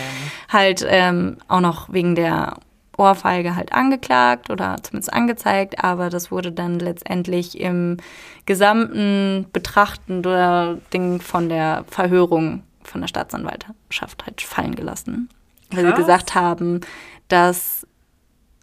halt 0.50 0.86
ähm, 0.88 1.38
auch 1.48 1.60
noch 1.60 1.94
wegen 1.94 2.16
der 2.16 2.58
Ohrfeige 2.98 3.56
halt 3.56 3.74
angeklagt 3.74 4.50
oder 4.50 4.78
zumindest 4.82 5.14
angezeigt, 5.14 5.84
aber 5.84 6.10
das 6.10 6.32
wurde 6.32 6.52
dann 6.52 6.80
letztendlich 6.80 7.60
im 7.60 7.98
gesamten 8.46 9.48
Betrachten 9.52 10.24
der 10.24 10.78
Ding 10.94 11.20
von 11.20 11.50
der 11.50 11.84
Verhörung 11.90 12.64
von 12.84 13.02
der 13.02 13.08
Staatsanwaltschaft 13.08 14.26
halt 14.26 14.42
fallen 14.42 14.76
gelassen. 14.76 15.30
Weil 15.72 15.88
sie 15.88 15.94
gesagt 15.94 16.36
haben, 16.36 16.82
dass 17.28 17.85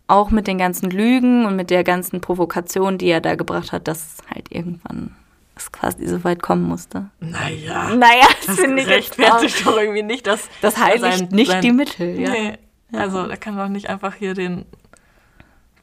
auch 0.06 0.30
mit 0.30 0.46
den 0.46 0.58
ganzen 0.58 0.90
Lügen 0.90 1.46
und 1.46 1.56
mit 1.56 1.70
der 1.70 1.84
ganzen 1.84 2.20
Provokation, 2.20 2.98
die 2.98 3.08
er 3.08 3.20
da 3.20 3.34
gebracht 3.34 3.72
hat, 3.72 3.88
dass 3.88 4.18
halt 4.32 4.50
irgendwann 4.50 5.14
es 5.56 5.70
quasi 5.70 6.06
so 6.06 6.24
weit 6.24 6.42
kommen 6.42 6.64
musste. 6.64 7.10
Naja. 7.20 7.94
Naja, 7.94 8.26
das 8.46 8.56
finde 8.56 8.82
ich 8.82 8.88
rechtfertigt 8.88 9.66
doch 9.66 9.76
irgendwie 9.76 10.02
nicht, 10.02 10.26
dass 10.26 10.48
das 10.60 10.78
heiligt 10.78 11.18
sein, 11.18 11.28
nicht 11.30 11.50
sein, 11.50 11.62
die 11.62 11.72
Mittel. 11.72 12.20
Ja. 12.20 12.30
Nee, 12.30 12.58
also 12.92 13.26
da 13.26 13.36
kann 13.36 13.56
doch 13.56 13.68
nicht 13.68 13.88
einfach 13.88 14.14
hier 14.14 14.34
den 14.34 14.64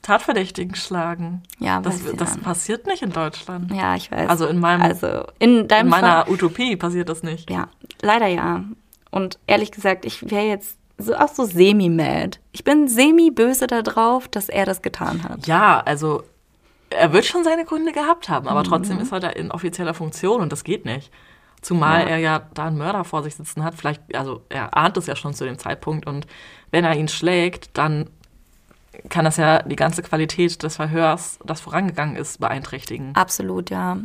Tatverdächtigen 0.01 0.75
schlagen. 0.75 1.43
Ja, 1.59 1.81
das, 1.81 2.01
das 2.15 2.37
passiert 2.37 2.87
nicht 2.87 3.03
in 3.03 3.11
Deutschland. 3.11 3.71
Ja, 3.71 3.95
ich 3.95 4.11
weiß. 4.11 4.29
Also 4.29 4.47
in 4.47 4.59
meinem, 4.59 4.81
also 4.81 5.25
in, 5.39 5.65
in 5.65 5.87
meiner 5.87 6.23
Fall, 6.23 6.33
Utopie 6.33 6.75
passiert 6.75 7.09
das 7.09 7.21
nicht. 7.21 7.49
Ja, 7.49 7.67
leider 8.01 8.27
ja. 8.27 8.63
Und 9.11 9.39
ehrlich 9.45 9.71
gesagt, 9.71 10.05
ich 10.05 10.29
wäre 10.31 10.45
jetzt 10.45 10.78
so 10.99 11.15
auch 11.15 11.29
so 11.29 11.45
semi-mad. 11.45 12.39
Ich 12.51 12.63
bin 12.63 12.87
semi-böse 12.87 13.67
darauf, 13.67 14.27
dass 14.27 14.49
er 14.49 14.65
das 14.65 14.81
getan 14.81 15.23
hat. 15.23 15.47
Ja, 15.47 15.79
also 15.79 16.23
er 16.89 17.13
wird 17.13 17.25
schon 17.25 17.43
seine 17.43 17.65
Gründe 17.65 17.91
gehabt 17.91 18.29
haben, 18.29 18.47
aber 18.47 18.61
mhm. 18.61 18.65
trotzdem 18.65 18.99
ist 18.99 19.11
er 19.11 19.19
da 19.19 19.29
in 19.29 19.51
offizieller 19.51 19.93
Funktion 19.93 20.41
und 20.41 20.51
das 20.51 20.63
geht 20.63 20.85
nicht. 20.85 21.11
Zumal 21.61 22.01
ja. 22.01 22.07
er 22.07 22.17
ja 22.17 22.41
da 22.53 22.67
einen 22.67 22.77
Mörder 22.77 23.03
vor 23.03 23.23
sich 23.23 23.35
sitzen 23.35 23.63
hat. 23.63 23.75
Vielleicht, 23.75 24.15
also 24.15 24.43
er 24.49 24.75
ahnt 24.77 24.97
es 24.97 25.07
ja 25.07 25.15
schon 25.15 25.33
zu 25.33 25.45
dem 25.45 25.57
Zeitpunkt 25.57 26.07
und 26.07 26.27
wenn 26.71 26.85
er 26.85 26.95
ihn 26.95 27.07
schlägt, 27.07 27.77
dann 27.77 28.09
kann 29.09 29.25
das 29.25 29.37
ja 29.37 29.61
die 29.61 29.75
ganze 29.75 30.01
Qualität 30.01 30.61
des 30.63 30.75
Verhörs, 30.75 31.39
das 31.45 31.61
vorangegangen 31.61 32.15
ist, 32.15 32.39
beeinträchtigen. 32.39 33.15
Absolut, 33.15 33.69
ja 33.69 33.97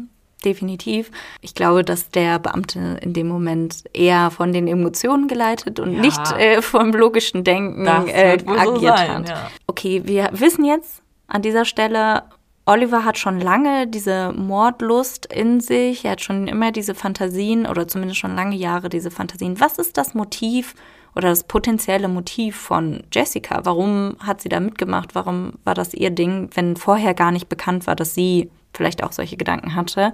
definitiv. 0.45 1.11
Ich 1.41 1.55
glaube, 1.55 1.85
dass 1.85 2.11
der 2.11 2.39
Beamte 2.39 2.99
in 3.01 3.13
dem 3.13 3.29
Moment 3.29 3.85
eher 3.93 4.31
von 4.31 4.53
den 4.53 4.69
Emotionen 4.69 5.29
geleitet 5.29 5.81
und 5.81 5.95
ja, 5.95 6.01
nicht 6.01 6.33
äh, 6.33 6.63
vom 6.63 6.93
logischen 6.93 7.45
Denken 7.45 7.87
äh, 7.87 8.39
agiert 8.47 8.47
so 8.47 8.79
sein, 8.81 9.11
hat. 9.11 9.29
Ja. 9.29 9.51
Okay, 9.67 10.03
wir 10.05 10.31
wissen 10.33 10.65
jetzt 10.65 11.03
an 11.27 11.43
dieser 11.43 11.65
Stelle, 11.65 12.25
Oliver 12.67 13.05
hat 13.05 13.19
schon 13.19 13.41
lange 13.41 13.87
diese 13.87 14.33
Mordlust 14.33 15.27
in 15.27 15.61
sich. 15.61 16.05
Er 16.05 16.13
hat 16.13 16.23
schon 16.23 16.49
immer 16.49 16.73
diese 16.73 16.95
Fantasien 16.95 17.67
oder 17.67 17.87
zumindest 17.87 18.21
schon 18.21 18.35
lange 18.35 18.57
Jahre 18.57 18.89
diese 18.89 19.11
Fantasien. 19.11 19.61
Was 19.61 19.79
ist 19.79 19.99
das 19.99 20.15
Motiv 20.15 20.75
oder 21.15 21.29
das 21.29 21.45
potenzielle 21.45 22.09
Motiv 22.09 22.57
von 22.57 23.03
Jessica? 23.13 23.61
Warum 23.65 24.17
hat 24.21 24.41
sie 24.41 24.49
da 24.49 24.61
mitgemacht? 24.61 25.15
Warum 25.15 25.55
war 25.65 25.75
das 25.75 25.93
ihr 25.93 26.11
Ding, 26.11 26.49
wenn 26.55 26.77
vorher 26.77 27.13
gar 27.13 27.33
nicht 27.33 27.49
bekannt 27.51 27.87
war, 27.87 27.97
dass 27.97 28.15
sie 28.15 28.51
vielleicht 28.75 29.03
auch 29.03 29.13
solche 29.13 29.37
Gedanken 29.37 29.75
hatte. 29.75 30.13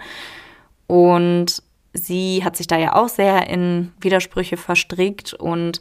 Und 0.87 1.63
sie 1.93 2.45
hat 2.45 2.57
sich 2.57 2.67
da 2.67 2.79
ja 2.79 2.95
auch 2.95 3.09
sehr 3.09 3.49
in 3.49 3.93
Widersprüche 4.01 4.57
verstrickt 4.57 5.35
und 5.35 5.81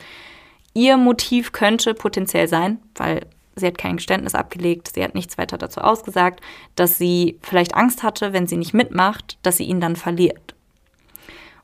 ihr 0.73 0.97
Motiv 0.97 1.51
könnte 1.51 1.93
potenziell 1.93 2.47
sein, 2.47 2.79
weil 2.95 3.25
sie 3.55 3.67
hat 3.67 3.77
kein 3.77 3.97
Geständnis 3.97 4.35
abgelegt, 4.35 4.91
sie 4.93 5.03
hat 5.03 5.15
nichts 5.15 5.37
weiter 5.37 5.57
dazu 5.57 5.81
ausgesagt, 5.81 6.41
dass 6.75 6.97
sie 6.97 7.37
vielleicht 7.41 7.75
Angst 7.75 8.03
hatte, 8.03 8.33
wenn 8.33 8.47
sie 8.47 8.57
nicht 8.57 8.73
mitmacht, 8.73 9.37
dass 9.43 9.57
sie 9.57 9.65
ihn 9.65 9.81
dann 9.81 9.95
verliert. 9.95 10.55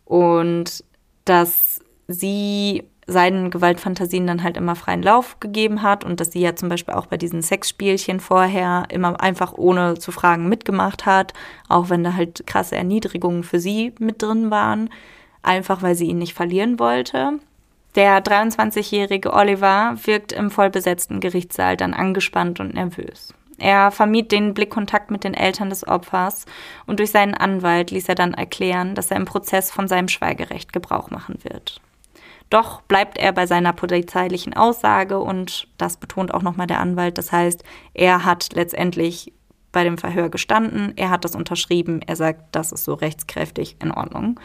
Und 0.04 0.84
dass 1.24 1.80
sie 2.08 2.84
seinen 3.08 3.52
Gewaltfantasien 3.52 4.26
dann 4.26 4.44
halt 4.44 4.58
immer 4.58 4.76
freien 4.76 5.04
Lauf 5.04 5.40
gegeben 5.40 5.84
hat 5.84 6.04
und 6.04 6.20
dass 6.20 6.32
sie 6.32 6.42
ja 6.42 6.56
zum 6.56 6.70
Beispiel 6.70 6.96
auch 6.96 7.06
bei 7.06 7.18
diesen 7.18 7.42
Sexspielchen 7.42 8.20
vorher 8.20 8.86
immer 8.90 9.22
einfach 9.22 9.54
ohne 9.54 9.96
zu 9.96 10.12
fragen 10.12 10.50
mitgemacht 10.50 11.06
hat, 11.06 11.34
auch 11.70 11.90
wenn 11.90 12.04
da 12.04 12.14
halt 12.14 12.48
krasse 12.48 12.76
Erniedrigungen 12.76 13.44
für 13.44 13.60
sie 13.60 13.94
mit 14.00 14.22
drin 14.22 14.50
waren, 14.50 14.90
einfach 15.44 15.84
weil 15.84 15.96
sie 15.96 16.08
ihn 16.08 16.18
nicht 16.18 16.34
verlieren 16.34 16.80
wollte. 16.80 17.40
Der 17.94 18.22
23-jährige 18.22 19.32
Oliver 19.32 19.96
wirkt 20.04 20.34
im 20.34 20.52
vollbesetzten 20.52 21.20
Gerichtssaal 21.20 21.78
dann 21.78 21.94
angespannt 21.94 22.60
und 22.60 22.74
nervös. 22.74 23.34
Er 23.58 23.92
vermied 23.92 24.34
den 24.34 24.54
Blickkontakt 24.54 25.12
mit 25.12 25.24
den 25.24 25.34
Eltern 25.34 25.70
des 25.70 25.88
Opfers 25.88 26.46
und 26.88 27.00
durch 27.00 27.12
seinen 27.12 27.36
Anwalt 27.36 27.92
ließ 27.92 28.10
er 28.10 28.16
dann 28.16 28.34
erklären, 28.34 28.96
dass 28.96 29.12
er 29.12 29.18
im 29.18 29.26
Prozess 29.26 29.72
von 29.72 29.88
seinem 29.88 30.10
Schweigerecht 30.10 30.74
Gebrauch 30.74 31.10
machen 31.10 31.38
wird. 31.44 31.80
Doch 32.50 32.82
bleibt 32.82 33.18
er 33.18 33.32
bei 33.32 33.48
seiner 33.48 33.74
polizeilichen 33.74 34.54
Aussage 34.54 35.20
und 35.20 35.68
das 35.78 35.98
betont 35.98 36.34
auch 36.34 36.42
nochmal 36.42 36.68
der 36.68 36.80
Anwalt. 36.80 37.18
Das 37.18 37.32
heißt, 37.32 37.64
er 37.94 38.24
hat 38.24 38.50
letztendlich 38.54 39.34
bei 39.72 39.84
dem 39.84 39.98
Verhör 39.98 40.30
gestanden, 40.30 40.94
er 40.96 41.10
hat 41.10 41.26
das 41.26 41.36
unterschrieben, 41.36 42.02
er 42.02 42.16
sagt, 42.16 42.56
das 42.56 42.72
ist 42.72 42.86
so 42.86 42.94
rechtskräftig 42.94 43.76
in 43.82 43.92
Ordnung. 43.92 44.40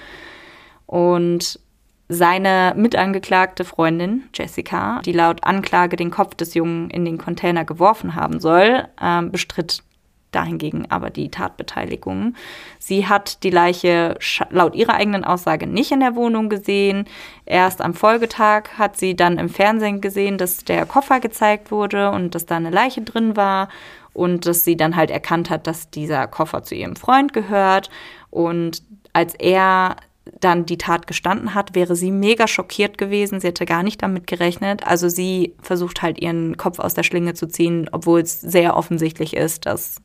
Und 0.86 1.60
seine 2.08 2.74
mitangeklagte 2.76 3.64
Freundin 3.64 4.24
Jessica, 4.34 5.00
die 5.04 5.12
laut 5.12 5.44
Anklage 5.44 5.94
den 5.94 6.10
Kopf 6.10 6.34
des 6.34 6.54
Jungen 6.54 6.90
in 6.90 7.04
den 7.04 7.18
Container 7.18 7.64
geworfen 7.64 8.16
haben 8.16 8.40
soll, 8.40 8.88
äh, 9.00 9.22
bestritt 9.22 9.84
dahingegen 10.32 10.90
aber 10.90 11.10
die 11.10 11.30
Tatbeteiligung. 11.30 12.34
Sie 12.78 13.06
hat 13.06 13.42
die 13.42 13.50
Leiche 13.50 14.16
laut 14.50 14.74
ihrer 14.74 14.94
eigenen 14.94 15.24
Aussage 15.24 15.66
nicht 15.66 15.92
in 15.92 16.00
der 16.00 16.14
Wohnung 16.14 16.48
gesehen. 16.48 17.06
Erst 17.46 17.80
am 17.80 17.94
Folgetag 17.94 18.70
hat 18.78 18.96
sie 18.96 19.16
dann 19.16 19.38
im 19.38 19.48
Fernsehen 19.48 20.00
gesehen, 20.00 20.38
dass 20.38 20.64
der 20.64 20.86
Koffer 20.86 21.20
gezeigt 21.20 21.70
wurde 21.70 22.10
und 22.10 22.34
dass 22.34 22.46
da 22.46 22.56
eine 22.56 22.70
Leiche 22.70 23.02
drin 23.02 23.36
war 23.36 23.68
und 24.12 24.46
dass 24.46 24.64
sie 24.64 24.76
dann 24.76 24.96
halt 24.96 25.10
erkannt 25.10 25.50
hat, 25.50 25.66
dass 25.66 25.90
dieser 25.90 26.26
Koffer 26.26 26.62
zu 26.62 26.74
ihrem 26.74 26.96
Freund 26.96 27.32
gehört. 27.32 27.90
Und 28.30 28.82
als 29.12 29.34
er 29.34 29.96
dann 30.40 30.66
die 30.66 30.78
Tat 30.78 31.06
gestanden 31.06 31.54
hat, 31.54 31.74
wäre 31.74 31.96
sie 31.96 32.10
mega 32.10 32.46
schockiert 32.46 32.98
gewesen. 32.98 33.40
Sie 33.40 33.48
hätte 33.48 33.66
gar 33.66 33.82
nicht 33.82 34.02
damit 34.02 34.26
gerechnet. 34.26 34.86
Also 34.86 35.08
sie 35.08 35.54
versucht 35.60 36.02
halt 36.02 36.20
ihren 36.20 36.56
Kopf 36.56 36.78
aus 36.78 36.94
der 36.94 37.02
Schlinge 37.02 37.34
zu 37.34 37.48
ziehen, 37.48 37.88
obwohl 37.92 38.20
es 38.20 38.40
sehr 38.40 38.76
offensichtlich 38.76 39.34
ist, 39.36 39.66
dass 39.66 39.96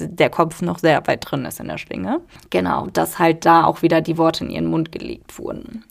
der 0.00 0.30
Kopf 0.30 0.62
noch 0.62 0.78
sehr 0.78 1.06
weit 1.06 1.30
drin 1.30 1.44
ist 1.44 1.60
in 1.60 1.68
der 1.68 1.78
Schlinge. 1.78 2.20
Genau, 2.50 2.86
dass 2.92 3.18
halt 3.18 3.44
da 3.44 3.64
auch 3.64 3.82
wieder 3.82 4.00
die 4.00 4.18
Worte 4.18 4.44
in 4.44 4.50
ihren 4.50 4.66
Mund 4.66 4.92
gelegt 4.92 5.38
wurden. 5.38 5.84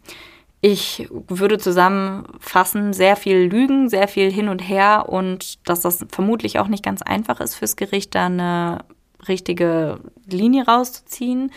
Ich 0.65 1.09
würde 1.11 1.57
zusammenfassen, 1.57 2.93
sehr 2.93 3.17
viel 3.17 3.37
Lügen, 3.37 3.89
sehr 3.89 4.07
viel 4.07 4.31
hin 4.31 4.47
und 4.47 4.59
her 4.59 5.09
und 5.09 5.67
dass 5.67 5.81
das 5.81 6.05
vermutlich 6.09 6.57
auch 6.57 6.69
nicht 6.69 6.85
ganz 6.85 7.01
einfach 7.01 7.41
ist 7.41 7.55
fürs 7.55 7.75
Gericht, 7.75 8.15
da 8.15 8.27
eine 8.27 8.85
richtige 9.27 9.99
Linie 10.25 10.65
rauszuziehen. 10.65 11.51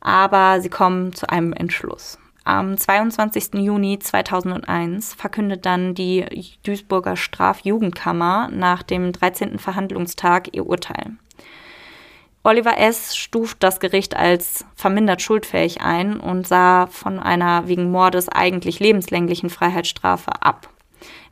Aber 0.00 0.60
sie 0.60 0.68
kommen 0.68 1.12
zu 1.12 1.28
einem 1.30 1.52
Entschluss. 1.52 2.18
Am 2.42 2.76
22. 2.76 3.54
Juni 3.54 3.98
2001 3.98 5.14
verkündet 5.14 5.64
dann 5.64 5.94
die 5.94 6.26
Duisburger 6.62 7.16
Strafjugendkammer 7.16 8.50
nach 8.52 8.82
dem 8.82 9.12
13. 9.12 9.58
Verhandlungstag 9.58 10.54
ihr 10.54 10.66
Urteil. 10.66 11.12
Oliver 12.46 12.76
S. 12.76 13.16
stuft 13.16 13.62
das 13.62 13.80
Gericht 13.80 14.14
als 14.14 14.66
vermindert 14.76 15.22
schuldfähig 15.22 15.80
ein 15.80 16.20
und 16.20 16.46
sah 16.46 16.86
von 16.88 17.18
einer 17.18 17.68
wegen 17.68 17.90
Mordes 17.90 18.28
eigentlich 18.28 18.80
lebenslänglichen 18.80 19.48
Freiheitsstrafe 19.48 20.42
ab. 20.42 20.68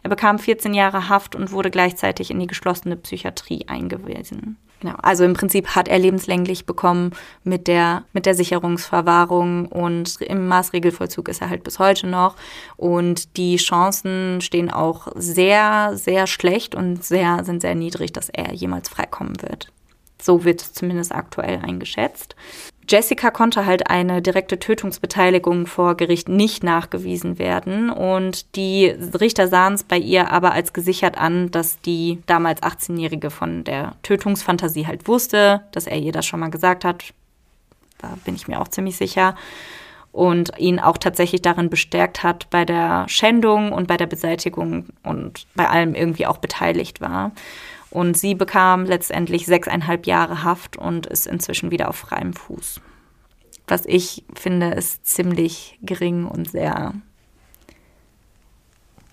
Er 0.02 0.08
bekam 0.08 0.38
14 0.38 0.72
Jahre 0.72 1.10
Haft 1.10 1.36
und 1.36 1.52
wurde 1.52 1.70
gleichzeitig 1.70 2.30
in 2.30 2.40
die 2.40 2.46
geschlossene 2.46 2.96
Psychiatrie 2.96 3.66
eingewiesen. 3.68 4.56
Genau. 4.80 4.94
Also 5.02 5.24
im 5.24 5.34
Prinzip 5.34 5.76
hat 5.76 5.86
er 5.86 5.98
lebenslänglich 5.98 6.64
bekommen 6.64 7.10
mit 7.44 7.68
der, 7.68 8.04
mit 8.14 8.24
der 8.24 8.34
Sicherungsverwahrung 8.34 9.66
und 9.66 10.20
im 10.22 10.48
Maßregelvollzug 10.48 11.28
ist 11.28 11.42
er 11.42 11.50
halt 11.50 11.62
bis 11.62 11.78
heute 11.78 12.06
noch. 12.06 12.36
Und 12.78 13.36
die 13.36 13.56
Chancen 13.56 14.40
stehen 14.40 14.70
auch 14.70 15.08
sehr, 15.14 15.92
sehr 15.94 16.26
schlecht 16.26 16.74
und 16.74 17.04
sehr, 17.04 17.44
sind 17.44 17.60
sehr 17.60 17.74
niedrig, 17.74 18.12
dass 18.12 18.30
er 18.30 18.54
jemals 18.54 18.88
freikommen 18.88 19.40
wird. 19.42 19.70
So 20.22 20.44
wird 20.44 20.62
es 20.62 20.72
zumindest 20.72 21.12
aktuell 21.12 21.60
eingeschätzt. 21.62 22.36
Jessica 22.88 23.30
konnte 23.30 23.64
halt 23.64 23.88
eine 23.88 24.22
direkte 24.22 24.58
Tötungsbeteiligung 24.58 25.66
vor 25.66 25.96
Gericht 25.96 26.28
nicht 26.28 26.64
nachgewiesen 26.64 27.38
werden 27.38 27.90
und 27.90 28.56
die 28.56 28.86
Richter 28.88 29.48
sahen 29.48 29.74
es 29.74 29.84
bei 29.84 29.98
ihr 29.98 30.30
aber 30.30 30.52
als 30.52 30.72
gesichert 30.72 31.16
an, 31.16 31.50
dass 31.50 31.80
die 31.80 32.18
damals 32.26 32.62
18-Jährige 32.62 33.30
von 33.30 33.64
der 33.64 33.94
Tötungsfantasie 34.02 34.86
halt 34.86 35.06
wusste, 35.06 35.62
dass 35.72 35.86
er 35.86 35.98
ihr 35.98 36.12
das 36.12 36.26
schon 36.26 36.40
mal 36.40 36.50
gesagt 36.50 36.84
hat. 36.84 37.04
Da 37.98 38.18
bin 38.24 38.34
ich 38.34 38.48
mir 38.48 38.60
auch 38.60 38.68
ziemlich 38.68 38.96
sicher. 38.96 39.36
Und 40.10 40.52
ihn 40.58 40.78
auch 40.78 40.98
tatsächlich 40.98 41.40
darin 41.40 41.70
bestärkt 41.70 42.22
hat 42.22 42.50
bei 42.50 42.66
der 42.66 43.08
Schändung 43.08 43.72
und 43.72 43.86
bei 43.86 43.96
der 43.96 44.06
Beseitigung 44.06 44.88
und 45.02 45.46
bei 45.54 45.70
allem 45.70 45.94
irgendwie 45.94 46.26
auch 46.26 46.36
beteiligt 46.36 47.00
war. 47.00 47.32
Und 47.93 48.16
sie 48.16 48.34
bekam 48.34 48.86
letztendlich 48.86 49.45
sechseinhalb 49.45 50.07
Jahre 50.07 50.43
Haft 50.43 50.78
und 50.78 51.07
ist 51.07 51.26
inzwischen 51.26 51.70
wieder 51.70 51.90
auf 51.90 51.97
freiem 51.97 52.32
Fuß. 52.32 52.80
Was 53.68 53.84
ich 53.84 54.24
finde, 54.34 54.70
ist 54.70 55.07
ziemlich 55.07 55.78
gering 55.82 56.24
und 56.26 56.51
sehr 56.51 56.95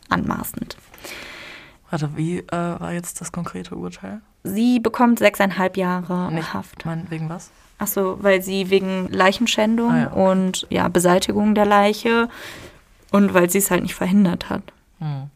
anmaßend. 0.07 0.77
Warte, 1.89 2.11
wie 2.15 2.39
äh, 2.39 2.51
war 2.51 2.93
jetzt 2.93 3.19
das 3.19 3.33
konkrete 3.33 3.75
Urteil? 3.75 4.21
Sie 4.43 4.79
bekommt 4.79 5.19
sechseinhalb 5.19 5.75
Jahre 5.75 6.31
Nicht, 6.31 6.53
Haft. 6.53 6.85
Mein, 6.85 7.11
wegen 7.11 7.27
was? 7.29 7.51
Achso, 7.79 8.17
weil 8.21 8.41
sie 8.41 8.69
wegen 8.69 9.07
Leichenschändung 9.09 9.91
ah, 9.91 9.99
ja, 9.99 10.07
und 10.11 10.67
ja, 10.69 10.87
Beseitigung 10.87 11.53
der 11.53 11.65
Leiche 11.65 12.29
und 13.11 13.33
weil 13.33 13.49
sie 13.49 13.57
es 13.57 13.71
halt 13.71 13.83
nicht 13.83 13.95
verhindert 13.95 14.49
hat. 14.49 14.63
Hm. 14.99 15.29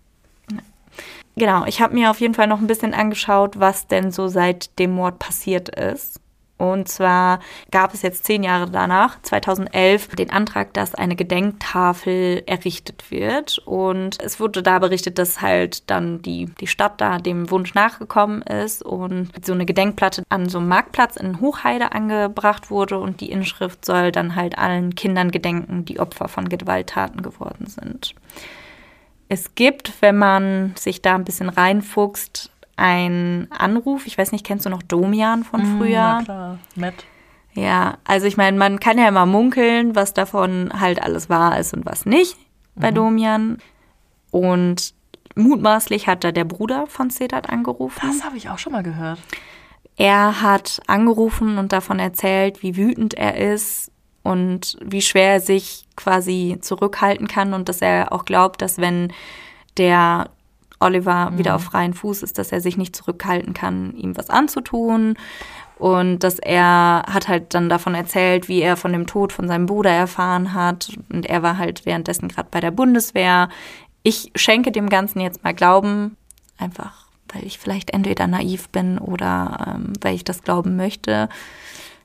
Genau, 1.35 1.65
ich 1.65 1.81
habe 1.81 1.95
mir 1.95 2.11
auf 2.11 2.19
jeden 2.19 2.35
Fall 2.35 2.47
noch 2.47 2.59
ein 2.59 2.67
bisschen 2.67 2.93
angeschaut, 2.93 3.59
was 3.59 3.87
denn 3.87 4.11
so 4.11 4.27
seit 4.27 4.77
dem 4.77 4.91
Mord 4.91 5.17
passiert 5.19 5.69
ist. 5.69 6.19
Und 6.57 6.87
zwar 6.87 7.39
gab 7.71 7.93
es 7.93 8.03
jetzt 8.03 8.23
zehn 8.25 8.43
Jahre 8.43 8.69
danach, 8.69 9.21
2011, 9.23 10.09
den 10.09 10.29
Antrag, 10.29 10.73
dass 10.73 10.95
eine 10.95 11.15
Gedenktafel 11.15 12.43
errichtet 12.45 13.09
wird. 13.09 13.57
Und 13.65 14.21
es 14.21 14.39
wurde 14.39 14.63
da 14.63 14.79
berichtet, 14.79 15.17
dass 15.17 15.41
halt 15.41 15.89
dann 15.89 16.21
die, 16.21 16.45
die 16.61 16.67
Stadt 16.67 17.01
da 17.01 17.17
dem 17.17 17.49
Wunsch 17.51 17.73
nachgekommen 17.73 18.43
ist 18.43 18.81
und 18.81 19.29
so 19.43 19.51
eine 19.51 19.65
Gedenkplatte 19.65 20.23
an 20.29 20.47
so 20.47 20.59
einem 20.59 20.69
Marktplatz 20.69 21.17
in 21.17 21.41
Hochheide 21.41 21.91
angebracht 21.91 22.69
wurde. 22.69 22.99
Und 22.99 23.19
die 23.19 23.31
Inschrift 23.31 23.83
soll 23.83 24.11
dann 24.11 24.35
halt 24.35 24.57
allen 24.57 24.95
Kindern 24.95 25.31
gedenken, 25.31 25.83
die 25.83 25.99
Opfer 25.99 26.29
von 26.29 26.47
Gewalttaten 26.47 27.23
geworden 27.23 27.65
sind. 27.65 28.15
Es 29.33 29.55
gibt, 29.55 29.99
wenn 30.01 30.15
man 30.15 30.75
sich 30.75 31.01
da 31.01 31.15
ein 31.15 31.25
bisschen 31.25 31.49
reinfuchst, 31.49 32.51
einen 32.75 33.51
Anruf. 33.51 34.05
Ich 34.05 34.15
weiß 34.15 34.31
nicht, 34.31 34.45
kennst 34.45 34.67
du 34.67 34.69
noch 34.69 34.83
Domian 34.83 35.43
von 35.43 35.61
mm, 35.61 35.77
früher? 35.79 35.89
Ja, 35.89 36.21
klar, 36.23 36.59
Matt. 36.75 36.93
Ja, 37.55 37.97
also 38.03 38.27
ich 38.27 38.37
meine, 38.37 38.59
man 38.59 38.79
kann 38.79 38.99
ja 38.99 39.07
immer 39.07 39.25
munkeln, 39.25 39.95
was 39.95 40.13
davon 40.13 40.71
halt 40.79 41.01
alles 41.01 41.31
wahr 41.31 41.57
ist 41.57 41.73
und 41.73 41.83
was 41.83 42.05
nicht 42.05 42.37
bei 42.75 42.91
mhm. 42.91 42.95
Domian. 42.95 43.57
Und 44.29 44.93
mutmaßlich 45.33 46.05
hat 46.05 46.23
da 46.23 46.31
der 46.31 46.45
Bruder 46.45 46.85
von 46.85 47.09
Sedat 47.09 47.49
angerufen. 47.49 48.01
Das 48.03 48.23
habe 48.23 48.37
ich 48.37 48.49
auch 48.49 48.59
schon 48.59 48.73
mal 48.73 48.83
gehört. 48.83 49.17
Er 49.97 50.43
hat 50.43 50.79
angerufen 50.85 51.57
und 51.57 51.73
davon 51.73 51.97
erzählt, 51.97 52.61
wie 52.61 52.77
wütend 52.77 53.15
er 53.15 53.35
ist 53.35 53.91
und 54.23 54.77
wie 54.81 55.01
schwer 55.01 55.33
er 55.33 55.39
sich 55.39 55.85
quasi 55.95 56.57
zurückhalten 56.61 57.27
kann 57.27 57.53
und 57.53 57.69
dass 57.69 57.81
er 57.81 58.11
auch 58.11 58.25
glaubt, 58.25 58.61
dass 58.61 58.77
wenn 58.77 59.11
der 59.77 60.29
Oliver 60.79 61.31
mhm. 61.31 61.37
wieder 61.37 61.55
auf 61.55 61.63
freien 61.63 61.93
Fuß 61.93 62.23
ist, 62.23 62.37
dass 62.37 62.51
er 62.51 62.61
sich 62.61 62.77
nicht 62.77 62.95
zurückhalten 62.95 63.53
kann, 63.53 63.95
ihm 63.95 64.17
was 64.17 64.29
anzutun. 64.29 65.15
Und 65.77 66.19
dass 66.19 66.39
er 66.39 67.03
hat 67.11 67.27
halt 67.27 67.53
dann 67.53 67.67
davon 67.67 67.95
erzählt, 67.95 68.47
wie 68.47 68.61
er 68.61 68.77
von 68.77 68.93
dem 68.93 69.07
Tod 69.07 69.33
von 69.33 69.47
seinem 69.47 69.65
Bruder 69.65 69.89
erfahren 69.89 70.53
hat. 70.53 70.91
Und 71.11 71.25
er 71.25 71.41
war 71.41 71.57
halt 71.57 71.85
währenddessen 71.85 72.29
gerade 72.29 72.47
bei 72.51 72.61
der 72.61 72.71
Bundeswehr. 72.71 73.49
Ich 74.03 74.31
schenke 74.35 74.71
dem 74.71 74.87
Ganzen 74.87 75.19
jetzt 75.19 75.43
mal 75.43 75.53
Glauben, 75.53 76.15
einfach 76.57 77.03
weil 77.33 77.45
ich 77.45 77.57
vielleicht 77.57 77.89
entweder 77.89 78.27
naiv 78.27 78.69
bin 78.69 78.97
oder 78.99 79.75
ähm, 79.75 79.93
weil 80.01 80.15
ich 80.15 80.23
das 80.23 80.43
glauben 80.43 80.75
möchte. 80.75 81.29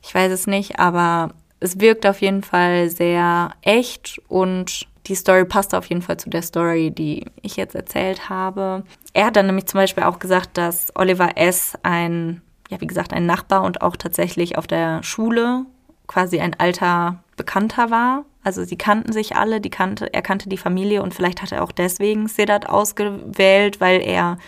Ich 0.03 0.15
weiß 0.15 0.33
es 0.33 0.47
nicht, 0.47 0.79
aber 0.79 1.35
es 1.61 1.81
wirkt 1.81 2.07
auf 2.07 2.21
jeden 2.21 2.43
Fall 2.43 2.89
sehr 2.89 3.53
echt 3.63 4.21
und 4.29 4.87
die 5.07 5.15
Story 5.15 5.45
passt 5.45 5.75
auf 5.75 5.87
jeden 5.87 6.03
Fall 6.03 6.19
zu 6.19 6.31
der 6.31 6.43
Story, 6.43 6.91
die 6.91 7.25
ich 7.43 7.57
jetzt 7.57 7.75
erzählt 7.75 8.29
habe. 8.29 8.85
Er 9.15 9.27
hat 9.27 9.37
dann 9.37 9.47
nämlich 9.47 9.67
zum 9.67 9.79
Beispiel 9.79 10.05
auch 10.05 10.19
gesagt, 10.19 10.59
dass 10.59 10.93
Oliver 10.95 11.37
S. 11.37 11.75
ein, 11.83 12.43
ja, 12.69 12.81
wie 12.81 12.87
gesagt, 12.87 13.13
ein 13.13 13.27
Nachbar 13.27 13.63
und 13.63 13.81
auch 13.81 13.97
tatsächlich 13.97 14.59
auf 14.59 14.67
der 14.67 15.03
Schule 15.03 15.65
quasi 16.07 16.41
ein 16.41 16.55
alter 16.59 17.23
Bekannter 17.37 17.91
war. 17.91 18.25
Also 18.45 18.65
sie 18.65 18.77
kannten 18.77 19.13
sich 19.13 19.37
alle, 19.37 19.61
die 19.61 19.71
kannte, 19.71 20.13
er 20.13 20.23
kannte 20.23 20.49
die 20.49 20.57
Familie 20.57 21.03
und 21.03 21.15
vielleicht 21.15 21.43
hat 21.43 21.53
er 21.53 21.63
auch 21.63 21.73
deswegen 21.73 22.29
Sedat 22.29 22.69
ausgewählt, 22.69 23.81
weil 23.81 24.01
er 24.03 24.39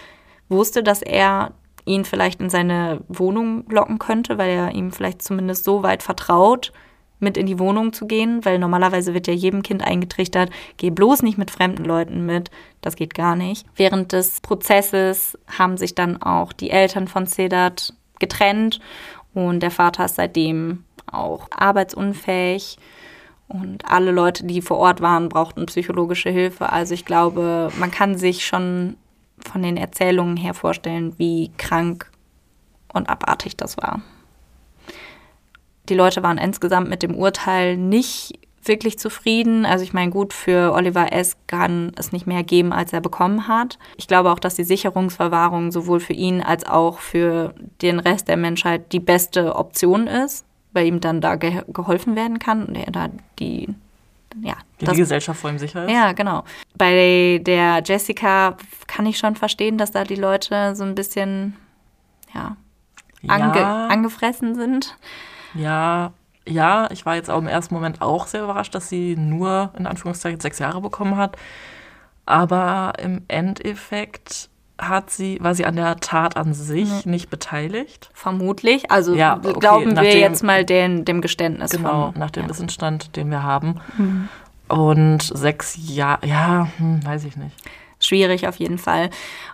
wusste, 0.49 0.83
dass 0.83 1.03
er 1.03 1.53
ihn 1.85 2.05
vielleicht 2.05 2.41
in 2.41 2.51
seine 2.51 3.01
Wohnung 3.09 3.65
locken 3.69 3.99
könnte, 3.99 4.39
weil 4.39 4.51
er 4.51 4.73
ihm 4.73 4.93
vielleicht 4.93 5.23
zumindest 5.23 5.65
so 5.65 5.83
weit 5.83 6.03
vertraut, 6.03 6.73
mit 7.21 7.37
in 7.37 7.47
die 7.47 7.59
Wohnung 7.59 7.93
zu 7.93 8.07
gehen, 8.07 8.45
weil 8.45 8.59
normalerweise 8.59 9.15
wird 9.15 9.27
ja 9.27 9.35
jedem 9.35 9.63
Kind 9.63 9.83
eingetrichtert, 9.83 10.51
geh 10.77 10.91
bloß 10.91 11.23
nicht 11.23 11.39
mit 11.39 11.51
fremden 11.51 11.85
Leuten 11.85 12.27
mit, 12.27 12.51
das 12.81 12.97
geht 12.97 13.15
gar 13.15 13.37
nicht. 13.37 13.67
Während 13.77 14.13
des 14.13 14.41
Prozesses 14.41 15.39
haben 15.47 15.77
sich 15.77 15.95
dann 15.95 16.21
auch 16.23 16.53
die 16.53 16.71
Eltern 16.71 17.09
von 17.09 17.27
Sedat 17.27 17.95
getrennt 18.19 18.81
und 19.35 19.61
der 19.61 19.71
Vater 19.71 20.07
ist 20.07 20.17
seitdem 20.17 20.85
auch 21.07 21.49
arbeitsunfähig 21.51 22.79
und 23.49 23.85
alle 23.91 24.13
Leute, 24.13 24.45
die 24.45 24.63
vor 24.63 24.79
Ort 24.79 25.01
waren, 25.01 25.29
brauchten 25.29 25.67
psychologische 25.67 26.31
Hilfe. 26.31 26.71
Also 26.71 26.95
ich 26.95 27.05
glaube, 27.05 27.71
man 27.79 27.91
kann 27.91 28.17
sich 28.17 28.47
schon 28.47 28.97
von 29.45 29.63
den 29.63 29.77
Erzählungen 29.77 30.37
her 30.37 30.55
vorstellen, 30.55 31.15
wie 31.19 31.51
krank 31.57 32.11
und 32.93 33.09
abartig 33.09 33.57
das 33.57 33.77
war. 33.77 34.03
Die 35.89 35.95
Leute 35.95 36.23
waren 36.23 36.39
insgesamt 36.39 36.89
mit 36.89 37.03
dem 37.03 37.15
Urteil 37.15 37.77
nicht 37.77 38.39
wirklich 38.65 38.99
zufrieden. 38.99 39.65
Also 39.65 39.85
ich 39.85 39.93
meine, 39.93 40.11
gut, 40.11 40.33
für 40.33 40.73
Oliver 40.73 41.13
S. 41.13 41.37
kann 41.47 41.93
es 41.97 42.13
nicht 42.13 42.27
mehr 42.27 42.43
geben, 42.43 42.73
als 42.73 42.93
er 42.93 43.01
bekommen 43.01 43.49
hat. 43.49 43.79
Ich 43.97 44.07
glaube 44.07 44.31
auch, 44.31 44.39
dass 44.39 44.55
die 44.55 44.65
Sicherungsverwahrung 44.65 45.73
sowohl 45.73 46.01
für 46.01 46.13
ihn 46.13 46.43
als 46.43 46.67
auch 46.67 46.99
für 46.99 47.55
den 47.81 47.99
Rest 47.99 48.29
der 48.29 48.37
Menschheit 48.37 48.93
die 48.93 49.01
beste 49.01 49.57
Option 49.57 50.07
ist, 50.07 50.45
weil 50.73 50.87
ihm 50.87 51.01
dann 51.01 51.21
da 51.21 51.37
ge 51.37 51.63
geholfen 51.69 52.17
werden 52.17 52.39
kann 52.39 52.67
und 52.67 52.75
er 52.77 52.93
da 52.93 53.09
die 53.39 53.75
ja, 54.43 54.55
die, 54.81 54.85
das, 54.85 54.95
die 54.95 55.01
Gesellschaft 55.01 55.41
vor 55.41 55.51
ihm 55.51 55.59
sicher 55.59 55.87
ist. 55.87 55.91
Ja, 55.91 56.13
genau. 56.13 56.45
Bei 56.77 57.41
der 57.43 57.83
Jessica 57.85 58.57
kann 58.87 59.07
ich 59.07 59.19
schon 59.19 59.35
verstehen, 59.35 59.77
dass 59.77 59.91
da 59.91 60.05
die 60.05 60.15
Leute 60.15 60.77
so 60.77 60.85
ein 60.85 60.95
bisschen 60.95 61.57
ja, 62.33 62.57
ange 63.27 63.59
ja. 63.59 63.87
angefressen 63.89 64.55
sind. 64.55 64.97
Ja, 65.55 66.13
ja, 66.47 66.89
ich 66.91 67.07
war 67.07 67.17
jetzt 67.17 67.31
auch 67.31 67.39
im 67.39 67.47
ersten 67.47 67.75
Moment 67.75 68.03
auch 68.03 68.27
sehr 68.27 68.43
überrascht, 68.45 68.75
dass 68.75 68.89
sie 68.89 69.17
nur 69.17 69.71
in 69.79 69.87
Anführungszeichen 69.87 70.41
sechs 70.41 70.59
Jahre 70.59 70.81
bekommen 70.81 71.17
hat. 71.17 71.37
Aber 72.27 72.93
im 73.03 73.23
Endeffekt 73.29 74.49
hat 74.79 75.11
sie, 75.11 75.39
war 75.43 75.55
sie 75.55 75.67
an 75.67 75.77
der 75.77 75.97
Tat 75.97 76.37
an 76.37 76.55
sich 76.55 77.05
mhm. 77.05 77.13
nicht 77.13 77.29
beteiligt. 77.29 78.11
Vermutlich. 78.15 78.91
Also 78.91 79.15
ja, 79.15 79.37
okay, 79.37 79.53
glauben 79.59 79.97
wir 79.97 80.11
dem, 80.11 80.21
jetzt 80.21 80.43
mal 80.43 80.65
den, 80.65 81.05
dem 81.05 81.21
Geständnis. 81.21 81.71
Genau, 81.71 82.13
von, 82.13 82.21
nach 82.21 82.31
dem 82.31 82.45
ja. 82.45 82.51
Wissensstand, 82.51 83.17
den 83.17 83.31
wir 83.31 83.43
haben. 83.43 83.81
Mhm. 83.99 84.29
Und 84.69 85.23
sechs 85.23 85.77
Jahre, 85.77 86.27
ja, 86.27 86.69
hm, 86.79 87.05
weiß 87.05 87.25
ich 87.25 87.37
nicht 87.37 87.57
schwierig 88.01 88.49
auf 88.49 88.57
jeden 88.57 88.79
Fall. 88.79 89.11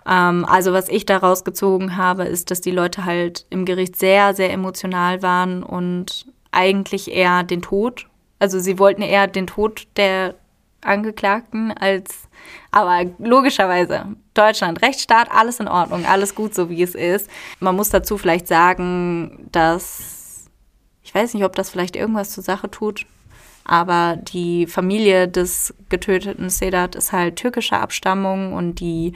Ähm, 0.07 0.45
also 0.45 0.73
was 0.73 0.89
ich 0.89 1.05
daraus 1.05 1.43
gezogen 1.43 1.97
habe, 1.97 2.23
ist, 2.23 2.49
dass 2.49 2.61
die 2.61 2.71
Leute 2.71 3.05
halt 3.05 3.45
im 3.49 3.65
Gericht 3.65 3.95
sehr, 3.95 4.33
sehr 4.33 4.51
emotional 4.51 5.21
waren 5.21 5.63
und 5.63 6.25
eigentlich 6.51 7.11
eher 7.11 7.43
den 7.43 7.61
Tod, 7.61 8.07
also 8.39 8.59
sie 8.59 8.79
wollten 8.79 9.01
eher 9.01 9.27
den 9.27 9.47
Tod 9.47 9.87
der 9.95 10.35
Angeklagten 10.81 11.71
als, 11.71 12.29
aber 12.71 13.05
logischerweise, 13.17 14.15
Deutschland, 14.33 14.81
Rechtsstaat, 14.81 15.31
alles 15.31 15.59
in 15.59 15.67
Ordnung, 15.67 16.05
alles 16.05 16.35
gut 16.35 16.53
so 16.53 16.69
wie 16.69 16.81
es 16.83 16.95
ist. 16.95 17.29
Man 17.59 17.75
muss 17.75 17.89
dazu 17.89 18.17
vielleicht 18.17 18.47
sagen, 18.47 19.49
dass, 19.51 20.49
ich 21.03 21.13
weiß 21.13 21.33
nicht, 21.33 21.43
ob 21.43 21.55
das 21.55 21.69
vielleicht 21.69 21.95
irgendwas 21.95 22.29
zur 22.29 22.43
Sache 22.43 22.69
tut, 22.69 23.05
aber 23.67 24.15
die 24.15 24.65
Familie 24.65 25.27
des 25.27 25.75
getöteten 25.89 26.49
Sedat 26.49 26.95
ist 26.95 27.11
halt 27.11 27.35
türkischer 27.35 27.81
Abstammung 27.81 28.53
und 28.53 28.79
die 28.79 29.13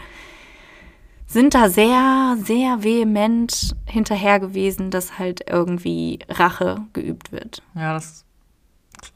sind 1.26 1.54
da 1.54 1.70
sehr, 1.70 2.36
sehr 2.43 2.84
vehement 2.84 3.76
hinterher 3.86 4.41
gewesen, 4.41 4.91
dass 4.91 5.18
halt 5.18 5.49
irgendwie 5.49 6.20
Rache 6.28 6.82
geübt 6.91 7.32
wird. 7.32 7.64
Ja, 7.74 7.93
das 7.93 8.26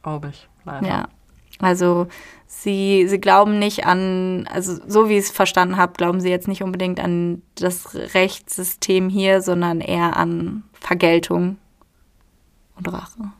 glaube 0.02 0.30
ich, 0.30 0.48
leider. 0.64 0.88
Ja. 0.88 1.08
Also 1.58 2.06
sie, 2.46 3.06
sie 3.06 3.20
glauben 3.20 3.58
nicht 3.58 3.84
an, 3.84 4.48
also 4.50 4.78
so 4.86 5.10
wie 5.10 5.18
ich 5.18 5.26
es 5.26 5.30
verstanden 5.30 5.76
habe, 5.76 5.92
glauben 5.92 6.20
sie 6.20 6.30
jetzt 6.30 6.48
nicht 6.48 6.62
unbedingt 6.62 7.00
an 7.00 7.42
das 7.54 7.94
Rechtssystem 7.94 9.10
hier, 9.10 9.42
sondern 9.42 9.80
eher 9.82 10.16
an 10.16 10.64
Vergeltung 10.72 11.58
und 12.76 12.90
Rache. 12.90 13.32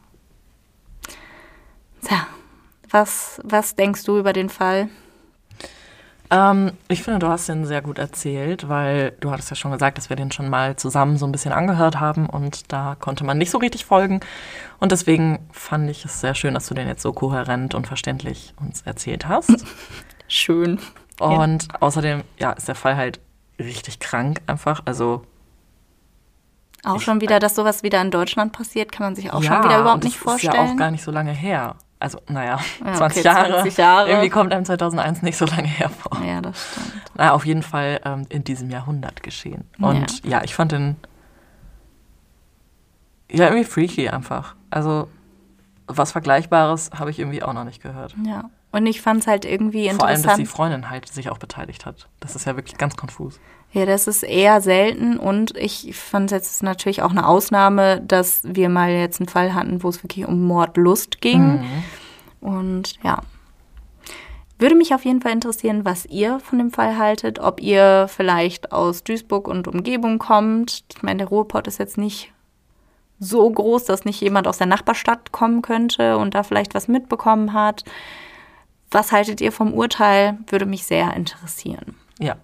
Tja, 2.07 2.29
was, 2.91 3.41
was 3.43 3.75
denkst 3.75 4.05
du 4.05 4.19
über 4.19 4.33
den 4.33 4.49
Fall? 4.49 4.89
Ähm, 6.31 6.73
ich 6.89 7.03
finde, 7.03 7.19
du 7.19 7.29
hast 7.29 7.49
den 7.49 7.67
sehr 7.67 7.83
gut 7.83 7.99
erzählt, 7.99 8.69
weil 8.69 9.13
du 9.21 9.31
hattest 9.31 9.51
ja 9.51 9.57
schon 9.57 9.73
gesagt, 9.73 9.99
dass 9.99 10.09
wir 10.09 10.17
den 10.17 10.31
schon 10.31 10.49
mal 10.49 10.77
zusammen 10.77 11.17
so 11.17 11.27
ein 11.27 11.33
bisschen 11.33 11.53
angehört 11.53 11.99
haben 11.99 12.27
und 12.27 12.73
da 12.73 12.97
konnte 12.99 13.25
man 13.25 13.39
nicht 13.39 13.51
so 13.51 13.59
richtig 13.59 13.85
folgen. 13.85 14.21
Und 14.79 14.93
deswegen 14.93 15.41
fand 15.51 15.91
ich 15.91 16.05
es 16.05 16.21
sehr 16.21 16.35
schön, 16.35 16.55
dass 16.55 16.69
du 16.69 16.75
den 16.75 16.87
jetzt 16.87 17.03
so 17.03 17.13
kohärent 17.13 17.75
und 17.75 17.89
verständlich 17.89 18.55
uns 18.61 18.83
erzählt 18.83 19.27
hast. 19.27 19.65
Schön. 20.29 20.81
Und 21.19 21.65
ja. 21.65 21.81
außerdem, 21.81 22.23
ja, 22.39 22.53
ist 22.53 22.69
der 22.69 22.75
Fall 22.75 22.97
halt 22.97 23.21
richtig 23.59 24.01
krank 24.01 24.43
einfach. 24.47 24.83
Also 24.85 25.23
auch 26.85 27.01
schon 27.01 27.21
wieder, 27.21 27.39
dass 27.41 27.57
sowas 27.57 27.83
wieder 27.83 28.01
in 28.01 28.11
Deutschland 28.11 28.53
passiert, 28.53 28.93
kann 28.93 29.07
man 29.07 29.15
sich 29.17 29.33
auch 29.33 29.43
ja, 29.43 29.55
schon 29.55 29.65
wieder 29.65 29.81
überhaupt 29.81 30.05
nicht 30.05 30.19
vorstellen. 30.19 30.53
Das 30.53 30.63
ist 30.63 30.69
ja 30.69 30.75
auch 30.75 30.79
gar 30.79 30.91
nicht 30.91 31.03
so 31.03 31.11
lange 31.11 31.33
her 31.33 31.77
also 31.99 32.21
naja, 32.29 32.61
ja, 32.85 32.95
20, 32.95 33.19
okay, 33.19 33.27
Jahre. 33.27 33.53
20 33.53 33.77
Jahre. 33.79 34.09
Irgendwie 34.11 34.29
kommt 34.29 34.53
einem 34.53 34.65
2001 34.65 35.23
nicht 35.23 35.39
so 35.39 35.47
lange 35.47 35.69
hervor. 35.69 36.23
Ja, 36.25 36.41
das 36.41 36.73
stimmt. 36.73 37.03
Na, 37.15 37.33
auf 37.33 37.47
jeden 37.47 37.63
Fall 37.63 38.01
ähm, 38.05 38.27
in 38.29 38.45
diesem 38.45 38.71
Jahrhundert 38.71 39.23
geschehen. 39.23 39.65
Und 39.79 40.25
ja. 40.25 40.39
ja, 40.39 40.45
ich 40.45 40.55
fand 40.55 40.73
den 40.73 40.97
ja 43.31 43.47
irgendwie 43.47 43.65
freaky 43.65 44.09
einfach. 44.09 44.55
Also 44.71 45.09
was 45.87 46.13
Vergleichbares 46.13 46.91
habe 46.99 47.11
ich 47.11 47.19
irgendwie 47.19 47.43
auch 47.43 47.53
noch 47.53 47.65
nicht 47.65 47.83
gehört. 47.83 48.15
Ja. 48.25 48.51
Und 48.73 48.85
ich 48.87 49.01
fand 49.01 49.21
es 49.21 49.27
halt 49.27 49.45
irgendwie 49.45 49.87
interessant. 49.87 50.01
Vor 50.01 50.09
allem, 50.09 50.23
dass 50.23 50.37
die 50.37 50.47
Freundin 50.47 50.91
halt 50.91 51.09
sich 51.09 51.31
auch 51.31 51.39
beteiligt 51.39 51.87
hat. 51.87 52.09
Das 52.21 52.37
ist 52.37 52.45
ja 52.45 52.57
wirklich 52.57 52.77
ganz 52.77 52.97
konfus. 52.97 53.41
Ja, 53.77 53.85
das 53.85 54.07
ist 54.07 54.23
eher 54.23 54.63
selten 54.63 55.19
und 55.19 55.55
ich 55.55 55.95
fand 55.95 56.33
es 56.33 56.47
jetzt 56.47 56.63
natürlich 56.63 57.03
auch 57.03 57.11
eine 57.11 57.29
Ausnahme, 57.29 58.01
dass 58.01 58.41
wir 58.43 58.71
mal 58.71 58.89
jetzt 58.89 59.21
einen 59.21 59.29
Fall 59.29 59.53
hatten, 59.53 59.83
wo 59.83 59.91
es 59.91 60.03
wirklich 60.03 60.27
um 60.27 60.47
Mordlust 60.47 61.21
ging. 61.21 61.59
Mhm. 61.59 61.85
Und 62.41 62.95
ja. 63.05 63.19
Würde 64.59 64.77
mich 64.77 64.95
auf 64.95 65.05
jeden 65.05 65.21
Fall 65.21 65.33
interessieren, 65.33 65.85
was 65.85 66.07
ihr 66.07 66.41
von 66.41 66.57
dem 66.57 66.71
Fall 66.71 66.97
haltet, 66.97 67.39
ob 67.39 67.61
ihr 67.61 68.07
vielleicht 68.09 68.73
aus 68.73 69.05
Duisburg 69.05 69.47
und 69.47 69.69
Umgebung 69.69 70.19
kommt. 70.19 70.85
Ich 70.97 71.03
meine, 71.03 71.19
der 71.19 71.29
Ruhrpott 71.29 71.67
ist 71.67 71.79
jetzt 71.79 71.99
nicht 71.99 72.33
so 73.21 73.51
groß, 73.51 73.85
dass 73.85 74.07
nicht 74.07 74.23
jemand 74.23 74.49
aus 74.49 74.57
der 74.57 74.69
Nachbarstadt 74.69 75.33
kommen 75.33 75.61
könnte 75.61 76.17
und 76.17 76.35
da 76.35 76.45
vielleicht 76.45 76.75
was 76.75 76.89
mitbekommen 76.89 77.53
hat. 77.53 77.85
Was 78.91 79.13
haltet 79.13 79.43
ihr 79.43 79.53
vom 79.53 79.75
Urteil? 79.75 80.39
Würde 80.49 80.65
mich 80.65 80.87
sehr 80.87 81.13
interessieren. 81.13 81.95
Ja, 82.19 82.37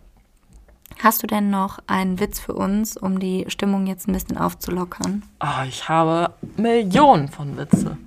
Hast 1.03 1.21
du 1.21 1.27
denn 1.27 1.51
noch 1.51 1.81
einen 1.89 2.21
Witz 2.21 2.39
für 2.39 2.53
uns, 2.53 2.97
um 2.97 3.19
die 3.19 3.45
Stimmung 3.49 3.89
jetzt 3.89 4.07
ein 4.07 4.13
bisschen 4.13 4.39
aufzulockern? 4.39 5.25
Oh, 5.41 5.65
ich 5.67 5.89
habe 5.89 6.33
Millionen 6.57 7.27
von 7.27 7.57
Witze. 7.57 7.99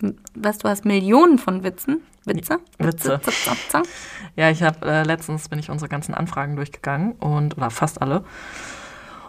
Was, 0.34 0.58
du 0.58 0.68
hast 0.68 0.84
Millionen 0.84 1.38
von 1.38 1.62
Witzen? 1.62 2.00
Witze? 2.24 2.58
Witze. 2.78 3.20
Witze. 3.24 3.50
Witze. 3.52 3.82
Ja, 4.34 4.50
ich 4.50 4.64
habe 4.64 4.84
äh, 4.90 5.04
letztens 5.04 5.48
bin 5.48 5.60
ich 5.60 5.70
unsere 5.70 5.88
ganzen 5.88 6.14
Anfragen 6.14 6.56
durchgegangen 6.56 7.12
und 7.12 7.56
oder 7.56 7.70
fast 7.70 8.02
alle 8.02 8.24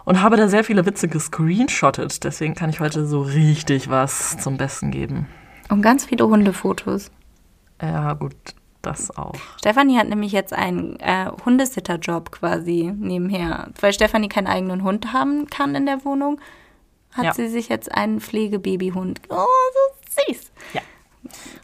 und 0.04 0.20
habe 0.20 0.36
da 0.36 0.48
sehr 0.48 0.64
viele 0.64 0.84
Witze 0.86 1.06
gescreenshottet. 1.06 2.24
Deswegen 2.24 2.56
kann 2.56 2.70
ich 2.70 2.80
heute 2.80 3.06
so 3.06 3.22
richtig 3.22 3.90
was 3.90 4.38
zum 4.38 4.56
Besten 4.56 4.90
geben. 4.90 5.28
Und 5.68 5.82
ganz 5.82 6.06
viele 6.06 6.26
Hundefotos. 6.26 7.12
Ja, 7.80 8.14
gut, 8.14 8.34
das 8.82 9.16
auch. 9.16 9.34
Stefanie 9.58 9.98
hat 9.98 10.08
nämlich 10.08 10.32
jetzt 10.32 10.52
einen 10.52 10.98
äh, 11.00 11.30
Hundesitterjob 11.44 12.30
quasi 12.30 12.92
nebenher. 12.96 13.70
Weil 13.80 13.92
Stefanie 13.92 14.28
keinen 14.28 14.46
eigenen 14.46 14.82
Hund 14.82 15.12
haben 15.12 15.46
kann 15.46 15.74
in 15.74 15.86
der 15.86 16.04
Wohnung, 16.04 16.40
hat 17.12 17.24
ja. 17.24 17.34
sie 17.34 17.48
sich 17.48 17.68
jetzt 17.68 17.92
einen 17.92 18.20
Pflegebabyhund. 18.20 19.20
Oh, 19.28 19.34
so 19.36 20.24
süß. 20.32 20.52
Ja. 20.74 20.82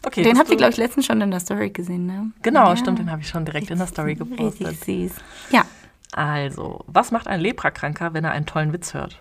Okay, 0.05 0.23
den 0.23 0.37
habt 0.37 0.49
ihr, 0.49 0.57
glaube 0.57 0.71
ich, 0.71 0.77
letztens 0.77 1.05
schon 1.05 1.21
in 1.21 1.31
der 1.31 1.39
Story 1.39 1.69
gesehen, 1.69 2.05
ne? 2.05 2.31
Genau, 2.41 2.69
ja. 2.69 2.77
stimmt, 2.77 2.99
den 2.99 3.09
habe 3.09 3.21
ich 3.21 3.27
schon 3.27 3.45
direkt 3.45 3.71
in 3.71 3.77
der 3.77 3.87
Story 3.87 4.15
gepostet. 4.15 4.67
Richtig 4.67 5.11
süß. 5.11 5.23
Ja. 5.51 5.65
Also, 6.11 6.83
was 6.87 7.11
macht 7.11 7.27
ein 7.27 7.39
Leprakranker, 7.39 8.13
wenn 8.13 8.23
er 8.23 8.31
einen 8.31 8.45
tollen 8.45 8.73
Witz 8.73 8.93
hört? 8.93 9.19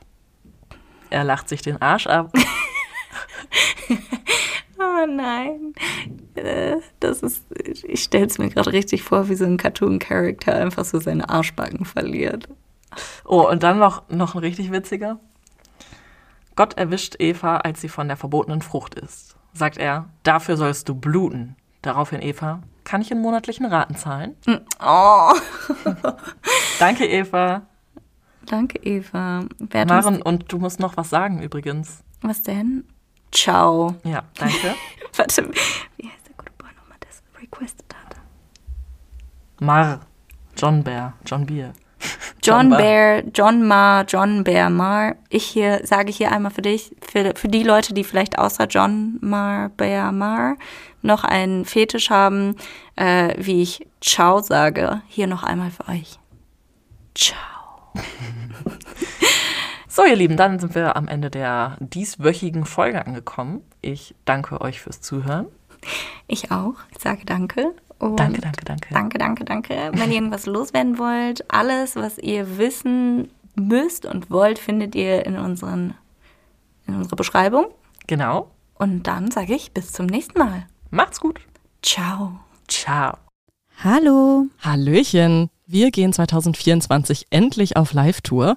Er 1.10 1.24
lacht 1.24 1.48
sich 1.48 1.62
den 1.62 1.80
Arsch 1.80 2.06
ab. 2.06 2.32
oh 4.84 5.06
nein. 5.06 5.74
Äh, 6.34 6.76
das 7.00 7.22
ist, 7.22 7.44
ich 7.84 8.02
stelle 8.02 8.26
es 8.26 8.38
mir 8.38 8.48
gerade 8.48 8.72
richtig 8.72 9.02
vor, 9.02 9.28
wie 9.28 9.34
so 9.34 9.44
ein 9.44 9.56
Cartoon-Character 9.56 10.54
einfach 10.54 10.84
so 10.84 11.00
seine 11.00 11.28
Arschbacken 11.28 11.84
verliert. 11.84 12.48
Oh, 13.24 13.48
und 13.48 13.62
dann 13.62 13.78
noch, 13.78 14.08
noch 14.08 14.34
ein 14.34 14.40
richtig 14.40 14.70
witziger. 14.70 15.18
Gott 16.56 16.74
erwischt 16.74 17.16
Eva, 17.18 17.58
als 17.58 17.80
sie 17.80 17.88
von 17.88 18.06
der 18.08 18.16
verbotenen 18.16 18.62
Frucht 18.62 18.94
isst. 18.94 19.36
Sagt 19.52 19.76
er, 19.76 20.08
dafür 20.22 20.56
sollst 20.56 20.88
du 20.88 20.94
bluten. 20.94 21.56
Daraufhin 21.82 22.22
Eva, 22.22 22.62
kann 22.84 23.00
ich 23.00 23.10
in 23.10 23.20
monatlichen 23.20 23.66
Raten 23.66 23.96
zahlen? 23.96 24.36
Mm, 24.46 24.54
oh. 24.80 25.32
Danke, 26.78 27.06
Eva. 27.06 27.62
Danke, 28.46 28.78
Eva. 28.82 29.44
Maren, 29.86 30.22
und 30.22 30.52
du 30.52 30.58
musst 30.58 30.80
noch 30.80 30.96
was 30.96 31.10
sagen 31.10 31.42
übrigens. 31.42 32.04
Was 32.20 32.42
denn? 32.42 32.84
Ciao. 33.34 33.96
Ja, 34.04 34.22
danke. 34.38 34.74
Warte, 35.16 35.50
wie 35.96 36.08
heißt 36.08 36.26
der 36.26 36.34
gute 36.36 36.52
Boy 36.56 36.68
nochmal, 36.78 36.98
der 37.02 37.10
es 37.10 37.22
requested 37.40 37.86
hat? 37.94 38.16
Mar. 39.60 40.00
John 40.56 40.82
Bear. 40.82 41.14
John 41.26 41.44
Beer. 41.44 41.72
John, 42.42 42.70
John 42.70 42.78
Bear, 42.78 43.22
John 43.34 43.66
Mar, 43.66 44.04
John 44.06 44.44
Bear 44.44 44.70
Mar. 44.70 45.16
Ich 45.30 45.44
hier 45.44 45.80
sage 45.84 46.12
hier 46.12 46.30
einmal 46.30 46.52
für 46.52 46.62
dich, 46.62 46.94
für, 47.00 47.32
für 47.34 47.48
die 47.48 47.62
Leute, 47.62 47.94
die 47.94 48.04
vielleicht 48.04 48.38
außer 48.38 48.66
John 48.66 49.18
Mar, 49.20 49.70
Bear 49.70 50.12
Mar 50.12 50.56
noch 51.02 51.24
einen 51.24 51.64
Fetisch 51.64 52.10
haben, 52.10 52.56
äh, 52.96 53.34
wie 53.38 53.62
ich 53.62 53.86
Ciao 54.00 54.40
sage, 54.40 55.02
hier 55.08 55.26
noch 55.26 55.42
einmal 55.42 55.70
für 55.70 55.88
euch. 55.88 56.18
Ciao. 57.14 57.92
So, 59.94 60.04
ihr 60.04 60.16
Lieben, 60.16 60.36
dann 60.36 60.58
sind 60.58 60.74
wir 60.74 60.96
am 60.96 61.06
Ende 61.06 61.30
der 61.30 61.76
dieswöchigen 61.78 62.64
Folge 62.64 63.06
angekommen. 63.06 63.62
Ich 63.80 64.16
danke 64.24 64.60
euch 64.60 64.80
fürs 64.80 65.00
Zuhören. 65.00 65.46
Ich 66.26 66.50
auch. 66.50 66.74
Ich 66.90 67.00
sage 67.00 67.20
danke. 67.24 67.76
Und 68.00 68.18
danke, 68.18 68.40
danke, 68.40 68.64
danke. 68.64 68.92
Danke, 68.92 69.18
danke, 69.18 69.44
danke. 69.44 69.90
Wenn 69.92 70.10
ihr 70.10 70.16
irgendwas 70.16 70.46
loswerden 70.46 70.98
wollt, 70.98 71.48
alles, 71.48 71.94
was 71.94 72.18
ihr 72.18 72.58
wissen 72.58 73.30
müsst 73.54 74.04
und 74.04 74.32
wollt, 74.32 74.58
findet 74.58 74.96
ihr 74.96 75.24
in, 75.26 75.38
unseren, 75.38 75.94
in 76.88 76.96
unserer 76.96 77.14
Beschreibung. 77.14 77.66
Genau. 78.08 78.50
Und 78.74 79.06
dann 79.06 79.30
sage 79.30 79.54
ich 79.54 79.70
bis 79.70 79.92
zum 79.92 80.06
nächsten 80.06 80.40
Mal. 80.40 80.66
Macht's 80.90 81.20
gut. 81.20 81.38
Ciao. 81.82 82.40
Ciao. 82.66 83.16
Hallo. 83.84 84.46
Hallöchen. 84.58 85.50
Wir 85.68 85.92
gehen 85.92 86.12
2024 86.12 87.28
endlich 87.30 87.76
auf 87.76 87.92
Live-Tour. 87.92 88.56